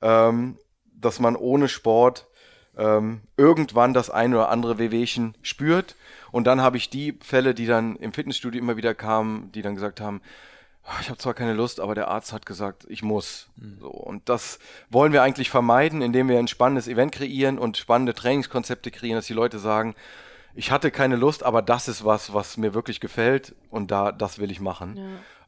ähm, 0.00 0.56
dass 0.94 1.20
man 1.20 1.36
ohne 1.36 1.68
Sport 1.68 2.26
ähm, 2.78 3.20
irgendwann 3.36 3.92
das 3.92 4.08
ein 4.08 4.32
oder 4.32 4.48
andere 4.48 4.78
Wehwehchen 4.78 5.36
spürt. 5.42 5.96
Und 6.30 6.46
dann 6.46 6.62
habe 6.62 6.76
ich 6.76 6.88
die 6.88 7.18
Fälle, 7.20 7.54
die 7.54 7.66
dann 7.66 7.96
im 7.96 8.12
Fitnessstudio 8.12 8.60
immer 8.60 8.76
wieder 8.76 8.94
kamen, 8.94 9.50
die 9.52 9.62
dann 9.62 9.74
gesagt 9.74 10.00
haben, 10.00 10.22
ah, 10.84 10.98
ich 11.00 11.08
habe 11.08 11.18
zwar 11.18 11.34
keine 11.34 11.54
Lust, 11.54 11.80
aber 11.80 11.94
der 11.94 12.08
Arzt 12.08 12.32
hat 12.32 12.46
gesagt, 12.46 12.86
ich 12.88 13.02
muss. 13.02 13.48
Mhm. 13.56 13.78
So, 13.80 13.88
und 13.88 14.28
das 14.28 14.60
wollen 14.88 15.12
wir 15.12 15.22
eigentlich 15.22 15.50
vermeiden, 15.50 16.02
indem 16.02 16.28
wir 16.28 16.38
ein 16.38 16.48
spannendes 16.48 16.88
Event 16.88 17.12
kreieren 17.12 17.58
und 17.58 17.76
spannende 17.76 18.14
Trainingskonzepte 18.14 18.90
kreieren, 18.90 19.18
dass 19.18 19.26
die 19.26 19.34
Leute 19.34 19.58
sagen, 19.58 19.94
ich 20.54 20.70
hatte 20.70 20.90
keine 20.90 21.16
Lust, 21.16 21.42
aber 21.42 21.62
das 21.62 21.88
ist 21.88 22.04
was, 22.04 22.34
was 22.34 22.56
mir 22.56 22.74
wirklich 22.74 23.00
gefällt 23.00 23.54
und 23.70 23.90
da, 23.90 24.12
das 24.12 24.38
will 24.38 24.50
ich 24.50 24.60
machen. 24.60 24.96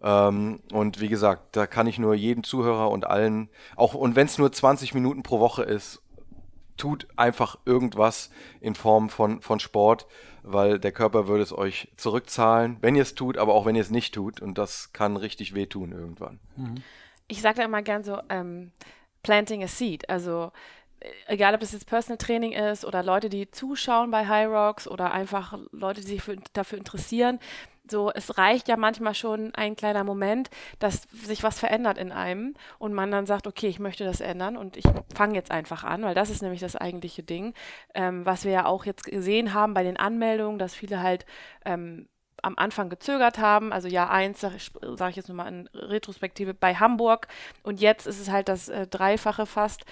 Ja. 0.01 0.29
Ähm, 0.29 0.61
und 0.73 1.01
wie 1.01 1.09
gesagt, 1.09 1.57
da 1.57 1.67
kann 1.67 1.87
ich 1.87 1.99
nur 1.99 2.15
jedem 2.15 2.45
Zuhörer 2.45 2.91
und 2.91 3.07
allen, 3.07 3.49
auch 3.77 3.95
und 3.95 4.17
wenn 4.17 4.27
es 4.27 4.39
nur 4.39 4.51
20 4.51 4.95
Minuten 4.95 5.23
pro 5.23 5.41
Woche 5.41 5.63
ist, 5.63 6.03
tut 6.77 7.07
einfach 7.17 7.59
irgendwas 7.65 8.31
in 8.61 8.75
Form 8.75 9.09
von, 9.09 9.41
von 9.41 9.61
Sport, 9.61 10.07
weil 10.43 10.79
der 10.79 10.93
Körper 10.93 11.29
würde 11.29 11.43
es 11.43 11.57
euch 11.57 11.93
zurückzahlen, 11.97 12.79
wenn 12.81 12.97
ihr 12.97 13.03
es 13.03 13.15
tut, 13.15 13.39
aber 13.39 13.55
auch 13.55 13.67
wenn 13.67 13.77
ihr 13.77 13.83
es 13.83 13.91
nicht 13.91 14.15
tut. 14.15 14.41
Und 14.41 14.59
das 14.59 14.93
kann 14.93 15.17
richtig 15.17 15.55
wehtun 15.55 15.93
irgendwann. 15.93 16.41
Mhm. 16.57 16.77
Ich 17.29 17.41
sage 17.41 17.59
da 17.59 17.65
immer 17.65 17.83
gern 17.83 18.03
so, 18.03 18.19
ähm, 18.29 18.73
planting 19.23 19.63
a 19.63 19.69
seed. 19.69 20.09
Also 20.11 20.51
egal 21.27 21.55
ob 21.55 21.61
das 21.61 21.73
jetzt 21.73 21.87
Personal 21.87 22.19
Training 22.19 22.53
ist 22.53 22.85
oder 22.85 23.03
Leute, 23.03 23.29
die 23.29 23.51
zuschauen 23.51 24.11
bei 24.11 24.27
High 24.27 24.49
Rocks 24.49 24.87
oder 24.89 25.13
einfach 25.13 25.59
Leute, 25.73 26.01
die 26.01 26.07
sich 26.07 26.23
für, 26.23 26.37
dafür 26.53 26.79
interessieren, 26.79 27.39
so, 27.91 28.11
es 28.13 28.39
reicht 28.39 28.69
ja 28.69 28.77
manchmal 28.77 29.15
schon 29.15 29.55
ein 29.55 29.77
kleiner 29.77 30.05
Moment, 30.05 30.51
dass 30.79 31.03
sich 31.13 31.43
was 31.43 31.59
verändert 31.59 31.99
in 31.99 32.13
einem 32.13 32.55
und 32.79 32.95
man 32.95 33.11
dann 33.11 33.27
sagt, 33.27 33.47
okay, 33.47 33.67
ich 33.67 33.81
möchte 33.81 34.05
das 34.05 34.21
ändern 34.21 34.57
und 34.57 34.77
ich 34.77 34.85
fange 35.15 35.35
jetzt 35.35 35.51
einfach 35.51 35.85
an, 35.85 36.03
weil 36.03 36.15
das 36.15 36.31
ist 36.31 36.43
nämlich 36.43 36.61
das 36.61 36.77
eigentliche 36.77 37.23
Ding, 37.23 37.55
ähm, 37.95 38.25
was 38.25 38.45
wir 38.45 38.53
ja 38.53 38.67
auch 38.67 38.85
jetzt 38.85 39.05
gesehen 39.05 39.53
haben 39.53 39.75
bei 39.75 39.83
den 39.83 39.97
Anmeldungen, 39.97 40.59
dass 40.59 40.75
viele 40.75 41.03
halt 41.03 41.27
ähm, 41.65 42.09
am 42.41 42.55
Anfang 42.57 42.89
gezögert 42.89 43.39
haben. 43.39 43.73
Also 43.73 43.89
Jahr 43.89 44.11
eins, 44.11 44.41
sage 44.41 44.57
sag 44.97 45.11
ich 45.11 45.17
jetzt 45.17 45.29
nochmal 45.29 45.49
in 45.49 45.69
Retrospektive, 45.73 46.55
bei 46.55 46.75
Hamburg. 46.75 47.29
Und 47.63 47.81
jetzt 47.81 48.07
ist 48.07 48.21
es 48.21 48.31
halt 48.31 48.49
das 48.49 48.69
äh, 48.69 48.87
Dreifache 48.87 49.47
fast. 49.47 49.85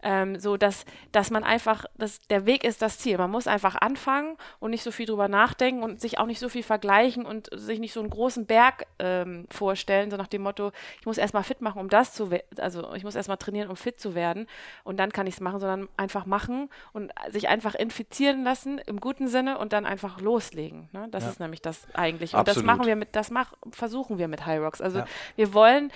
Ähm, 0.00 0.38
so 0.38 0.56
dass, 0.56 0.84
dass 1.10 1.30
man 1.30 1.42
einfach, 1.42 1.84
dass 1.96 2.20
der 2.28 2.46
Weg 2.46 2.62
ist 2.62 2.82
das 2.82 2.98
Ziel. 2.98 3.18
Man 3.18 3.32
muss 3.32 3.48
einfach 3.48 3.74
anfangen 3.74 4.36
und 4.60 4.70
nicht 4.70 4.84
so 4.84 4.92
viel 4.92 5.06
drüber 5.06 5.26
nachdenken 5.26 5.82
und 5.82 6.00
sich 6.00 6.18
auch 6.18 6.26
nicht 6.26 6.38
so 6.38 6.48
viel 6.48 6.62
vergleichen 6.62 7.26
und 7.26 7.48
sich 7.52 7.80
nicht 7.80 7.92
so 7.92 8.00
einen 8.00 8.10
großen 8.10 8.46
Berg 8.46 8.86
ähm, 9.00 9.46
vorstellen, 9.50 10.10
so 10.10 10.16
nach 10.16 10.28
dem 10.28 10.42
Motto, 10.42 10.70
ich 11.00 11.06
muss 11.06 11.18
erstmal 11.18 11.42
fit 11.42 11.60
machen, 11.62 11.80
um 11.80 11.88
das 11.88 12.12
zu 12.14 12.30
also 12.58 12.94
ich 12.94 13.02
muss 13.02 13.16
erstmal 13.16 13.38
trainieren, 13.38 13.70
um 13.70 13.76
fit 13.76 14.00
zu 14.00 14.14
werden 14.14 14.46
und 14.84 14.98
dann 14.98 15.10
kann 15.10 15.26
ich 15.26 15.34
es 15.34 15.40
machen, 15.40 15.58
sondern 15.58 15.88
einfach 15.96 16.26
machen 16.26 16.70
und 16.92 17.12
sich 17.30 17.48
einfach 17.48 17.74
infizieren 17.74 18.44
lassen 18.44 18.78
im 18.78 19.00
guten 19.00 19.28
Sinne 19.28 19.58
und 19.58 19.72
dann 19.72 19.86
einfach 19.86 20.20
loslegen. 20.20 20.88
Ne? 20.92 21.08
Das 21.10 21.24
ja. 21.24 21.30
ist 21.30 21.40
nämlich 21.40 21.62
das 21.62 21.86
eigentlich. 21.94 22.34
Und 22.34 22.40
Absolut. 22.40 22.56
das 22.58 22.64
machen 22.64 22.86
wir 22.86 22.96
mit, 22.96 23.16
das 23.16 23.30
mach, 23.30 23.52
versuchen 23.70 24.18
wir 24.18 24.28
mit 24.28 24.46
High 24.46 24.60
Rocks. 24.60 24.80
Also 24.80 25.00
ja. 25.00 25.06
wir 25.36 25.54
wollen, 25.54 25.92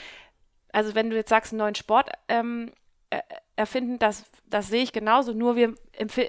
also 0.72 0.94
wenn 0.94 1.10
du 1.10 1.16
jetzt 1.16 1.28
sagst, 1.28 1.52
einen 1.52 1.58
neuen 1.58 1.74
Sport 1.74 2.10
ähm, 2.28 2.72
erfinden, 3.56 3.98
das, 3.98 4.24
das 4.46 4.68
sehe 4.68 4.82
ich 4.82 4.92
genauso. 4.92 5.32
Nur 5.32 5.56
wir 5.56 5.74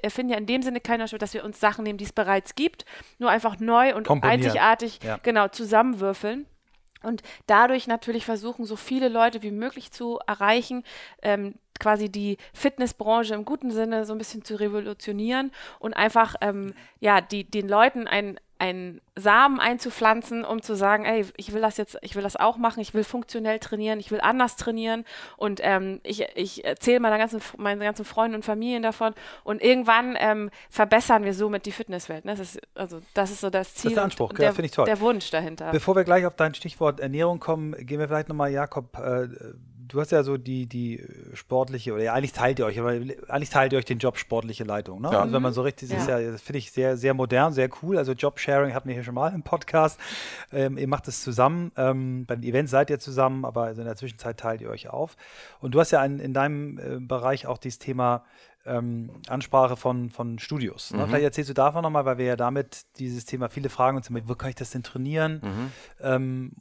erfinden 0.01 0.33
ja 0.33 0.37
in 0.37 0.45
dem 0.45 0.61
Sinne 0.61 0.81
keine 0.81 1.07
Sport, 1.07 1.21
dass 1.21 1.33
wir 1.33 1.43
uns 1.43 1.59
Sachen 1.59 1.83
nehmen, 1.83 1.97
die 1.97 2.05
es 2.05 2.13
bereits 2.13 2.55
gibt, 2.55 2.85
nur 3.19 3.29
einfach 3.29 3.59
neu 3.59 3.95
und 3.95 4.09
einzigartig 4.23 4.99
ja. 5.03 5.19
genau 5.23 5.47
zusammenwürfeln. 5.47 6.45
Und 7.01 7.21
dadurch 7.47 7.87
natürlich 7.87 8.25
versuchen, 8.25 8.65
so 8.65 8.77
viele 8.77 9.09
Leute 9.09 9.43
wie 9.43 9.51
möglich 9.51 9.91
zu 9.91 10.19
erreichen, 10.25 10.83
ähm, 11.21 11.55
quasi 11.79 12.09
die 12.09 12.37
Fitnessbranche 12.53 13.33
im 13.33 13.45
guten 13.45 13.71
Sinne 13.71 14.05
so 14.05 14.13
ein 14.13 14.17
bisschen 14.17 14.45
zu 14.45 14.55
revolutionieren 14.55 15.51
und 15.79 15.93
einfach 15.93 16.35
ähm, 16.39 16.73
ja 16.99 17.19
die 17.19 17.43
den 17.43 17.67
Leuten 17.67 18.07
ein 18.07 18.39
einen 18.63 19.01
Samen 19.15 19.59
einzupflanzen, 19.59 20.45
um 20.45 20.61
zu 20.61 20.73
sagen, 20.75 21.03
ey, 21.03 21.25
ich 21.35 21.51
will 21.51 21.61
das 21.61 21.75
jetzt, 21.75 21.97
ich 22.01 22.15
will 22.15 22.23
das 22.23 22.37
auch 22.37 22.55
machen, 22.55 22.79
ich 22.79 22.93
will 22.93 23.03
funktionell 23.03 23.59
trainieren, 23.59 23.99
ich 23.99 24.09
will 24.09 24.21
anders 24.21 24.55
trainieren 24.55 25.03
und 25.35 25.59
ähm, 25.61 25.99
ich, 26.03 26.25
ich 26.35 26.63
erzähle 26.63 27.01
meiner 27.01 27.17
ganzen, 27.17 27.41
meinen 27.57 27.81
ganzen 27.81 28.05
Freunden 28.05 28.35
und 28.35 28.45
Familien 28.45 28.81
davon 28.81 29.13
und 29.43 29.61
irgendwann 29.61 30.15
ähm, 30.17 30.49
verbessern 30.69 31.25
wir 31.25 31.33
somit 31.33 31.65
die 31.65 31.73
Fitnesswelt. 31.73 32.23
Ne? 32.23 32.31
Das 32.31 32.39
ist, 32.39 32.61
also 32.73 33.01
das 33.13 33.31
ist 33.31 33.41
so 33.41 33.49
das 33.49 33.75
Ziel. 33.75 33.89
Das 33.89 33.91
ist 33.91 33.95
der 33.97 34.03
Anspruch, 34.05 34.31
der, 34.31 34.53
finde 34.53 34.67
ich 34.67 34.71
toll. 34.71 34.85
Der 34.85 35.01
Wunsch 35.01 35.29
dahinter. 35.29 35.71
Bevor 35.71 35.97
wir 35.97 36.05
gleich 36.05 36.25
auf 36.25 36.37
dein 36.37 36.55
Stichwort 36.55 37.01
Ernährung 37.01 37.41
kommen, 37.41 37.73
gehen 37.85 37.99
wir 37.99 38.07
vielleicht 38.07 38.29
nochmal, 38.29 38.49
Jakob, 38.49 38.97
äh, 38.97 39.27
du 39.87 39.99
hast 39.99 40.11
ja 40.11 40.23
so 40.23 40.37
die, 40.37 40.65
die 40.65 41.03
sportliche, 41.33 41.93
oder 41.93 42.03
ja, 42.03 42.13
eigentlich 42.13 42.33
teilt 42.33 42.59
ihr 42.59 42.65
euch, 42.65 42.79
aber 42.79 42.89
eigentlich 42.89 43.49
teilt 43.49 43.73
ihr 43.73 43.79
euch 43.79 43.85
den 43.85 43.99
Job 43.99 44.17
sportliche 44.17 44.63
Leitung. 44.63 45.01
Ne? 45.01 45.09
Ja. 45.11 45.21
Also 45.21 45.33
wenn 45.33 45.41
man 45.41 45.53
so 45.53 45.61
richtig, 45.61 45.89
das 45.89 46.07
ja. 46.07 46.17
ist 46.17 46.23
ja, 46.23 46.31
das 46.31 46.41
finde 46.41 46.59
ich 46.59 46.71
sehr, 46.71 46.97
sehr 46.97 47.13
modern, 47.13 47.53
sehr 47.53 47.69
cool. 47.81 47.97
Also 47.97 48.13
Job-Sharing 48.13 48.73
hatten 48.73 48.87
wir 48.87 48.95
hier 48.95 49.03
schon 49.03 49.15
mal 49.15 49.33
im 49.33 49.43
Podcast. 49.43 49.99
Ähm, 50.51 50.77
ihr 50.77 50.87
macht 50.87 51.07
es 51.07 51.23
zusammen. 51.23 51.71
Ähm, 51.77 52.25
bei 52.25 52.35
den 52.35 52.43
Events 52.43 52.71
seid 52.71 52.89
ihr 52.89 52.99
zusammen, 52.99 53.45
aber 53.45 53.63
also 53.63 53.81
in 53.81 53.87
der 53.87 53.95
Zwischenzeit 53.95 54.37
teilt 54.37 54.61
ihr 54.61 54.69
euch 54.69 54.89
auf. 54.89 55.15
Und 55.59 55.73
du 55.73 55.79
hast 55.79 55.91
ja 55.91 56.03
in, 56.03 56.19
in 56.19 56.33
deinem 56.33 56.77
äh, 56.77 56.99
Bereich 56.99 57.47
auch 57.47 57.57
dieses 57.57 57.79
Thema 57.79 58.23
ähm, 58.65 59.09
Ansprache 59.27 59.75
von, 59.75 60.09
von 60.09 60.39
Studios. 60.39 60.91
Ne? 60.91 60.99
Mhm. 60.99 61.07
Vielleicht 61.07 61.23
erzählst 61.23 61.49
du 61.49 61.53
davon 61.53 61.83
nochmal, 61.83 62.05
weil 62.05 62.17
wir 62.17 62.25
ja 62.25 62.35
damit 62.35 62.85
dieses 62.97 63.25
Thema 63.25 63.49
viele 63.49 63.69
Fragen 63.69 63.97
uns 63.97 64.09
immer, 64.09 64.21
wo 64.25 64.35
kann 64.35 64.49
ich 64.49 64.55
das 64.55 64.71
denn 64.71 64.83
trainieren? 64.83 65.41
Mhm. 65.43 66.51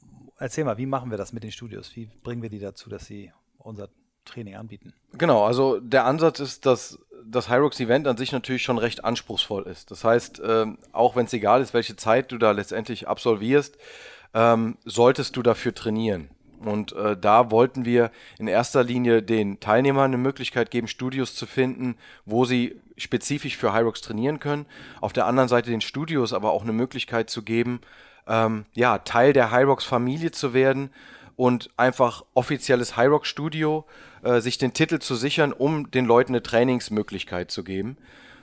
Erzähl 0.43 0.65
mal, 0.65 0.77
wie 0.77 0.87
machen 0.87 1.13
wir 1.13 1.19
das 1.19 1.33
mit 1.33 1.45
den 1.45 1.53
Studios? 1.53 1.95
Wie 1.95 2.09
bringen 2.25 2.43
wir 2.43 2.51
die 2.51 2.59
dazu, 2.59 2.91
dass 2.91 3.07
sie 3.07 3.31
unser 3.59 3.89
Training 4.25 4.57
anbieten? 4.57 4.93
Genau, 5.13 5.45
also 5.45 5.79
der 5.79 6.05
Ansatz 6.05 6.41
ist, 6.41 6.67
dass 6.67 6.99
das 7.25 7.49
Hyrox 7.49 7.79
Event 7.79 8.09
an 8.09 8.17
sich 8.17 8.33
natürlich 8.33 8.65
schon 8.65 8.79
recht 8.79 9.05
anspruchsvoll 9.05 9.69
ist. 9.69 9.93
Das 9.93 10.03
heißt, 10.03 10.43
ähm, 10.45 10.79
auch 10.91 11.15
wenn 11.15 11.27
es 11.27 11.33
egal 11.33 11.63
ist, 11.63 11.75
welche 11.75 11.95
Zeit 11.95 12.33
du 12.33 12.39
da 12.39 12.51
letztendlich 12.51 13.07
absolvierst, 13.07 13.79
ähm, 14.35 14.79
solltest 14.85 15.37
du 15.37 15.45
dafür 15.45 15.77
trainieren. 15.77 16.29
Und 16.59 16.91
äh, 16.91 17.17
da 17.17 17.53
wollten 17.53 17.85
wir 17.85 18.11
in 18.41 18.49
erster 18.49 18.83
Linie 18.83 19.23
den 19.23 19.61
Teilnehmern 19.61 20.07
eine 20.07 20.19
Möglichkeit 20.19 20.73
geben, 20.73 20.89
Studios 20.89 21.37
zu 21.37 21.47
finden, 21.47 21.97
wo 22.25 22.45
sie 22.47 22.81
spezifisch 22.97 23.57
für 23.57 23.73
Hyrox 23.73 24.01
trainieren 24.01 24.41
können. 24.41 24.67
Auf 25.01 25.13
der 25.13 25.27
anderen 25.27 25.49
Seite 25.49 25.71
den 25.71 25.81
Studios 25.81 26.33
aber 26.33 26.51
auch 26.51 26.63
eine 26.63 26.73
Möglichkeit 26.73 27.31
zu 27.31 27.45
geben, 27.45 27.81
ähm, 28.27 28.67
ja, 28.75 28.99
Teil 28.99 29.33
der 29.33 29.51
Hyrox-Familie 29.51 30.31
zu 30.33 30.55
werden 30.55 30.91
und 31.37 31.71
einfach 31.77 32.25
offizielles 32.35 32.97
Hyrox-Studio 32.97 33.85
äh, 34.23 34.41
sich 34.41 34.59
den 34.59 34.75
Titel 34.75 34.99
zu 34.99 35.15
sichern, 35.15 35.53
um 35.53 35.91
den 35.91 36.05
Leuten 36.05 36.33
eine 36.33 36.43
Trainingsmöglichkeit 36.43 37.51
zu 37.51 37.65
geben. 37.65 37.97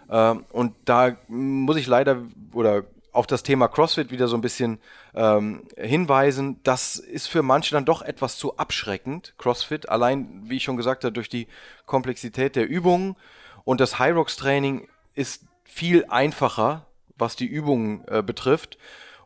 Ähm, 0.09 0.45
und 0.51 0.73
da 0.85 1.15
muss 1.27 1.77
ich 1.77 1.87
leider 1.87 2.23
oder 2.53 2.83
auf 3.11 3.27
das 3.27 3.43
Thema 3.43 3.67
CrossFit 3.67 4.11
wieder 4.11 4.27
so 4.27 4.37
ein 4.37 4.41
bisschen 4.41 4.79
ähm, 5.15 5.63
hinweisen. 5.77 6.59
Das 6.63 6.95
ist 6.95 7.27
für 7.27 7.41
manche 7.41 7.73
dann 7.73 7.85
doch 7.85 8.01
etwas 8.01 8.37
zu 8.37 8.57
abschreckend, 8.57 9.33
CrossFit. 9.37 9.89
Allein, 9.89 10.41
wie 10.45 10.57
ich 10.57 10.63
schon 10.63 10.77
gesagt 10.77 11.03
habe, 11.03 11.13
durch 11.13 11.29
die 11.29 11.47
Komplexität 11.85 12.55
der 12.55 12.67
Übungen. 12.67 13.15
Und 13.63 13.81
das 13.81 13.99
Hyrox-Training 13.99 14.87
ist 15.15 15.45
viel 15.63 16.05
einfacher, 16.09 16.85
was 17.17 17.35
die 17.35 17.47
Übungen 17.47 18.07
äh, 18.07 18.21
betrifft. 18.21 18.77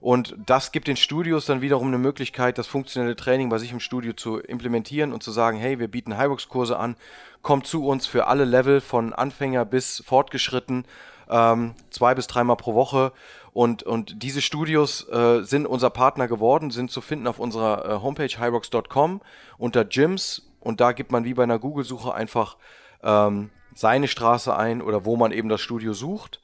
Und 0.03 0.35
das 0.45 0.73
gibt 0.73 0.89
den 0.89 0.97
Studios 0.97 1.45
dann 1.45 1.61
wiederum 1.61 1.87
eine 1.87 1.97
Möglichkeit, 1.97 2.57
das 2.57 2.67
funktionelle 2.67 3.15
Training 3.15 3.47
bei 3.47 3.57
sich 3.57 3.71
im 3.71 3.79
Studio 3.79 4.11
zu 4.11 4.37
implementieren 4.37 5.13
und 5.13 5.23
zu 5.23 5.31
sagen, 5.31 5.57
hey, 5.57 5.79
wir 5.79 5.87
bieten 5.87 6.17
Highbox-Kurse 6.17 6.77
an, 6.77 6.97
kommt 7.41 7.67
zu 7.67 7.87
uns 7.87 8.05
für 8.05 8.27
alle 8.27 8.43
Level 8.43 8.81
von 8.81 9.13
Anfänger 9.13 9.63
bis 9.63 10.03
fortgeschritten, 10.05 10.83
ähm, 11.29 11.73
zwei 11.89 12.15
bis 12.15 12.27
dreimal 12.27 12.57
pro 12.57 12.73
Woche. 12.73 13.13
Und, 13.53 13.83
und 13.83 14.21
diese 14.21 14.41
Studios 14.41 15.07
äh, 15.07 15.43
sind 15.43 15.65
unser 15.65 15.89
Partner 15.89 16.27
geworden, 16.27 16.69
sind 16.69 16.91
zu 16.91 16.99
finden 16.99 17.25
auf 17.25 17.39
unserer 17.39 17.85
äh, 17.85 18.01
Homepage 18.01 18.37
hyrox.com 18.37 19.21
unter 19.57 19.85
Gyms. 19.85 20.51
Und 20.59 20.81
da 20.81 20.91
gibt 20.91 21.13
man 21.13 21.23
wie 21.23 21.33
bei 21.33 21.43
einer 21.43 21.59
Google-Suche 21.59 22.13
einfach 22.13 22.57
ähm, 23.03 23.51
seine 23.73 24.09
Straße 24.09 24.53
ein 24.53 24.81
oder 24.81 25.05
wo 25.05 25.15
man 25.15 25.31
eben 25.31 25.47
das 25.47 25.61
Studio 25.61 25.93
sucht 25.93 26.41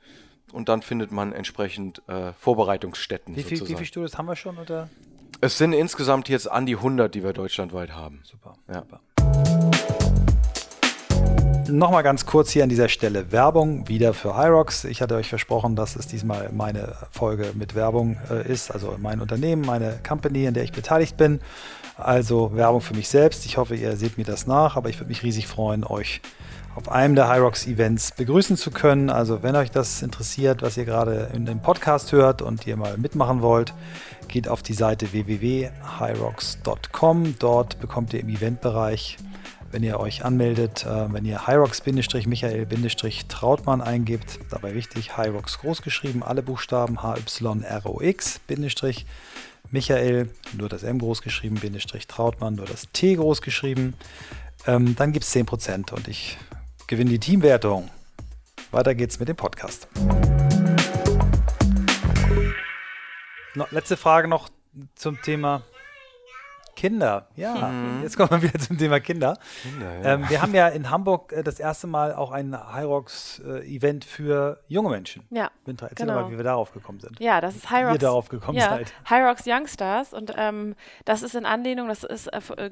und 0.54 0.70
dann 0.70 0.82
findet 0.82 1.12
man 1.12 1.34
entsprechend 1.34 2.02
äh, 2.08 2.34
Vorbereitungsstätten. 2.34 3.36
Wie, 3.36 3.43
viel, 3.43 3.62
wie 3.62 3.76
viele 3.76 3.86
Studios 3.86 4.18
haben 4.18 4.28
wir 4.28 4.36
schon? 4.36 4.58
Oder? 4.58 4.89
Es 5.41 5.58
sind 5.58 5.74
insgesamt 5.74 6.30
jetzt 6.30 6.52
an 6.52 6.66
die 6.66 6.76
100, 6.76 7.14
die 7.14 7.24
wir 7.24 7.34
deutschlandweit 7.34 7.91
haben. 7.93 8.22
Super. 8.24 8.56
Ja. 8.68 8.82
super. 8.82 9.00
Nochmal 11.72 12.02
ganz 12.02 12.26
kurz 12.26 12.50
hier 12.50 12.64
an 12.64 12.70
dieser 12.70 12.89
Stelle 12.89 13.32
Werbung 13.32 13.88
wieder 13.88 14.14
für 14.14 14.36
Hyrox. 14.36 14.86
Ich 14.86 15.02
hatte 15.02 15.16
euch 15.16 15.30
versprochen, 15.30 15.76
dass 15.76 15.95
es 15.95 16.08
diesmal 16.08 16.50
meine 16.52 16.95
Folge 17.12 17.52
mit 17.54 17.76
Werbung 17.76 18.18
äh, 18.30 18.52
ist, 18.52 18.72
also 18.72 18.95
mein 19.00 19.22
Unternehmen, 19.22 19.62
meine 19.62 20.00
Company, 20.06 20.45
in 20.45 20.56
der 20.56 20.64
ich 20.64 20.72
beteiligt 20.72 21.16
bin. 21.16 21.39
Also 21.95 22.56
Werbung 22.56 22.82
für 22.82 22.95
mich 22.95 23.08
selbst. 23.08 23.45
Ich 23.45 23.58
hoffe, 23.58 23.76
ihr 23.76 23.97
seht 23.97 24.18
mir 24.18 24.24
das 24.24 24.47
nach, 24.47 24.78
aber 24.78 24.89
ich 24.89 24.97
würde 25.00 25.10
mich 25.10 25.22
riesig 25.22 25.47
freuen, 25.47 25.84
euch 25.84 26.22
auf 26.76 26.89
einem 26.89 27.15
der 27.15 27.30
Hyrox 27.30 27.65
Events 27.67 28.11
begrüßen 28.11 28.57
zu 28.57 28.72
können. 28.72 29.09
Also 29.09 29.41
wenn 29.43 29.55
euch 29.55 29.72
das 29.72 30.01
interessiert, 30.01 30.61
was 30.61 30.76
ihr 30.78 30.84
gerade 30.86 31.30
in 31.34 31.45
dem 31.45 31.61
Podcast 31.61 32.11
hört 32.11 32.41
und 32.41 32.67
ihr 32.67 32.76
mal 32.78 32.97
mitmachen 32.97 33.41
wollt, 33.41 33.74
geht 34.28 34.47
auf 34.47 34.63
die 34.63 34.74
Seite 34.74 35.11
www.hyrox.com. 35.11 37.36
Dort 37.39 37.80
bekommt 37.80 38.13
ihr 38.13 38.22
im 38.22 38.30
Eventbereich, 38.30 39.17
wenn 39.72 39.84
ihr 39.84 39.99
euch 39.99 40.24
anmeldet, 40.24 40.86
äh, 40.86 41.11
wenn 41.11 41.26
ihr 41.26 41.47
Hyrox-Michael-Trautmann 41.47 43.82
eingibt, 43.82 44.39
dabei 44.49 44.74
wichtig, 44.74 45.17
Hyrox 45.17 45.59
großgeschrieben, 45.59 46.24
alle 46.24 46.41
Buchstaben 46.41 47.03
HYROX, 47.03 48.39
Michael, 49.72 50.30
nur 50.57 50.70
das 50.70 50.84
M 50.84 50.97
großgeschrieben, 50.97 51.59
Bindestrich 51.59 52.07
Trautmann, 52.07 52.55
nur 52.55 52.65
das 52.65 52.88
T 52.91 53.13
großgeschrieben. 53.15 53.93
Ähm, 54.65 54.95
dann 54.95 55.11
gibt 55.11 55.26
es 55.26 55.36
10% 55.36 55.93
und 55.93 56.07
ich 56.07 56.39
gewinne 56.90 57.12
die 57.12 57.20
Teamwertung. 57.20 57.88
Weiter 58.72 58.96
geht's 58.96 59.20
mit 59.20 59.30
dem 59.30 59.36
Podcast. 59.36 59.88
No, 63.54 63.68
letzte 63.70 63.96
Frage 63.96 64.28
noch 64.28 64.50
zum 64.96 65.22
Thema 65.22 65.62
Kinder. 66.76 67.28
Ja, 67.36 67.68
mhm. 67.68 68.02
jetzt 68.02 68.18
kommen 68.18 68.32
wir 68.32 68.42
wieder 68.42 68.58
zum 68.58 68.80
Thema 68.80 69.00
Kinder. 69.00 69.38
Kinder 69.62 70.00
ja. 70.02 70.14
ähm, 70.16 70.30
wir 70.30 70.42
haben 70.42 70.56
ja 70.56 70.68
in 70.68 70.90
Hamburg 70.90 71.32
äh, 71.32 71.44
das 71.44 71.60
erste 71.60 71.86
Mal 71.86 72.16
auch 72.16 72.32
ein 72.32 72.58
Hyrox-Event 72.74 74.06
äh, 74.06 74.08
für 74.08 74.64
junge 74.68 74.90
Menschen. 74.90 75.28
Ja. 75.30 75.52
Winter, 75.66 75.90
erzähl 75.92 76.08
genau. 76.08 76.24
mal, 76.24 76.32
wie 76.32 76.38
wir 76.38 76.44
darauf 76.44 76.72
gekommen 76.72 77.02
sind. 77.02 77.20
Ja, 77.20 77.40
das 77.40 77.56
ist 77.56 77.70
Hyrox. 77.70 77.90
Wie 77.92 77.96
ihr 77.98 78.00
darauf 78.00 78.30
gekommen 78.30 78.58
ja, 78.58 78.70
seid. 78.70 78.94
Hyrox 79.06 79.44
Youngstars 79.46 80.14
und 80.14 80.34
ähm, 80.36 80.76
das 81.06 81.22
ist 81.22 81.36
in 81.36 81.46
Anlehnung, 81.46 81.88
das 81.88 82.04
ist 82.04 82.28
äh, 82.28 82.40
äh 82.58 82.72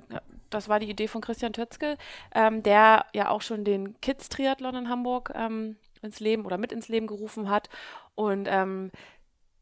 das 0.50 0.70
war 0.70 0.80
die 0.80 0.90
Idee 0.90 1.08
von 1.08 1.22
Christian 1.22 1.54
Tötzke, 1.54 1.98
ähm, 2.34 2.64
der 2.64 3.06
ja 3.14 3.30
auch 3.30 3.42
schon 3.42 3.64
den 3.64 4.00
Kids-Triathlon 4.02 4.76
in 4.76 4.90
Hamburg 4.90 5.32
ähm, 5.36 5.78
ins 6.02 6.20
Leben 6.20 6.46
oder 6.46 6.58
mit 6.58 6.72
ins 6.72 6.88
Leben 6.88 7.08
gerufen 7.08 7.50
hat 7.50 7.70
und 8.16 8.48
ähm, 8.50 8.92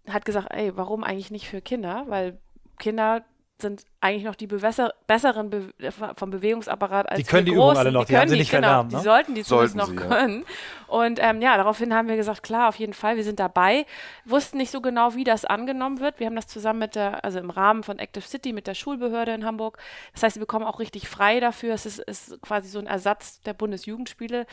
hat 0.07 0.25
gesagt, 0.25 0.51
ey, 0.51 0.75
warum 0.77 1.03
eigentlich 1.03 1.31
nicht 1.31 1.47
für 1.47 1.61
Kinder? 1.61 2.05
Weil 2.07 2.37
Kinder 2.77 3.25
sind 3.61 3.85
eigentlich 4.01 4.25
noch 4.25 4.35
die 4.35 4.47
Bewässer 4.47 4.93
besseren 5.07 5.49
Be 5.49 5.73
vom 6.17 6.29
Bewegungsapparat 6.29 7.09
als 7.09 7.17
die 7.17 7.23
können 7.23 7.45
die, 7.45 7.51
die 7.51 7.55
Übungen 7.55 7.77
alle 7.77 7.91
noch, 7.91 8.03
die, 8.03 8.13
die 8.13 8.17
haben 8.17 8.27
sie 8.27 8.35
nicht 8.35 8.51
genau, 8.51 8.67
verlernt, 8.67 8.91
ne? 8.91 8.97
Die 8.97 9.03
sollten 9.03 9.35
die 9.35 9.43
sollten 9.43 9.79
zumindest 9.79 9.89
sie, 9.89 9.95
noch 9.95 10.09
können. 10.09 10.39
Ja. 10.41 10.93
Und 10.93 11.19
ähm, 11.21 11.41
ja, 11.41 11.55
daraufhin 11.55 11.93
haben 11.93 12.09
wir 12.09 12.17
gesagt, 12.17 12.43
klar, 12.43 12.67
auf 12.67 12.75
jeden 12.75 12.93
Fall, 12.93 13.15
wir 13.15 13.23
sind 13.23 13.39
dabei. 13.39 13.85
Wussten 14.25 14.57
nicht 14.57 14.71
so 14.71 14.81
genau, 14.81 15.15
wie 15.15 15.23
das 15.23 15.45
angenommen 15.45 16.01
wird. 16.01 16.19
Wir 16.19 16.27
haben 16.27 16.35
das 16.35 16.47
zusammen 16.47 16.79
mit 16.79 16.95
der, 16.95 17.23
also 17.23 17.39
im 17.39 17.49
Rahmen 17.49 17.83
von 17.83 17.97
Active 17.97 18.25
City 18.25 18.51
mit 18.51 18.67
der 18.67 18.73
Schulbehörde 18.73 19.33
in 19.33 19.45
Hamburg. 19.45 19.77
Das 20.13 20.23
heißt, 20.23 20.33
sie 20.33 20.39
bekommen 20.39 20.65
auch 20.65 20.79
richtig 20.79 21.07
frei 21.07 21.39
dafür. 21.39 21.73
Es 21.73 21.85
ist, 21.85 21.99
ist 21.99 22.41
quasi 22.41 22.67
so 22.67 22.79
ein 22.79 22.87
Ersatz 22.87 23.39
der 23.41 23.53
Bundesjugendspiele, 23.53 24.45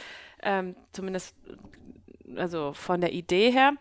ähm, 0.43 0.77
zumindest 0.93 1.37
also 2.37 2.73
von 2.73 3.01
der 3.01 3.13
Idee 3.13 3.51
her. 3.51 3.73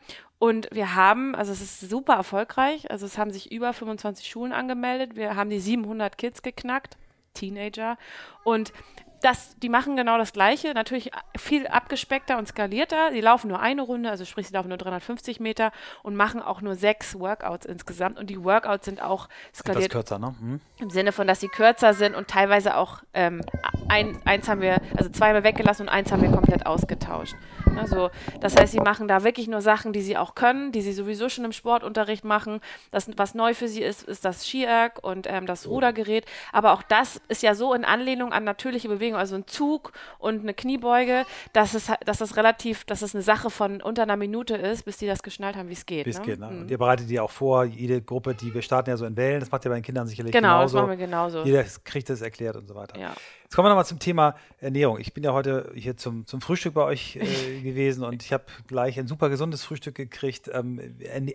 Und 0.41 0.69
wir 0.71 0.95
haben, 0.95 1.35
also 1.35 1.51
es 1.51 1.61
ist 1.61 1.87
super 1.87 2.15
erfolgreich, 2.15 2.89
also 2.89 3.05
es 3.05 3.19
haben 3.19 3.29
sich 3.29 3.51
über 3.51 3.73
25 3.73 4.27
Schulen 4.27 4.53
angemeldet, 4.53 5.15
wir 5.15 5.35
haben 5.35 5.51
die 5.51 5.59
700 5.59 6.17
Kids 6.17 6.41
geknackt, 6.41 6.97
Teenager. 7.35 7.95
Und 8.43 8.73
das, 9.21 9.55
die 9.59 9.69
machen 9.69 9.95
genau 9.95 10.17
das 10.17 10.33
Gleiche, 10.33 10.73
natürlich 10.73 11.11
viel 11.37 11.67
abgespeckter 11.67 12.39
und 12.39 12.47
skalierter. 12.47 13.11
Die 13.11 13.21
laufen 13.21 13.49
nur 13.49 13.59
eine 13.59 13.83
Runde, 13.83 14.09
also 14.09 14.25
sprich, 14.25 14.47
sie 14.47 14.53
laufen 14.55 14.69
nur 14.69 14.79
350 14.79 15.39
Meter 15.39 15.71
und 16.01 16.15
machen 16.15 16.41
auch 16.41 16.61
nur 16.61 16.73
sechs 16.73 17.19
Workouts 17.19 17.67
insgesamt. 17.67 18.17
Und 18.17 18.31
die 18.31 18.43
Workouts 18.43 18.85
sind 18.85 18.99
auch 18.99 19.29
skaliert. 19.53 19.85
Etwas 19.85 20.07
kürzer, 20.07 20.17
ne? 20.17 20.33
Mhm. 20.39 20.59
Im 20.79 20.89
Sinne 20.89 21.11
von, 21.11 21.27
dass 21.27 21.39
sie 21.39 21.49
kürzer 21.49 21.93
sind 21.93 22.15
und 22.15 22.29
teilweise 22.29 22.77
auch 22.77 23.03
ähm, 23.13 23.41
ein, 23.89 24.19
eins 24.25 24.49
haben 24.49 24.61
wir, 24.61 24.81
also 24.97 25.11
zwei 25.11 25.27
haben 25.27 25.35
wir 25.35 25.43
weggelassen 25.43 25.83
und 25.83 25.89
eins 25.89 26.11
haben 26.11 26.23
wir 26.23 26.31
komplett 26.31 26.65
ausgetauscht. 26.65 27.35
Also, 27.77 28.09
das 28.39 28.55
heißt, 28.55 28.71
sie 28.71 28.79
machen 28.79 29.07
da 29.07 29.23
wirklich 29.23 29.47
nur 29.47 29.61
Sachen, 29.61 29.93
die 29.93 30.01
sie 30.01 30.17
auch 30.17 30.35
können, 30.35 30.71
die 30.71 30.81
sie 30.81 30.93
sowieso 30.93 31.29
schon 31.29 31.45
im 31.45 31.51
Sportunterricht 31.51 32.23
machen. 32.23 32.61
Das, 32.91 33.09
was 33.17 33.35
neu 33.35 33.53
für 33.53 33.67
sie 33.67 33.81
ist, 33.81 34.03
ist 34.03 34.25
das 34.25 34.47
Skierg 34.47 34.99
und 35.03 35.27
ähm, 35.29 35.45
das 35.45 35.67
Rudergerät. 35.67 36.25
Aber 36.51 36.73
auch 36.73 36.83
das 36.83 37.21
ist 37.27 37.43
ja 37.43 37.55
so 37.55 37.73
in 37.73 37.85
Anlehnung 37.85 38.33
an 38.33 38.43
natürliche 38.43 38.87
Bewegung, 38.87 39.17
also 39.19 39.35
ein 39.35 39.47
Zug 39.47 39.91
und 40.19 40.41
eine 40.41 40.53
Kniebeuge, 40.53 41.25
dass 41.53 41.73
es, 41.73 41.91
dass 42.05 42.19
das 42.19 42.37
relativ, 42.37 42.83
dass 42.85 43.01
es 43.01 43.15
eine 43.15 43.23
Sache 43.23 43.49
von 43.49 43.81
unter 43.81 44.03
einer 44.03 44.17
Minute 44.17 44.55
ist, 44.55 44.83
bis 44.85 44.97
die 44.97 45.07
das 45.07 45.23
geschnallt 45.23 45.55
haben, 45.55 45.69
wie 45.69 45.73
es 45.73 45.85
geht. 45.85 46.05
Wie 46.05 46.11
es 46.11 46.19
ne? 46.19 46.25
geht, 46.25 46.39
ne? 46.39 46.47
Mhm. 46.47 46.61
Und 46.61 46.71
ihr 46.71 46.77
bereitet 46.77 47.09
die 47.09 47.19
auch 47.19 47.31
vor, 47.31 47.65
jede 47.65 48.01
Gruppe, 48.01 48.35
die 48.35 48.53
wir 48.53 48.61
starten 48.61 48.89
ja 48.89 48.97
so 48.97 49.05
in 49.05 49.15
Wellen, 49.15 49.39
das 49.39 49.51
macht 49.51 49.65
ihr 49.65 49.69
bei 49.69 49.75
den 49.75 49.83
Kindern 49.83 50.07
sicherlich 50.07 50.31
Genau, 50.31 50.59
genauso. 50.59 50.77
das 50.77 50.81
machen 50.81 50.99
wir 50.99 51.05
genauso. 51.05 51.43
Jeder 51.43 51.63
kriegt 51.83 52.09
das 52.09 52.21
erklärt 52.21 52.55
und 52.55 52.67
so 52.67 52.75
weiter. 52.75 52.99
Ja. 52.99 53.13
Jetzt 53.51 53.57
kommen 53.57 53.65
wir 53.65 53.71
nochmal 53.71 53.85
zum 53.85 53.99
Thema 53.99 54.35
Ernährung. 54.61 54.97
Ich 55.01 55.13
bin 55.13 55.25
ja 55.25 55.33
heute 55.33 55.73
hier 55.75 55.97
zum, 55.97 56.25
zum 56.25 56.39
Frühstück 56.39 56.73
bei 56.73 56.85
euch 56.85 57.17
äh, 57.17 57.59
gewesen 57.61 58.05
und 58.05 58.23
ich 58.23 58.31
habe 58.31 58.45
gleich 58.65 58.97
ein 58.97 59.07
super 59.07 59.27
gesundes 59.27 59.65
Frühstück 59.65 59.95
gekriegt. 59.95 60.49
Ähm, 60.53 60.79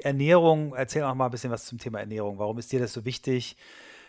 Ernährung, 0.02 0.74
erzähl 0.74 1.02
auch 1.02 1.14
mal 1.14 1.26
ein 1.26 1.30
bisschen 1.30 1.50
was 1.50 1.66
zum 1.66 1.76
Thema 1.76 2.00
Ernährung. 2.00 2.38
Warum 2.38 2.56
ist 2.56 2.72
dir 2.72 2.80
das 2.80 2.94
so 2.94 3.04
wichtig? 3.04 3.58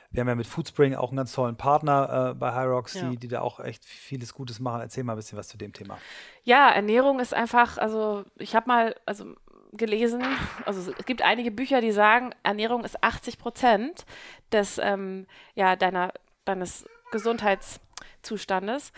Wir 0.10 0.22
haben 0.22 0.30
ja 0.30 0.36
mit 0.36 0.48
Foodspring 0.48 0.96
auch 0.96 1.10
einen 1.10 1.18
ganz 1.18 1.34
tollen 1.34 1.58
Partner 1.58 2.30
äh, 2.30 2.34
bei 2.34 2.56
Hyrox, 2.56 2.94
Ja. 2.94 3.10
die, 3.10 3.18
die 3.18 3.28
da 3.28 3.42
auch 3.42 3.60
echt 3.60 3.84
vieles 3.84 4.34
Gutes 4.34 4.62
machen. 4.62 4.80
Erzähl 4.80 5.04
mal 5.04 5.16
ein 5.16 5.18
bisschen 5.18 5.38
was 5.38 5.50
zu 5.50 5.58
dem 5.58 5.74
Thema. 5.74 5.98
Ja, 6.46 6.70
Ernährung 6.70 7.20
ist 7.20 7.34
einfach, 7.34 7.78
also 7.78 8.24
ich 8.38 8.56
habe 8.56 8.70
mal 8.70 8.96
also 9.06 9.36
gelesen, 9.74 10.24
also 10.66 10.94
es 10.98 11.06
gibt 11.06 11.24
einige 11.24 11.52
Bücher, 11.52 11.82
die 11.82 11.92
sagen, 11.92 12.30
Ernährung 12.44 12.86
ist 12.86 13.04
80 13.04 13.38
Prozent 13.38 14.06
des, 14.54 14.80
ähm, 14.82 15.28
ja, 15.56 15.76
deiner, 15.76 16.14
deines 16.46 16.86
Gesundheitszustandes. 18.28 18.92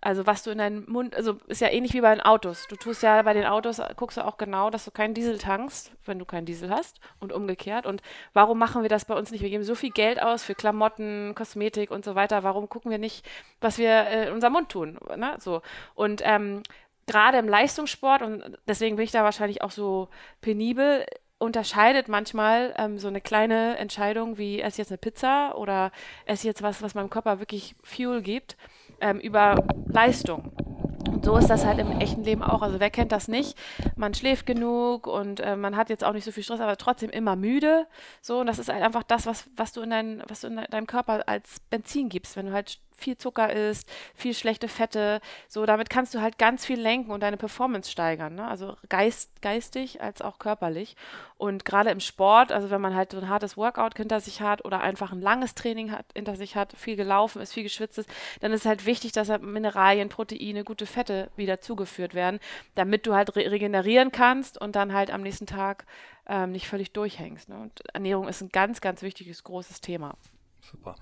Also 0.00 0.26
was 0.26 0.42
du 0.42 0.50
in 0.50 0.58
deinen 0.58 0.90
Mund, 0.90 1.16
also 1.16 1.38
ist 1.46 1.62
ja 1.62 1.68
ähnlich 1.68 1.94
wie 1.94 2.02
bei 2.02 2.14
den 2.14 2.20
Autos. 2.20 2.66
Du 2.68 2.76
tust 2.76 3.02
ja 3.02 3.22
bei 3.22 3.32
den 3.32 3.46
Autos, 3.46 3.80
guckst 3.96 4.18
du 4.18 4.24
auch 4.24 4.36
genau, 4.36 4.68
dass 4.68 4.84
du 4.84 4.90
keinen 4.90 5.14
Diesel 5.14 5.38
tankst, 5.38 5.92
wenn 6.04 6.18
du 6.18 6.26
keinen 6.26 6.44
Diesel 6.44 6.68
hast 6.68 7.00
und 7.20 7.32
umgekehrt. 7.32 7.86
Und 7.86 8.02
warum 8.34 8.58
machen 8.58 8.82
wir 8.82 8.90
das 8.90 9.06
bei 9.06 9.14
uns 9.14 9.30
nicht? 9.30 9.40
Wir 9.40 9.48
geben 9.48 9.64
so 9.64 9.74
viel 9.74 9.90
Geld 9.90 10.20
aus 10.20 10.42
für 10.44 10.54
Klamotten, 10.54 11.34
Kosmetik 11.34 11.90
und 11.90 12.04
so 12.04 12.14
weiter. 12.14 12.42
Warum 12.42 12.68
gucken 12.68 12.90
wir 12.90 12.98
nicht, 12.98 13.26
was 13.62 13.78
wir 13.78 13.90
äh, 13.90 14.26
in 14.28 14.34
unserem 14.34 14.52
Mund 14.52 14.68
tun? 14.68 14.98
Ne? 15.16 15.36
So. 15.38 15.62
Und 15.94 16.20
ähm, 16.22 16.62
gerade 17.06 17.38
im 17.38 17.48
Leistungssport, 17.48 18.20
und 18.20 18.58
deswegen 18.68 18.96
bin 18.96 19.06
ich 19.06 19.12
da 19.12 19.24
wahrscheinlich 19.24 19.62
auch 19.62 19.70
so 19.70 20.08
penibel, 20.42 21.06
unterscheidet 21.38 22.08
manchmal 22.08 22.74
ähm, 22.78 22.98
so 22.98 23.08
eine 23.08 23.20
kleine 23.20 23.76
Entscheidung 23.76 24.38
wie 24.38 24.60
esse 24.60 24.78
jetzt 24.78 24.90
eine 24.90 24.98
Pizza 24.98 25.56
oder 25.56 25.92
esse 26.26 26.46
jetzt 26.46 26.62
was, 26.62 26.82
was 26.82 26.94
meinem 26.94 27.10
Körper 27.10 27.38
wirklich 27.38 27.74
Fuel 27.82 28.22
gibt, 28.22 28.56
ähm, 29.00 29.18
über 29.20 29.56
Leistung. 29.86 30.52
Und 31.10 31.24
so 31.24 31.36
ist 31.36 31.48
das 31.48 31.64
halt 31.64 31.78
im 31.78 32.00
echten 32.00 32.24
Leben 32.24 32.42
auch. 32.42 32.62
Also 32.62 32.80
wer 32.80 32.90
kennt 32.90 33.12
das 33.12 33.28
nicht? 33.28 33.56
Man 33.96 34.14
schläft 34.14 34.46
genug 34.46 35.06
und 35.06 35.40
äh, 35.40 35.56
man 35.56 35.76
hat 35.76 35.90
jetzt 35.90 36.02
auch 36.02 36.12
nicht 36.12 36.24
so 36.24 36.32
viel 36.32 36.42
Stress, 36.42 36.60
aber 36.60 36.76
trotzdem 36.76 37.10
immer 37.10 37.36
müde. 37.36 37.86
So, 38.20 38.40
und 38.40 38.46
das 38.46 38.58
ist 38.58 38.72
halt 38.72 38.82
einfach 38.82 39.02
das, 39.02 39.26
was, 39.26 39.48
was 39.56 39.72
du 39.72 39.82
in 39.82 39.90
dein, 39.90 40.22
was 40.28 40.40
du 40.40 40.48
in 40.48 40.60
deinem 40.70 40.86
Körper 40.86 41.28
als 41.28 41.60
Benzin 41.70 42.08
gibst, 42.08 42.36
wenn 42.36 42.46
du 42.46 42.52
halt 42.52 42.78
viel 42.96 43.16
Zucker 43.16 43.52
isst, 43.52 43.90
viel 44.14 44.34
schlechte 44.34 44.68
Fette. 44.68 45.20
So, 45.48 45.66
damit 45.66 45.90
kannst 45.90 46.14
du 46.14 46.20
halt 46.20 46.38
ganz 46.38 46.64
viel 46.64 46.80
lenken 46.80 47.10
und 47.10 47.22
deine 47.22 47.36
Performance 47.36 47.90
steigern. 47.90 48.34
Ne? 48.36 48.46
Also 48.46 48.76
geist, 48.88 49.42
geistig 49.42 50.00
als 50.02 50.22
auch 50.22 50.38
körperlich. 50.38 50.96
Und 51.36 51.64
gerade 51.64 51.90
im 51.90 52.00
Sport, 52.00 52.52
also 52.52 52.70
wenn 52.70 52.80
man 52.80 52.94
halt 52.94 53.12
so 53.12 53.18
ein 53.18 53.28
hartes 53.28 53.56
Workout 53.56 53.96
hinter 53.96 54.20
sich 54.20 54.40
hat 54.40 54.64
oder 54.64 54.80
einfach 54.80 55.12
ein 55.12 55.20
langes 55.20 55.54
Training 55.54 55.90
hat, 55.90 56.06
hinter 56.14 56.36
sich 56.36 56.56
hat, 56.56 56.72
viel 56.76 56.96
gelaufen 56.96 57.42
ist, 57.42 57.52
viel 57.52 57.64
geschwitzt 57.64 57.98
ist, 57.98 58.08
dann 58.40 58.52
ist 58.52 58.66
halt 58.66 58.86
wichtig, 58.86 59.12
dass 59.12 59.28
halt 59.28 59.42
Mineralien, 59.42 60.08
Proteine, 60.08 60.64
gute 60.64 60.86
Fette 60.86 61.30
wieder 61.36 61.60
zugeführt 61.60 62.14
werden, 62.14 62.40
damit 62.74 63.06
du 63.06 63.14
halt 63.14 63.36
re 63.36 63.50
regenerieren 63.50 64.10
kannst 64.10 64.60
und 64.60 64.74
dann 64.74 64.92
halt 64.92 65.10
am 65.10 65.20
nächsten 65.20 65.46
Tag 65.46 65.84
ähm, 66.26 66.52
nicht 66.52 66.66
völlig 66.66 66.92
durchhängst. 66.92 67.48
Ne? 67.48 67.56
Und 67.58 67.82
Ernährung 67.92 68.28
ist 68.28 68.40
ein 68.40 68.48
ganz, 68.48 68.80
ganz 68.80 69.02
wichtiges, 69.02 69.44
großes 69.44 69.80
Thema. 69.80 70.14
Super. 70.60 70.96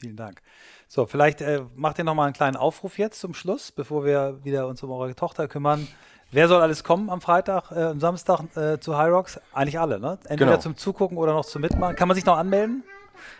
Vielen 0.00 0.16
Dank. 0.16 0.40
So, 0.86 1.06
vielleicht 1.06 1.40
äh, 1.40 1.62
macht 1.76 1.98
ihr 1.98 2.04
noch 2.04 2.14
mal 2.14 2.24
einen 2.24 2.32
kleinen 2.34 2.56
Aufruf 2.56 2.98
jetzt 2.98 3.20
zum 3.20 3.34
Schluss, 3.34 3.72
bevor 3.72 4.04
wir 4.04 4.38
wieder 4.44 4.66
uns 4.68 4.82
um 4.82 4.90
eure 4.90 5.14
Tochter 5.14 5.48
kümmern. 5.48 5.86
Wer 6.30 6.46
soll 6.48 6.60
alles 6.60 6.84
kommen 6.84 7.10
am 7.10 7.20
Freitag, 7.20 7.70
äh, 7.72 7.82
am 7.84 8.00
Samstag 8.00 8.40
äh, 8.56 8.78
zu 8.78 8.96
High 8.96 9.10
Rocks? 9.10 9.40
Eigentlich 9.52 9.80
alle, 9.80 9.98
ne? 9.98 10.18
Entweder 10.24 10.52
Genau. 10.52 10.58
zum 10.60 10.76
Zugucken 10.76 11.16
oder 11.18 11.32
noch 11.32 11.44
zum 11.44 11.62
Mitmachen. 11.62 11.96
Kann 11.96 12.06
man 12.08 12.14
sich 12.14 12.24
noch 12.26 12.36
anmelden? 12.36 12.84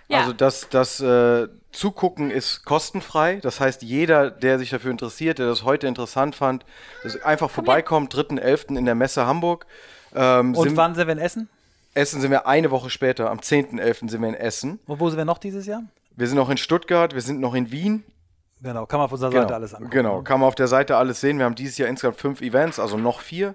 Ja. 0.09 0.21
Also 0.21 0.33
das, 0.33 0.69
das 0.71 1.01
äh, 1.01 1.49
Zugucken 1.71 2.31
ist 2.31 2.65
kostenfrei. 2.65 3.37
Das 3.37 3.61
heißt, 3.61 3.83
jeder, 3.83 4.31
der 4.31 4.59
sich 4.59 4.71
dafür 4.71 4.91
interessiert, 4.91 5.39
der 5.39 5.47
das 5.47 5.63
heute 5.65 5.87
interessant 5.87 6.35
fand, 6.35 6.65
das 7.03 7.23
einfach 7.23 7.51
vorbeikommt, 7.51 8.15
3.11. 8.15 8.77
in 8.77 8.85
der 8.87 8.95
Messe 8.95 9.27
Hamburg. 9.27 9.67
Ähm, 10.15 10.55
Und 10.57 10.69
sind, 10.69 10.77
wann 10.77 10.95
sind 10.95 11.07
wir 11.07 11.13
in 11.13 11.19
Essen? 11.19 11.49
Essen 11.95 12.21
sind 12.21 12.31
wir 12.31 12.47
eine 12.47 12.71
Woche 12.71 12.91
später, 12.91 13.31
am 13.31 13.39
10.11. 13.39 14.11
sind 14.11 14.21
wir 14.23 14.29
in 14.29 14.35
Essen. 14.35 14.81
Und 14.87 14.99
wo 14.99 15.09
sind 15.09 15.19
wir 15.19 15.25
noch 15.25 15.39
dieses 15.39 15.67
Jahr? 15.67 15.83
Wir 16.19 16.27
sind 16.27 16.37
noch 16.37 16.51
in 16.51 16.57
Stuttgart, 16.57 17.15
wir 17.15 17.23
sind 17.23 17.39
noch 17.39 17.55
in 17.55 17.71
Wien. 17.71 18.05
Genau, 18.61 18.87
kann 18.87 18.99
man 18.99 19.05
auf 19.05 19.13
unserer 19.13 19.31
Genau, 19.31 19.43
Seite 19.43 19.55
alles 19.55 19.73
angucken. 19.73 19.91
genau, 19.93 20.23
kann 20.23 20.41
man 20.41 20.49
auf 20.49 20.57
der 20.57 20.67
Seite 20.67 20.97
alles 20.97 21.21
sehen. 21.21 21.39
Wir 21.39 21.45
haben 21.45 21.55
dieses 21.55 21.79
Jahr 21.79 21.89
insgesamt 21.89 22.17
fünf 22.19 22.41
Events, 22.41 22.81
also 22.81 22.97
noch 22.97 23.21
vier. 23.21 23.55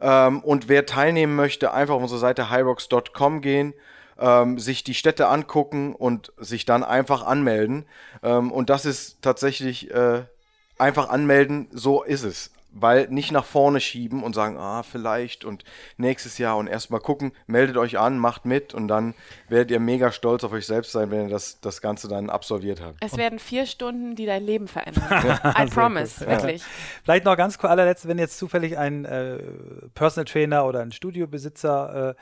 Ähm, 0.00 0.40
und 0.40 0.70
wer 0.70 0.86
teilnehmen 0.86 1.36
möchte, 1.36 1.74
einfach 1.74 1.94
auf 1.94 2.00
unsere 2.00 2.18
Seite 2.18 2.50
hyrocks.com 2.50 3.42
gehen, 3.42 3.74
ähm, 4.18 4.58
sich 4.58 4.82
die 4.82 4.94
Städte 4.94 5.28
angucken 5.28 5.94
und 5.94 6.32
sich 6.38 6.64
dann 6.64 6.84
einfach 6.84 7.22
anmelden. 7.26 7.84
Ähm, 8.22 8.50
und 8.50 8.70
das 8.70 8.86
ist 8.86 9.20
tatsächlich 9.20 9.90
äh, 9.90 10.22
einfach 10.78 11.10
anmelden, 11.10 11.68
so 11.70 12.02
ist 12.02 12.22
es. 12.24 12.50
Weil 12.72 13.08
nicht 13.08 13.32
nach 13.32 13.44
vorne 13.44 13.80
schieben 13.80 14.22
und 14.22 14.34
sagen, 14.34 14.56
ah, 14.56 14.82
vielleicht 14.82 15.44
und 15.44 15.64
nächstes 15.96 16.38
Jahr 16.38 16.56
und 16.56 16.68
erstmal 16.68 17.00
gucken, 17.00 17.32
meldet 17.46 17.76
euch 17.76 17.98
an, 17.98 18.18
macht 18.18 18.44
mit 18.44 18.74
und 18.74 18.88
dann 18.88 19.14
werdet 19.48 19.70
ihr 19.70 19.80
mega 19.80 20.12
stolz 20.12 20.44
auf 20.44 20.52
euch 20.52 20.66
selbst 20.66 20.92
sein, 20.92 21.10
wenn 21.10 21.22
ihr 21.24 21.30
das, 21.30 21.60
das 21.60 21.80
Ganze 21.80 22.06
dann 22.08 22.30
absolviert 22.30 22.80
habt. 22.80 22.98
Es 23.00 23.16
werden 23.16 23.38
vier 23.38 23.66
Stunden, 23.66 24.14
die 24.14 24.26
dein 24.26 24.44
Leben 24.44 24.68
verändern. 24.68 25.40
I 25.58 25.66
promise, 25.66 26.24
wirklich. 26.26 26.62
Vielleicht 27.02 27.24
noch 27.24 27.36
ganz 27.36 27.58
kurz 27.58 27.70
allerletzt, 27.70 28.06
wenn 28.06 28.18
jetzt 28.18 28.38
zufällig 28.38 28.78
ein 28.78 29.04
äh, 29.04 29.38
Personal 29.94 30.24
Trainer 30.24 30.66
oder 30.66 30.80
ein 30.80 30.92
Studiobesitzer 30.92 32.10
äh, 32.10 32.14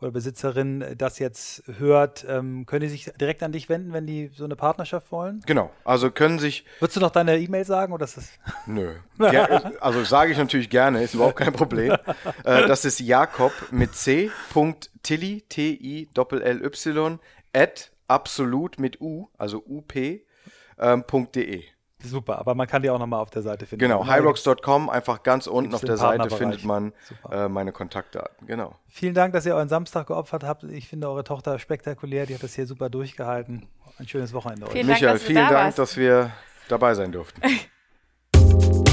oder 0.00 0.10
Besitzerin 0.10 0.84
das 0.98 1.18
jetzt 1.18 1.62
hört, 1.78 2.26
ähm, 2.28 2.66
können 2.66 2.82
die 2.82 2.88
sich 2.88 3.10
direkt 3.18 3.42
an 3.42 3.52
dich 3.52 3.68
wenden, 3.68 3.92
wenn 3.92 4.06
die 4.06 4.30
so 4.34 4.44
eine 4.44 4.56
Partnerschaft 4.56 5.10
wollen? 5.10 5.42
Genau, 5.46 5.70
also 5.84 6.10
können 6.10 6.38
sich 6.38 6.64
Würdest 6.80 6.96
du 6.96 7.00
noch 7.00 7.10
deine 7.10 7.38
E-Mail 7.38 7.64
sagen 7.64 7.92
oder 7.92 8.04
ist 8.04 8.16
das 8.16 8.30
Nö. 8.66 8.94
Ger 9.18 9.72
also 9.80 10.04
sage 10.04 10.32
ich 10.32 10.38
natürlich 10.38 10.68
gerne, 10.68 11.02
ist 11.02 11.14
überhaupt 11.14 11.36
kein 11.36 11.52
Problem. 11.52 11.92
äh, 12.44 12.66
das 12.66 12.84
ist 12.84 13.00
Jakob 13.00 13.52
mit 13.70 13.94
C. 13.94 14.30
Tilly, 15.02 15.44
T-I-L-L-Y, 15.48 17.18
at 17.54 17.92
absolut 18.08 18.78
mit 18.78 19.00
U, 19.00 19.28
also 19.38 19.64
up, 19.66 19.96
ähm, 20.78 21.04
.de. 21.34 21.64
Super, 22.06 22.38
aber 22.38 22.54
man 22.54 22.66
kann 22.66 22.82
die 22.82 22.90
auch 22.90 22.98
nochmal 22.98 23.20
auf 23.20 23.30
der 23.30 23.42
Seite 23.42 23.66
finden. 23.66 23.84
Genau, 23.84 24.06
hyrocks.com, 24.06 24.88
einfach 24.88 25.22
ganz 25.22 25.46
unten 25.46 25.74
auf 25.74 25.80
der 25.82 25.96
Seite 25.96 26.30
findet 26.30 26.64
man 26.64 26.92
äh, 27.30 27.48
meine 27.48 27.72
Kontaktdaten. 27.72 28.46
Genau. 28.46 28.76
Vielen 28.88 29.14
Dank, 29.14 29.32
dass 29.32 29.46
ihr 29.46 29.54
euren 29.54 29.68
Samstag 29.68 30.06
geopfert 30.06 30.44
habt. 30.44 30.64
Ich 30.64 30.88
finde 30.88 31.08
eure 31.08 31.24
Tochter 31.24 31.58
spektakulär, 31.58 32.26
die 32.26 32.34
hat 32.34 32.42
das 32.42 32.54
hier 32.54 32.66
super 32.66 32.88
durchgehalten. 32.90 33.66
Ein 33.98 34.08
schönes 34.08 34.32
Wochenende. 34.32 34.66
Vielen 34.70 34.86
Michael, 34.86 35.08
Dank, 35.08 35.20
vielen 35.20 35.36
Dank, 35.36 35.52
warst. 35.52 35.78
dass 35.78 35.96
wir 35.96 36.30
dabei 36.68 36.94
sein 36.94 37.12
durften. 37.12 37.40